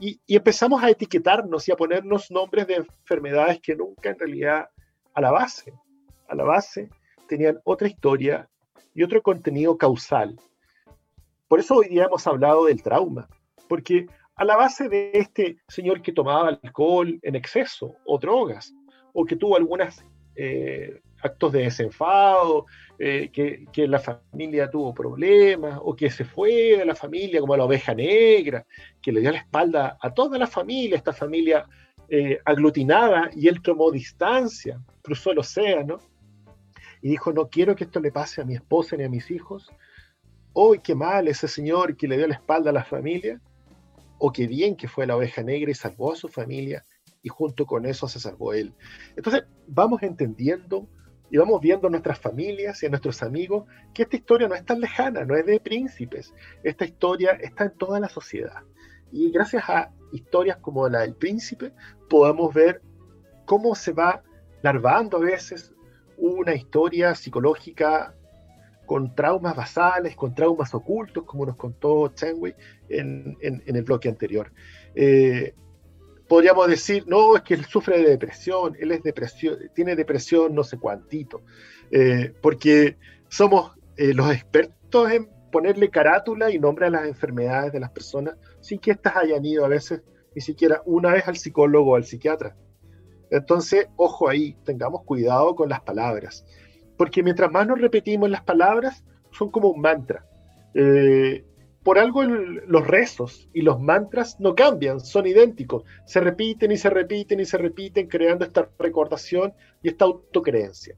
Y, 0.00 0.18
y 0.26 0.36
empezamos 0.36 0.82
a 0.82 0.88
etiquetarnos 0.88 1.68
y 1.68 1.72
a 1.72 1.76
ponernos 1.76 2.30
nombres 2.30 2.66
de 2.66 2.76
enfermedades 2.76 3.60
que 3.60 3.76
nunca 3.76 4.08
en 4.10 4.18
realidad 4.18 4.68
a 5.12 5.20
la 5.20 5.30
base, 5.30 5.74
a 6.28 6.34
la 6.34 6.44
base 6.44 6.88
tenían 7.28 7.60
otra 7.64 7.88
historia 7.88 8.48
y 8.98 9.04
otro 9.04 9.22
contenido 9.22 9.78
causal. 9.78 10.40
Por 11.46 11.60
eso 11.60 11.76
hoy 11.76 11.88
día 11.88 12.06
hemos 12.06 12.26
hablado 12.26 12.64
del 12.64 12.82
trauma, 12.82 13.28
porque 13.68 14.08
a 14.34 14.44
la 14.44 14.56
base 14.56 14.88
de 14.88 15.12
este 15.14 15.58
señor 15.68 16.02
que 16.02 16.10
tomaba 16.10 16.48
alcohol 16.48 17.16
en 17.22 17.36
exceso 17.36 17.94
o 18.04 18.18
drogas, 18.18 18.74
o 19.12 19.24
que 19.24 19.36
tuvo 19.36 19.56
algunos 19.56 20.02
eh, 20.34 21.00
actos 21.22 21.52
de 21.52 21.62
desenfado, 21.62 22.66
eh, 22.98 23.30
que, 23.32 23.86
la 23.86 24.00
familia 24.00 24.68
tuvo 24.68 24.92
problemas, 24.92 25.78
o 25.80 25.94
que 25.94 26.10
se 26.10 26.24
fue 26.24 26.78
de 26.78 26.84
la 26.84 26.96
familia 26.96 27.38
como 27.38 27.56
la 27.56 27.66
oveja 27.66 27.94
negra, 27.94 28.66
que 29.00 29.12
le 29.12 29.20
dio 29.20 29.30
la 29.30 29.38
espalda 29.38 29.96
a 30.00 30.12
toda 30.12 30.38
la 30.38 30.48
familia, 30.48 30.96
esta 30.96 31.12
familia 31.12 31.64
eh, 32.08 32.40
aglutinada, 32.44 33.30
y 33.32 33.46
él 33.46 33.62
tomó 33.62 33.92
distancia, 33.92 34.80
cruzó 35.02 35.30
el 35.30 35.38
océano, 35.38 36.00
y 37.02 37.10
dijo, 37.10 37.32
no 37.32 37.48
quiero 37.48 37.76
que 37.76 37.84
esto 37.84 38.00
le 38.00 38.12
pase 38.12 38.40
a 38.40 38.44
mi 38.44 38.54
esposa 38.54 38.96
ni 38.96 39.04
a 39.04 39.08
mis 39.08 39.30
hijos. 39.30 39.70
Hoy 40.52 40.80
qué 40.80 40.94
mal 40.94 41.28
ese 41.28 41.48
señor 41.48 41.96
que 41.96 42.08
le 42.08 42.16
dio 42.16 42.26
la 42.26 42.34
espalda 42.34 42.70
a 42.70 42.72
la 42.72 42.84
familia 42.84 43.40
o 44.18 44.32
qué 44.32 44.46
bien 44.46 44.76
que 44.76 44.88
fue 44.88 45.06
la 45.06 45.16
oveja 45.16 45.42
negra 45.42 45.70
y 45.70 45.74
salvó 45.74 46.12
a 46.12 46.16
su 46.16 46.28
familia 46.28 46.84
y 47.22 47.28
junto 47.28 47.66
con 47.66 47.86
eso 47.86 48.08
se 48.08 48.18
salvó 48.18 48.52
él. 48.52 48.74
Entonces 49.16 49.44
vamos 49.66 50.02
entendiendo 50.02 50.88
y 51.30 51.36
vamos 51.36 51.60
viendo 51.60 51.86
a 51.86 51.90
nuestras 51.90 52.18
familias 52.18 52.82
y 52.82 52.86
a 52.86 52.88
nuestros 52.88 53.22
amigos 53.22 53.66
que 53.92 54.02
esta 54.02 54.16
historia 54.16 54.48
no 54.48 54.54
es 54.54 54.64
tan 54.64 54.80
lejana, 54.80 55.24
no 55.24 55.36
es 55.36 55.44
de 55.44 55.60
príncipes, 55.60 56.34
esta 56.62 56.84
historia 56.84 57.32
está 57.32 57.64
en 57.64 57.76
toda 57.76 58.00
la 58.00 58.08
sociedad. 58.08 58.62
Y 59.12 59.30
gracias 59.30 59.68
a 59.68 59.92
historias 60.12 60.58
como 60.58 60.88
la 60.88 61.00
del 61.00 61.14
príncipe 61.14 61.72
podamos 62.08 62.52
ver 62.54 62.82
cómo 63.44 63.74
se 63.74 63.92
va 63.92 64.22
larvando 64.62 65.18
a 65.18 65.20
veces 65.20 65.74
una 66.18 66.54
historia 66.54 67.14
psicológica 67.14 68.14
con 68.86 69.14
traumas 69.14 69.54
basales, 69.54 70.16
con 70.16 70.34
traumas 70.34 70.74
ocultos, 70.74 71.24
como 71.24 71.44
nos 71.44 71.56
contó 71.56 72.08
Chenwei 72.08 72.54
en, 72.88 73.36
el 73.40 73.82
bloque 73.82 74.08
anterior. 74.08 74.50
Eh, 74.94 75.54
podríamos 76.26 76.68
decir, 76.68 77.04
no, 77.06 77.36
es 77.36 77.42
que 77.42 77.54
él 77.54 77.64
sufre 77.66 77.98
de 77.98 78.10
depresión, 78.10 78.76
él 78.80 78.92
es 78.92 79.02
depresión, 79.02 79.58
tiene 79.74 79.94
depresión 79.94 80.54
no 80.54 80.64
sé 80.64 80.78
cuántito, 80.78 81.42
eh, 81.90 82.32
porque 82.40 82.96
somos 83.28 83.72
eh, 83.96 84.14
los 84.14 84.32
expertos 84.32 85.10
en 85.10 85.28
ponerle 85.52 85.90
carátula 85.90 86.50
y 86.50 86.58
nombre 86.58 86.86
a 86.86 86.90
las 86.90 87.06
enfermedades 87.06 87.72
de 87.72 87.80
las 87.80 87.90
personas 87.90 88.36
sin 88.60 88.78
que 88.78 88.90
éstas 88.90 89.16
hayan 89.16 89.44
ido 89.44 89.64
a 89.64 89.68
veces 89.68 90.02
ni 90.34 90.40
siquiera 90.40 90.82
una 90.84 91.12
vez 91.12 91.26
al 91.26 91.36
psicólogo 91.36 91.92
o 91.92 91.96
al 91.96 92.04
psiquiatra. 92.04 92.56
Entonces, 93.30 93.88
ojo 93.96 94.28
ahí, 94.28 94.56
tengamos 94.64 95.04
cuidado 95.04 95.54
con 95.54 95.68
las 95.68 95.80
palabras 95.80 96.44
porque 96.98 97.22
mientras 97.22 97.50
más 97.50 97.66
nos 97.66 97.80
repetimos 97.80 98.28
las 98.28 98.42
palabras, 98.42 99.04
son 99.30 99.50
como 99.50 99.68
un 99.68 99.80
mantra. 99.80 100.26
Eh, 100.74 101.44
por 101.82 101.98
algo 101.98 102.22
los 102.24 102.86
rezos 102.86 103.48
y 103.54 103.62
los 103.62 103.80
mantras 103.80 104.38
no 104.40 104.54
cambian, 104.54 105.00
son 105.00 105.26
idénticos, 105.26 105.84
se 106.04 106.20
repiten 106.20 106.72
y 106.72 106.76
se 106.76 106.90
repiten 106.90 107.40
y 107.40 107.46
se 107.46 107.56
repiten, 107.56 108.08
creando 108.08 108.44
esta 108.44 108.68
recordación 108.78 109.54
y 109.80 109.88
esta 109.88 110.04
autocreencia. 110.04 110.96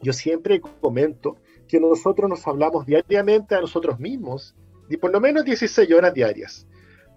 Yo 0.00 0.12
siempre 0.12 0.60
comento 0.60 1.36
que 1.68 1.78
nosotros 1.78 2.28
nos 2.28 2.44
hablamos 2.48 2.86
diariamente 2.86 3.54
a 3.54 3.60
nosotros 3.60 4.00
mismos, 4.00 4.56
y 4.88 4.96
por 4.96 5.12
lo 5.12 5.20
menos 5.20 5.44
16 5.44 5.92
horas 5.92 6.12
diarias. 6.12 6.66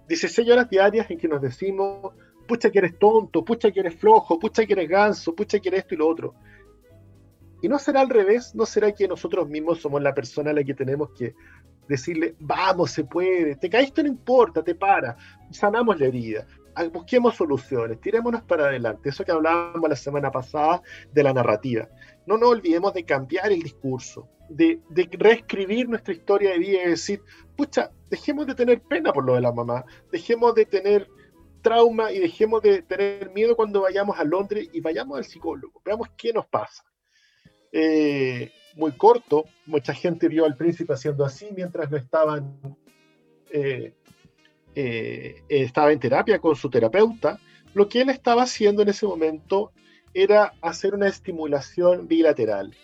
16 0.08 0.48
horas 0.50 0.70
diarias 0.70 1.10
en 1.10 1.18
que 1.18 1.26
nos 1.26 1.40
decimos, 1.40 2.14
pucha 2.46 2.70
que 2.70 2.78
eres 2.78 2.98
tonto, 2.98 3.44
pucha 3.44 3.70
que 3.70 3.80
eres 3.80 3.94
flojo, 3.96 4.38
pucha 4.38 4.64
que 4.64 4.72
eres 4.72 4.88
ganso, 4.88 5.34
pucha 5.34 5.58
que 5.58 5.68
eres 5.68 5.80
esto 5.80 5.94
y 5.94 5.98
lo 5.98 6.08
otro. 6.08 6.34
Y 7.62 7.68
no 7.68 7.78
será 7.78 8.00
al 8.00 8.10
revés, 8.10 8.54
no 8.54 8.66
será 8.66 8.92
que 8.92 9.08
nosotros 9.08 9.48
mismos 9.48 9.80
somos 9.80 10.02
la 10.02 10.14
persona 10.14 10.50
a 10.50 10.54
la 10.54 10.62
que 10.62 10.74
tenemos 10.74 11.10
que 11.10 11.34
decirle, 11.88 12.34
vamos, 12.38 12.90
se 12.90 13.04
puede, 13.04 13.56
te 13.56 13.70
caíste, 13.70 14.02
no 14.02 14.08
importa, 14.08 14.62
te 14.62 14.74
para, 14.74 15.16
sanamos 15.50 15.98
la 15.98 16.06
herida, 16.06 16.46
ah, 16.74 16.84
busquemos 16.84 17.34
soluciones, 17.34 18.00
tirémonos 18.00 18.42
para 18.42 18.66
adelante. 18.66 19.08
Eso 19.08 19.24
que 19.24 19.32
hablábamos 19.32 19.88
la 19.88 19.96
semana 19.96 20.30
pasada 20.30 20.82
de 21.12 21.22
la 21.22 21.32
narrativa. 21.32 21.88
No 22.26 22.36
nos 22.36 22.50
olvidemos 22.50 22.92
de 22.92 23.04
cambiar 23.04 23.52
el 23.52 23.62
discurso, 23.62 24.28
de, 24.48 24.80
de, 24.90 25.08
reescribir 25.12 25.88
nuestra 25.88 26.14
historia 26.14 26.50
de 26.50 26.58
vida 26.58 26.84
y 26.84 26.90
decir, 26.90 27.22
pucha, 27.56 27.90
dejemos 28.10 28.46
de 28.46 28.54
tener 28.54 28.80
pena 28.82 29.12
por 29.12 29.24
lo 29.24 29.34
de 29.34 29.40
la 29.40 29.52
mamá, 29.52 29.84
dejemos 30.12 30.54
de 30.54 30.66
tener 30.66 31.08
trauma 31.66 32.12
y 32.12 32.20
dejemos 32.20 32.62
de 32.62 32.82
tener 32.82 33.28
miedo 33.32 33.56
cuando 33.56 33.80
vayamos 33.80 34.16
a 34.16 34.22
Londres 34.22 34.68
y 34.72 34.80
vayamos 34.80 35.18
al 35.18 35.24
psicólogo, 35.24 35.82
veamos 35.84 36.10
qué 36.16 36.32
nos 36.32 36.46
pasa. 36.46 36.84
Eh, 37.72 38.52
muy 38.76 38.92
corto. 38.92 39.46
Mucha 39.66 39.92
gente 39.92 40.28
vio 40.28 40.44
al 40.44 40.56
príncipe 40.56 40.92
haciendo 40.92 41.24
así 41.24 41.48
mientras 41.56 41.90
no 41.90 41.96
estaban, 41.96 42.56
eh, 43.50 43.94
eh, 44.76 45.42
estaba 45.48 45.90
en 45.90 45.98
terapia 45.98 46.38
con 46.38 46.54
su 46.54 46.70
terapeuta. 46.70 47.40
Lo 47.74 47.88
que 47.88 48.02
él 48.02 48.10
estaba 48.10 48.44
haciendo 48.44 48.82
en 48.82 48.90
ese 48.90 49.04
momento 49.04 49.72
era 50.14 50.52
hacer 50.62 50.94
una 50.94 51.08
estimulación 51.08 52.06
bilateral. 52.06 52.76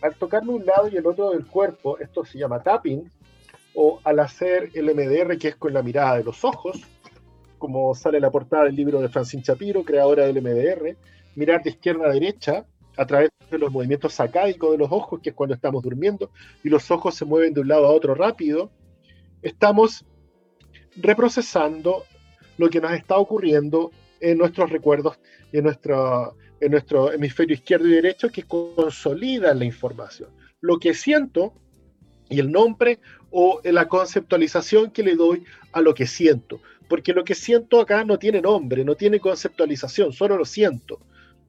Al 0.00 0.14
tocarme 0.14 0.52
un 0.52 0.64
lado 0.64 0.88
y 0.88 0.96
el 0.96 1.06
otro 1.08 1.30
del 1.30 1.44
cuerpo, 1.44 1.98
esto 1.98 2.24
se 2.24 2.38
llama 2.38 2.62
tapping, 2.62 3.10
o 3.74 3.98
al 4.04 4.20
hacer 4.20 4.70
el 4.74 4.94
MDR, 4.94 5.36
que 5.38 5.48
es 5.48 5.56
con 5.56 5.74
la 5.74 5.82
mirada 5.82 6.18
de 6.18 6.24
los 6.24 6.44
ojos, 6.44 6.80
como 7.62 7.94
sale 7.94 8.18
la 8.18 8.32
portada 8.32 8.64
del 8.64 8.74
libro 8.74 9.00
de 9.00 9.08
Francine 9.08 9.44
Shapiro, 9.46 9.84
creadora 9.84 10.26
del 10.26 10.42
MDR, 10.42 10.96
mirar 11.36 11.62
de 11.62 11.70
izquierda 11.70 12.06
a 12.06 12.12
derecha, 12.12 12.66
a 12.96 13.06
través 13.06 13.30
de 13.48 13.56
los 13.56 13.70
movimientos 13.70 14.14
sacádicos 14.14 14.72
de 14.72 14.78
los 14.78 14.90
ojos, 14.90 15.20
que 15.22 15.30
es 15.30 15.36
cuando 15.36 15.54
estamos 15.54 15.80
durmiendo, 15.80 16.32
y 16.64 16.68
los 16.70 16.90
ojos 16.90 17.14
se 17.14 17.24
mueven 17.24 17.54
de 17.54 17.60
un 17.60 17.68
lado 17.68 17.86
a 17.86 17.92
otro 17.92 18.16
rápido, 18.16 18.72
estamos 19.42 20.04
reprocesando 20.96 22.02
lo 22.58 22.68
que 22.68 22.80
nos 22.80 22.90
está 22.94 23.16
ocurriendo 23.16 23.92
en 24.20 24.38
nuestros 24.38 24.68
recuerdos 24.68 25.20
en 25.52 25.62
nuestro, 25.62 26.36
en 26.60 26.72
nuestro 26.72 27.12
hemisferio 27.12 27.54
izquierdo 27.54 27.86
y 27.86 27.92
derecho 27.92 28.28
que 28.28 28.42
consolida 28.42 29.54
la 29.54 29.64
información. 29.64 30.30
Lo 30.60 30.80
que 30.80 30.94
siento 30.94 31.54
y 32.28 32.40
el 32.40 32.50
nombre 32.50 32.98
o 33.30 33.60
la 33.62 33.86
conceptualización 33.86 34.90
que 34.90 35.04
le 35.04 35.14
doy 35.14 35.44
a 35.70 35.80
lo 35.80 35.94
que 35.94 36.08
siento. 36.08 36.60
Porque 36.92 37.14
lo 37.14 37.24
que 37.24 37.34
siento 37.34 37.80
acá 37.80 38.04
no 38.04 38.18
tiene 38.18 38.42
nombre, 38.42 38.84
no 38.84 38.94
tiene 38.96 39.18
conceptualización, 39.18 40.12
solo 40.12 40.36
lo 40.36 40.44
siento 40.44 41.00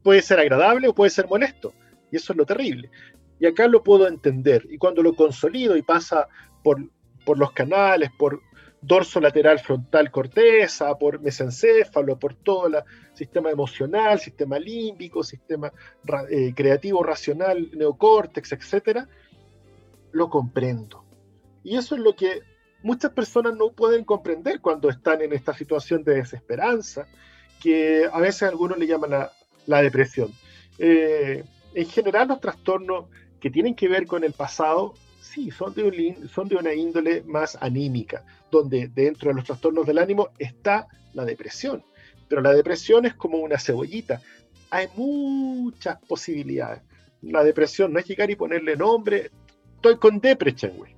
puede 0.02 0.22
ser 0.22 0.39
agradable 0.39 0.88
o 0.88 0.96
puede 0.96 1.10
ser 1.10 1.28
molesto. 1.28 1.74
Y 2.10 2.16
eso 2.16 2.32
es 2.32 2.38
lo 2.38 2.46
terrible. 2.46 2.89
Y 3.41 3.46
acá 3.46 3.68
lo 3.68 3.84
puedo 3.84 4.08
entender. 4.08 4.66
Y 4.70 4.78
cuando 4.78 5.04
lo 5.04 5.14
consolido 5.14 5.76
y 5.76 5.82
pasa 5.82 6.30
por, 6.64 6.80
por 7.26 7.38
los 7.38 7.52
canales, 7.52 8.10
por 8.18 8.41
dorso 8.82 9.20
lateral 9.20 9.60
frontal 9.60 10.12
corteza, 10.12 10.98
por 10.98 11.20
mesencéfalo, 11.20 12.18
por 12.18 12.36
todo 12.36 12.68
el 12.68 12.76
sistema 13.14 13.52
emocional, 13.52 14.22
sistema 14.22 14.58
límbico, 14.58 15.26
sistema 15.26 15.74
eh, 16.30 16.54
creativo 16.56 17.04
racional, 17.04 17.70
neocórtex, 17.74 18.54
etc., 18.54 19.08
lo 20.14 20.30
comprendo. 20.30 21.04
Y 21.66 21.76
eso 21.76 21.96
es 21.96 22.02
lo 22.02 22.16
que 22.16 22.53
muchas 22.84 23.12
personas 23.12 23.56
no 23.56 23.72
pueden 23.72 24.04
comprender 24.04 24.60
cuando 24.60 24.90
están 24.90 25.22
en 25.22 25.34
esta 25.34 25.54
situación 25.54 26.04
de 26.04 26.16
desesperanza, 26.16 27.08
que 27.62 28.08
a 28.12 28.20
veces 28.20 28.44
algunos 28.44 28.78
le 28.78 28.88
llaman 28.88 29.30
la 29.66 29.82
depresión. 29.82 30.32
Eh, 30.78 31.44
en 31.74 31.90
general, 31.90 32.28
los 32.28 32.40
trastornos 32.40 33.06
que 33.40 33.50
tienen 33.50 33.76
que 33.76 33.88
ver 33.88 34.06
con 34.06 34.24
el 34.24 34.34
pasado, 34.34 34.94
sí, 35.22 35.52
son 35.52 35.74
de, 35.74 36.18
son 36.34 36.48
de 36.48 36.56
una 36.56 36.74
índole 36.74 37.24
más 37.24 37.58
anímica, 37.62 38.24
donde 38.52 38.88
dentro 38.88 39.30
de 39.30 39.36
los 39.36 39.46
trastornos 39.46 39.86
del 39.86 39.98
ánimo 39.98 40.30
está 40.38 40.88
la 41.14 41.26
depresión. 41.26 41.84
Pero 42.28 42.42
la 42.42 42.54
depresión 42.54 43.06
es 43.06 43.14
como 43.14 43.38
una 43.38 43.60
cebollita. 43.60 44.22
Hay 44.70 44.88
muchas 44.96 46.00
posibilidades. 46.08 46.82
La 47.22 47.44
depresión 47.44 47.94
no 47.94 48.00
es 48.00 48.06
llegar 48.06 48.30
y 48.32 48.36
ponerle 48.36 48.76
nombre. 48.76 49.32
Estoy 49.76 49.98
con 49.98 50.20
depresión, 50.20 50.78
güey. 50.78 50.96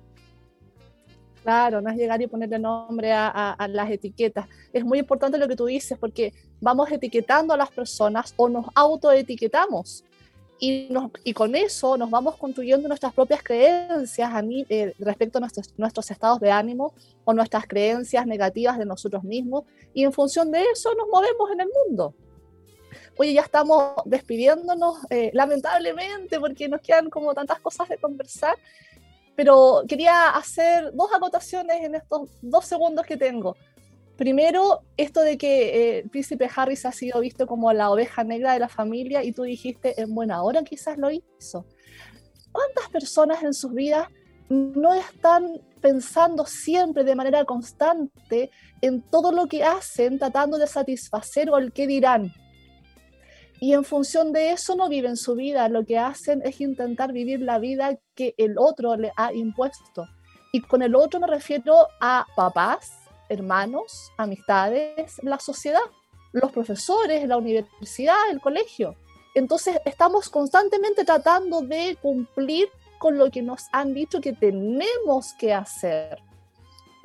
Claro, 1.46 1.80
no 1.80 1.88
es 1.90 1.96
llegar 1.96 2.20
y 2.20 2.26
ponerle 2.26 2.58
nombre 2.58 3.12
a, 3.12 3.56
las 3.70 3.88
etiquetas. 3.88 4.48
Es 4.72 4.84
muy 4.84 4.98
importante 4.98 5.38
lo 5.38 5.46
que 5.46 5.54
tú 5.54 5.66
dices 5.66 5.96
porque 5.96 6.32
vamos 6.60 6.90
etiquetando 6.90 7.54
a 7.54 7.56
las 7.56 7.70
personas 7.70 8.34
o 8.36 8.48
nos 8.48 8.66
autoetiquetamos. 8.74 10.02
Y, 10.58 10.88
y 11.22 11.32
con 11.34 11.54
eso 11.54 11.96
nos 11.96 12.10
vamos 12.10 12.34
construyendo 12.34 12.88
nuestras 12.88 13.14
propias 13.14 13.44
creencias 13.44 14.28
a 14.28 14.42
eh, 14.44 14.92
respecto 14.98 15.38
a 15.38 15.40
nuestros, 15.40 15.72
nuestros 15.76 16.10
estados 16.10 16.40
de 16.40 16.50
ánimo 16.50 16.92
o 17.24 17.32
nuestras 17.32 17.64
creencias 17.68 18.26
negativas 18.26 18.76
de 18.76 18.84
nosotros 18.84 19.22
mismos. 19.22 19.62
Y 19.94 20.02
en 20.02 20.12
función 20.12 20.50
de 20.50 20.64
eso 20.64 20.92
nos 20.96 21.06
movemos 21.06 21.48
en 21.52 21.60
el 21.60 21.68
mundo. 21.68 22.12
Oye, 23.16 23.34
ya 23.34 23.42
estamos 23.42 23.92
despidiéndonos, 24.04 24.96
eh, 25.10 25.30
lamentablemente, 25.32 26.40
porque 26.40 26.68
nos 26.68 26.80
quedan 26.80 27.08
como 27.08 27.32
tantas 27.34 27.60
cosas 27.60 27.88
de 27.88 27.98
conversar 27.98 28.56
pero 29.36 29.84
quería 29.86 30.30
hacer 30.30 30.90
dos 30.94 31.10
acotaciones 31.14 31.84
en 31.84 31.94
estos 31.94 32.30
dos 32.42 32.64
segundos 32.64 33.06
que 33.06 33.16
tengo. 33.16 33.56
Primero, 34.16 34.80
esto 34.96 35.20
de 35.20 35.36
que 35.36 35.98
eh, 35.98 36.08
príncipe 36.10 36.48
Harris 36.54 36.86
ha 36.86 36.92
sido 36.92 37.20
visto 37.20 37.46
como 37.46 37.72
la 37.72 37.90
oveja 37.90 38.24
negra 38.24 38.54
de 38.54 38.60
la 38.60 38.68
familia 38.68 39.22
y 39.22 39.32
tú 39.32 39.42
dijiste 39.42 40.00
en 40.00 40.14
buena 40.14 40.42
hora 40.42 40.64
quizás 40.64 40.96
lo 40.96 41.10
hizo. 41.10 41.66
¿Cuántas 42.50 42.88
personas 42.88 43.42
en 43.42 43.52
sus 43.52 43.74
vidas 43.74 44.08
no 44.48 44.94
están 44.94 45.60
pensando 45.80 46.46
siempre 46.46 47.04
de 47.04 47.14
manera 47.14 47.44
constante 47.44 48.50
en 48.80 49.02
todo 49.02 49.32
lo 49.32 49.46
que 49.46 49.64
hacen, 49.64 50.18
tratando 50.18 50.58
de 50.58 50.66
satisfacer 50.66 51.50
o 51.50 51.58
el 51.58 51.72
que 51.72 51.86
dirán. 51.86 52.32
Y 53.60 53.72
en 53.72 53.84
función 53.84 54.32
de 54.32 54.52
eso 54.52 54.76
no 54.76 54.88
viven 54.88 55.16
su 55.16 55.34
vida, 55.34 55.68
lo 55.68 55.84
que 55.84 55.98
hacen 55.98 56.42
es 56.44 56.60
intentar 56.60 57.12
vivir 57.12 57.40
la 57.40 57.58
vida 57.58 57.98
que 58.14 58.34
el 58.36 58.58
otro 58.58 58.96
le 58.96 59.12
ha 59.16 59.32
impuesto. 59.32 60.06
Y 60.52 60.60
con 60.60 60.82
el 60.82 60.94
otro 60.94 61.20
me 61.20 61.26
refiero 61.26 61.86
a 62.00 62.26
papás, 62.36 62.92
hermanos, 63.28 64.12
amistades, 64.18 65.20
la 65.22 65.38
sociedad, 65.38 65.80
los 66.32 66.52
profesores, 66.52 67.26
la 67.26 67.38
universidad, 67.38 68.16
el 68.30 68.40
colegio. 68.40 68.94
Entonces 69.34 69.78
estamos 69.84 70.28
constantemente 70.28 71.04
tratando 71.04 71.62
de 71.62 71.96
cumplir 72.00 72.68
con 72.98 73.18
lo 73.18 73.30
que 73.30 73.42
nos 73.42 73.64
han 73.72 73.94
dicho 73.94 74.20
que 74.20 74.32
tenemos 74.32 75.34
que 75.38 75.52
hacer. 75.52 76.18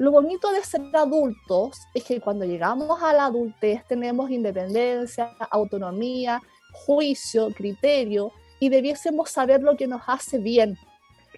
Lo 0.02 0.10
bonito 0.10 0.52
de 0.52 0.64
ser 0.64 0.82
adultos 0.96 1.78
es 1.94 2.04
que 2.04 2.20
cuando 2.20 2.44
llegamos 2.44 3.04
a 3.04 3.14
la 3.14 3.26
adultez 3.26 3.86
tenemos 3.88 4.32
independencia, 4.32 5.38
autonomía, 5.52 6.42
juicio, 6.72 7.54
criterio 7.54 8.32
y 8.60 8.70
debiésemos 8.70 9.30
saber 9.30 9.62
lo 9.62 9.78
que 9.78 9.86
nos 9.86 10.02
hace 10.08 10.40
bien, 10.40 10.76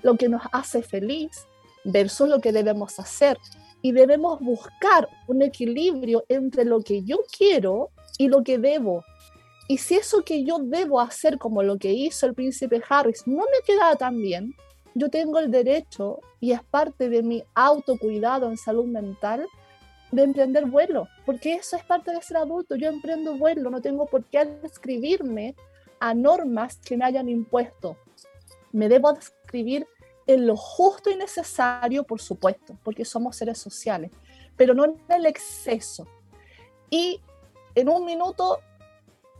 lo 0.01 0.15
que 0.15 0.29
nos 0.29 0.43
hace 0.53 0.81
feliz 0.81 1.45
versus 1.83 2.29
lo 2.29 2.39
que 2.39 2.53
debemos 2.53 2.97
hacer. 2.99 3.37
Y 3.81 3.91
debemos 3.91 4.39
buscar 4.39 5.09
un 5.27 5.41
equilibrio 5.41 6.23
entre 6.29 6.63
lo 6.63 6.79
que 6.79 7.03
yo 7.03 7.17
quiero 7.37 7.89
y 8.17 8.29
lo 8.29 8.45
que 8.45 8.59
debo. 8.59 9.03
Y 9.67 9.79
si 9.79 9.95
eso 9.95 10.23
que 10.23 10.45
yo 10.45 10.59
debo 10.59 11.01
hacer, 11.01 11.37
como 11.37 11.63
lo 11.63 11.77
que 11.77 11.91
hizo 11.91 12.27
el 12.27 12.33
príncipe 12.33 12.81
Harris, 12.87 13.27
no 13.27 13.43
me 13.43 13.61
queda 13.65 13.93
tan 13.97 14.21
bien, 14.21 14.55
yo 14.95 15.09
tengo 15.09 15.39
el 15.39 15.51
derecho, 15.51 16.19
y 16.39 16.51
es 16.51 16.63
parte 16.63 17.09
de 17.09 17.23
mi 17.23 17.43
autocuidado 17.55 18.49
en 18.49 18.57
salud 18.57 18.85
mental, 18.85 19.47
de 20.11 20.23
emprender 20.23 20.65
vuelo, 20.65 21.07
porque 21.25 21.55
eso 21.55 21.75
es 21.75 21.83
parte 21.83 22.11
de 22.11 22.21
ser 22.21 22.37
adulto. 22.37 22.75
Yo 22.75 22.87
emprendo 22.89 23.35
vuelo, 23.35 23.71
no 23.71 23.81
tengo 23.81 24.05
por 24.05 24.23
qué 24.25 24.39
adscribirme 24.39 25.55
a 25.99 26.13
normas 26.13 26.77
que 26.77 26.95
me 26.95 27.05
hayan 27.05 27.29
impuesto. 27.29 27.97
Me 28.71 28.89
debo 28.89 29.09
adscribir 29.09 29.87
en 30.27 30.45
lo 30.45 30.55
justo 30.55 31.09
y 31.09 31.15
necesario, 31.15 32.03
por 32.03 32.21
supuesto, 32.21 32.77
porque 32.83 33.05
somos 33.05 33.35
seres 33.35 33.57
sociales, 33.57 34.11
pero 34.55 34.75
no 34.75 34.85
en 34.85 34.95
el 35.09 35.25
exceso. 35.25 36.07
Y 36.89 37.19
en 37.73 37.89
un 37.89 38.05
minuto 38.05 38.59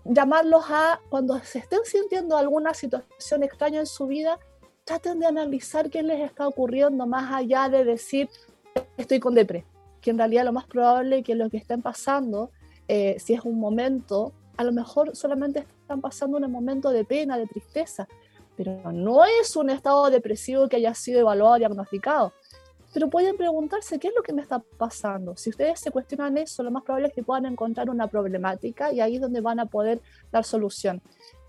llamarlos 0.05 0.63
a, 0.69 0.99
cuando 1.09 1.39
se 1.39 1.59
estén 1.59 1.85
sintiendo 1.85 2.35
alguna 2.35 2.73
situación 2.73 3.43
extraña 3.43 3.79
en 3.79 3.85
su 3.85 4.07
vida, 4.07 4.39
traten 4.85 5.19
de 5.19 5.25
analizar 5.25 5.89
qué 5.89 6.03
les 6.03 6.21
está 6.21 6.47
ocurriendo 6.47 7.05
más 7.05 7.31
allá 7.33 7.69
de 7.69 7.83
decir 7.83 8.29
estoy 8.97 9.19
con 9.19 9.33
depre, 9.33 9.65
que 10.01 10.11
en 10.11 10.17
realidad 10.17 10.45
lo 10.45 10.53
más 10.53 10.65
probable 10.65 11.23
que 11.23 11.35
lo 11.35 11.49
que 11.49 11.57
estén 11.57 11.81
pasando, 11.81 12.51
eh, 12.87 13.17
si 13.19 13.33
es 13.33 13.41
un 13.41 13.59
momento, 13.59 14.33
a 14.57 14.63
lo 14.63 14.71
mejor 14.71 15.15
solamente 15.15 15.65
están 15.81 16.01
pasando 16.01 16.37
un 16.37 16.51
momento 16.51 16.89
de 16.89 17.05
pena, 17.05 17.37
de 17.37 17.47
tristeza, 17.47 18.07
pero 18.55 18.91
no 18.91 19.25
es 19.25 19.55
un 19.55 19.69
estado 19.69 20.09
depresivo 20.09 20.67
que 20.67 20.75
haya 20.77 20.93
sido 20.93 21.19
evaluado, 21.19 21.55
diagnosticado. 21.55 22.33
Pero 22.93 23.09
pueden 23.09 23.35
preguntarse 23.35 23.97
qué 23.97 24.09
es 24.09 24.13
lo 24.15 24.21
que 24.21 24.33
me 24.33 24.43
está 24.43 24.59
pasando. 24.59 25.35
Si 25.35 25.49
ustedes 25.49 25.79
se 25.79 25.89
cuestionan 25.89 26.37
eso, 26.37 26.61
lo 26.61 26.69
más 26.69 26.83
probable 26.83 27.07
es 27.07 27.13
que 27.13 27.23
puedan 27.23 27.47
encontrar 27.47 27.89
una 27.89 28.05
problemática 28.05 28.93
y 28.93 29.01
ahí 29.01 29.15
es 29.15 29.21
donde 29.21 29.41
van 29.41 29.59
a 29.59 29.65
poder 29.65 29.99
dar 30.31 30.43
solución. 30.43 31.01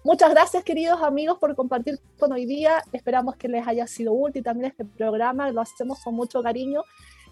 Muchas 0.05 0.31
gracias, 0.31 0.63
queridos 0.65 1.01
amigos, 1.01 1.39
por 1.39 1.55
compartir 1.57 1.99
con 2.19 2.31
hoy 2.31 2.45
día. 2.45 2.85
Esperamos 2.93 3.37
que 3.37 3.49
les 3.49 3.67
haya 3.67 3.87
sido 3.87 4.13
útil 4.13 4.45
también 4.45 4.71
este 4.71 4.85
programa. 4.85 5.51
Lo 5.51 5.63
hacemos 5.63 5.99
con 6.05 6.15
mucho 6.15 6.43
cariño. 6.43 6.83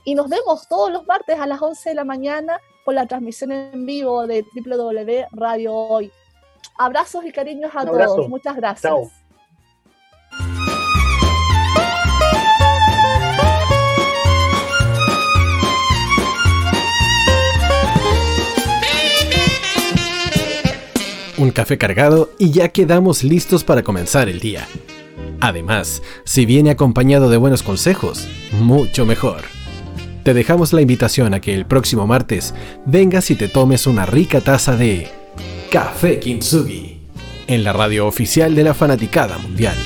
Y 0.07 0.15
nos 0.15 0.31
vemos 0.31 0.67
todos 0.69 0.91
los 0.91 1.07
martes 1.07 1.39
a 1.39 1.47
las 1.47 1.61
11 1.61 1.91
de 1.91 1.95
la 1.95 2.05
mañana 2.05 2.59
por 2.87 2.95
la 2.95 3.07
transmisión 3.07 3.53
en 3.53 3.85
vivo 3.85 4.27
de 4.27 4.47
www 4.57 5.27
Radio 5.33 5.75
Hoy. 5.75 6.11
Abrazos 6.79 7.27
y 7.27 7.31
cariños 7.31 7.73
a 7.75 7.85
todos. 7.85 8.27
Muchas 8.31 8.57
gracias. 8.57 9.22
Un 21.43 21.51
café 21.51 21.77
cargado 21.77 22.31
y 22.39 22.51
ya 22.51 22.69
quedamos 22.69 23.25
listos 23.25 23.65
para 23.65 23.83
comenzar 23.83 24.29
el 24.29 24.39
día. 24.39 24.67
Además, 25.41 26.03
si 26.25 26.47
viene 26.47 26.71
acompañado 26.71 27.29
de 27.29 27.37
buenos 27.37 27.63
consejos, 27.63 28.29
mucho 28.53 29.05
mejor. 29.05 29.43
Te 30.25 30.35
dejamos 30.35 30.73
la 30.73 30.83
invitación 30.83 31.35
a 31.35 31.41
que 31.41 31.53
el 31.53 31.67
próximo 31.67 32.07
martes 32.07 32.55
vengas 32.87 33.31
y 33.31 33.35
te 33.35 33.49
tomes 33.49 33.89
una 33.89 34.07
rica 34.07 34.41
taza 34.41 34.77
de 34.77 35.09
Café 35.71 36.21
Kintsugi 36.21 37.01
en 37.49 37.65
la 37.65 37.73
radio 37.73 38.07
oficial 38.07 38.55
de 38.55 38.63
la 38.63 38.73
Fanaticada 38.73 39.37
Mundial. 39.39 39.77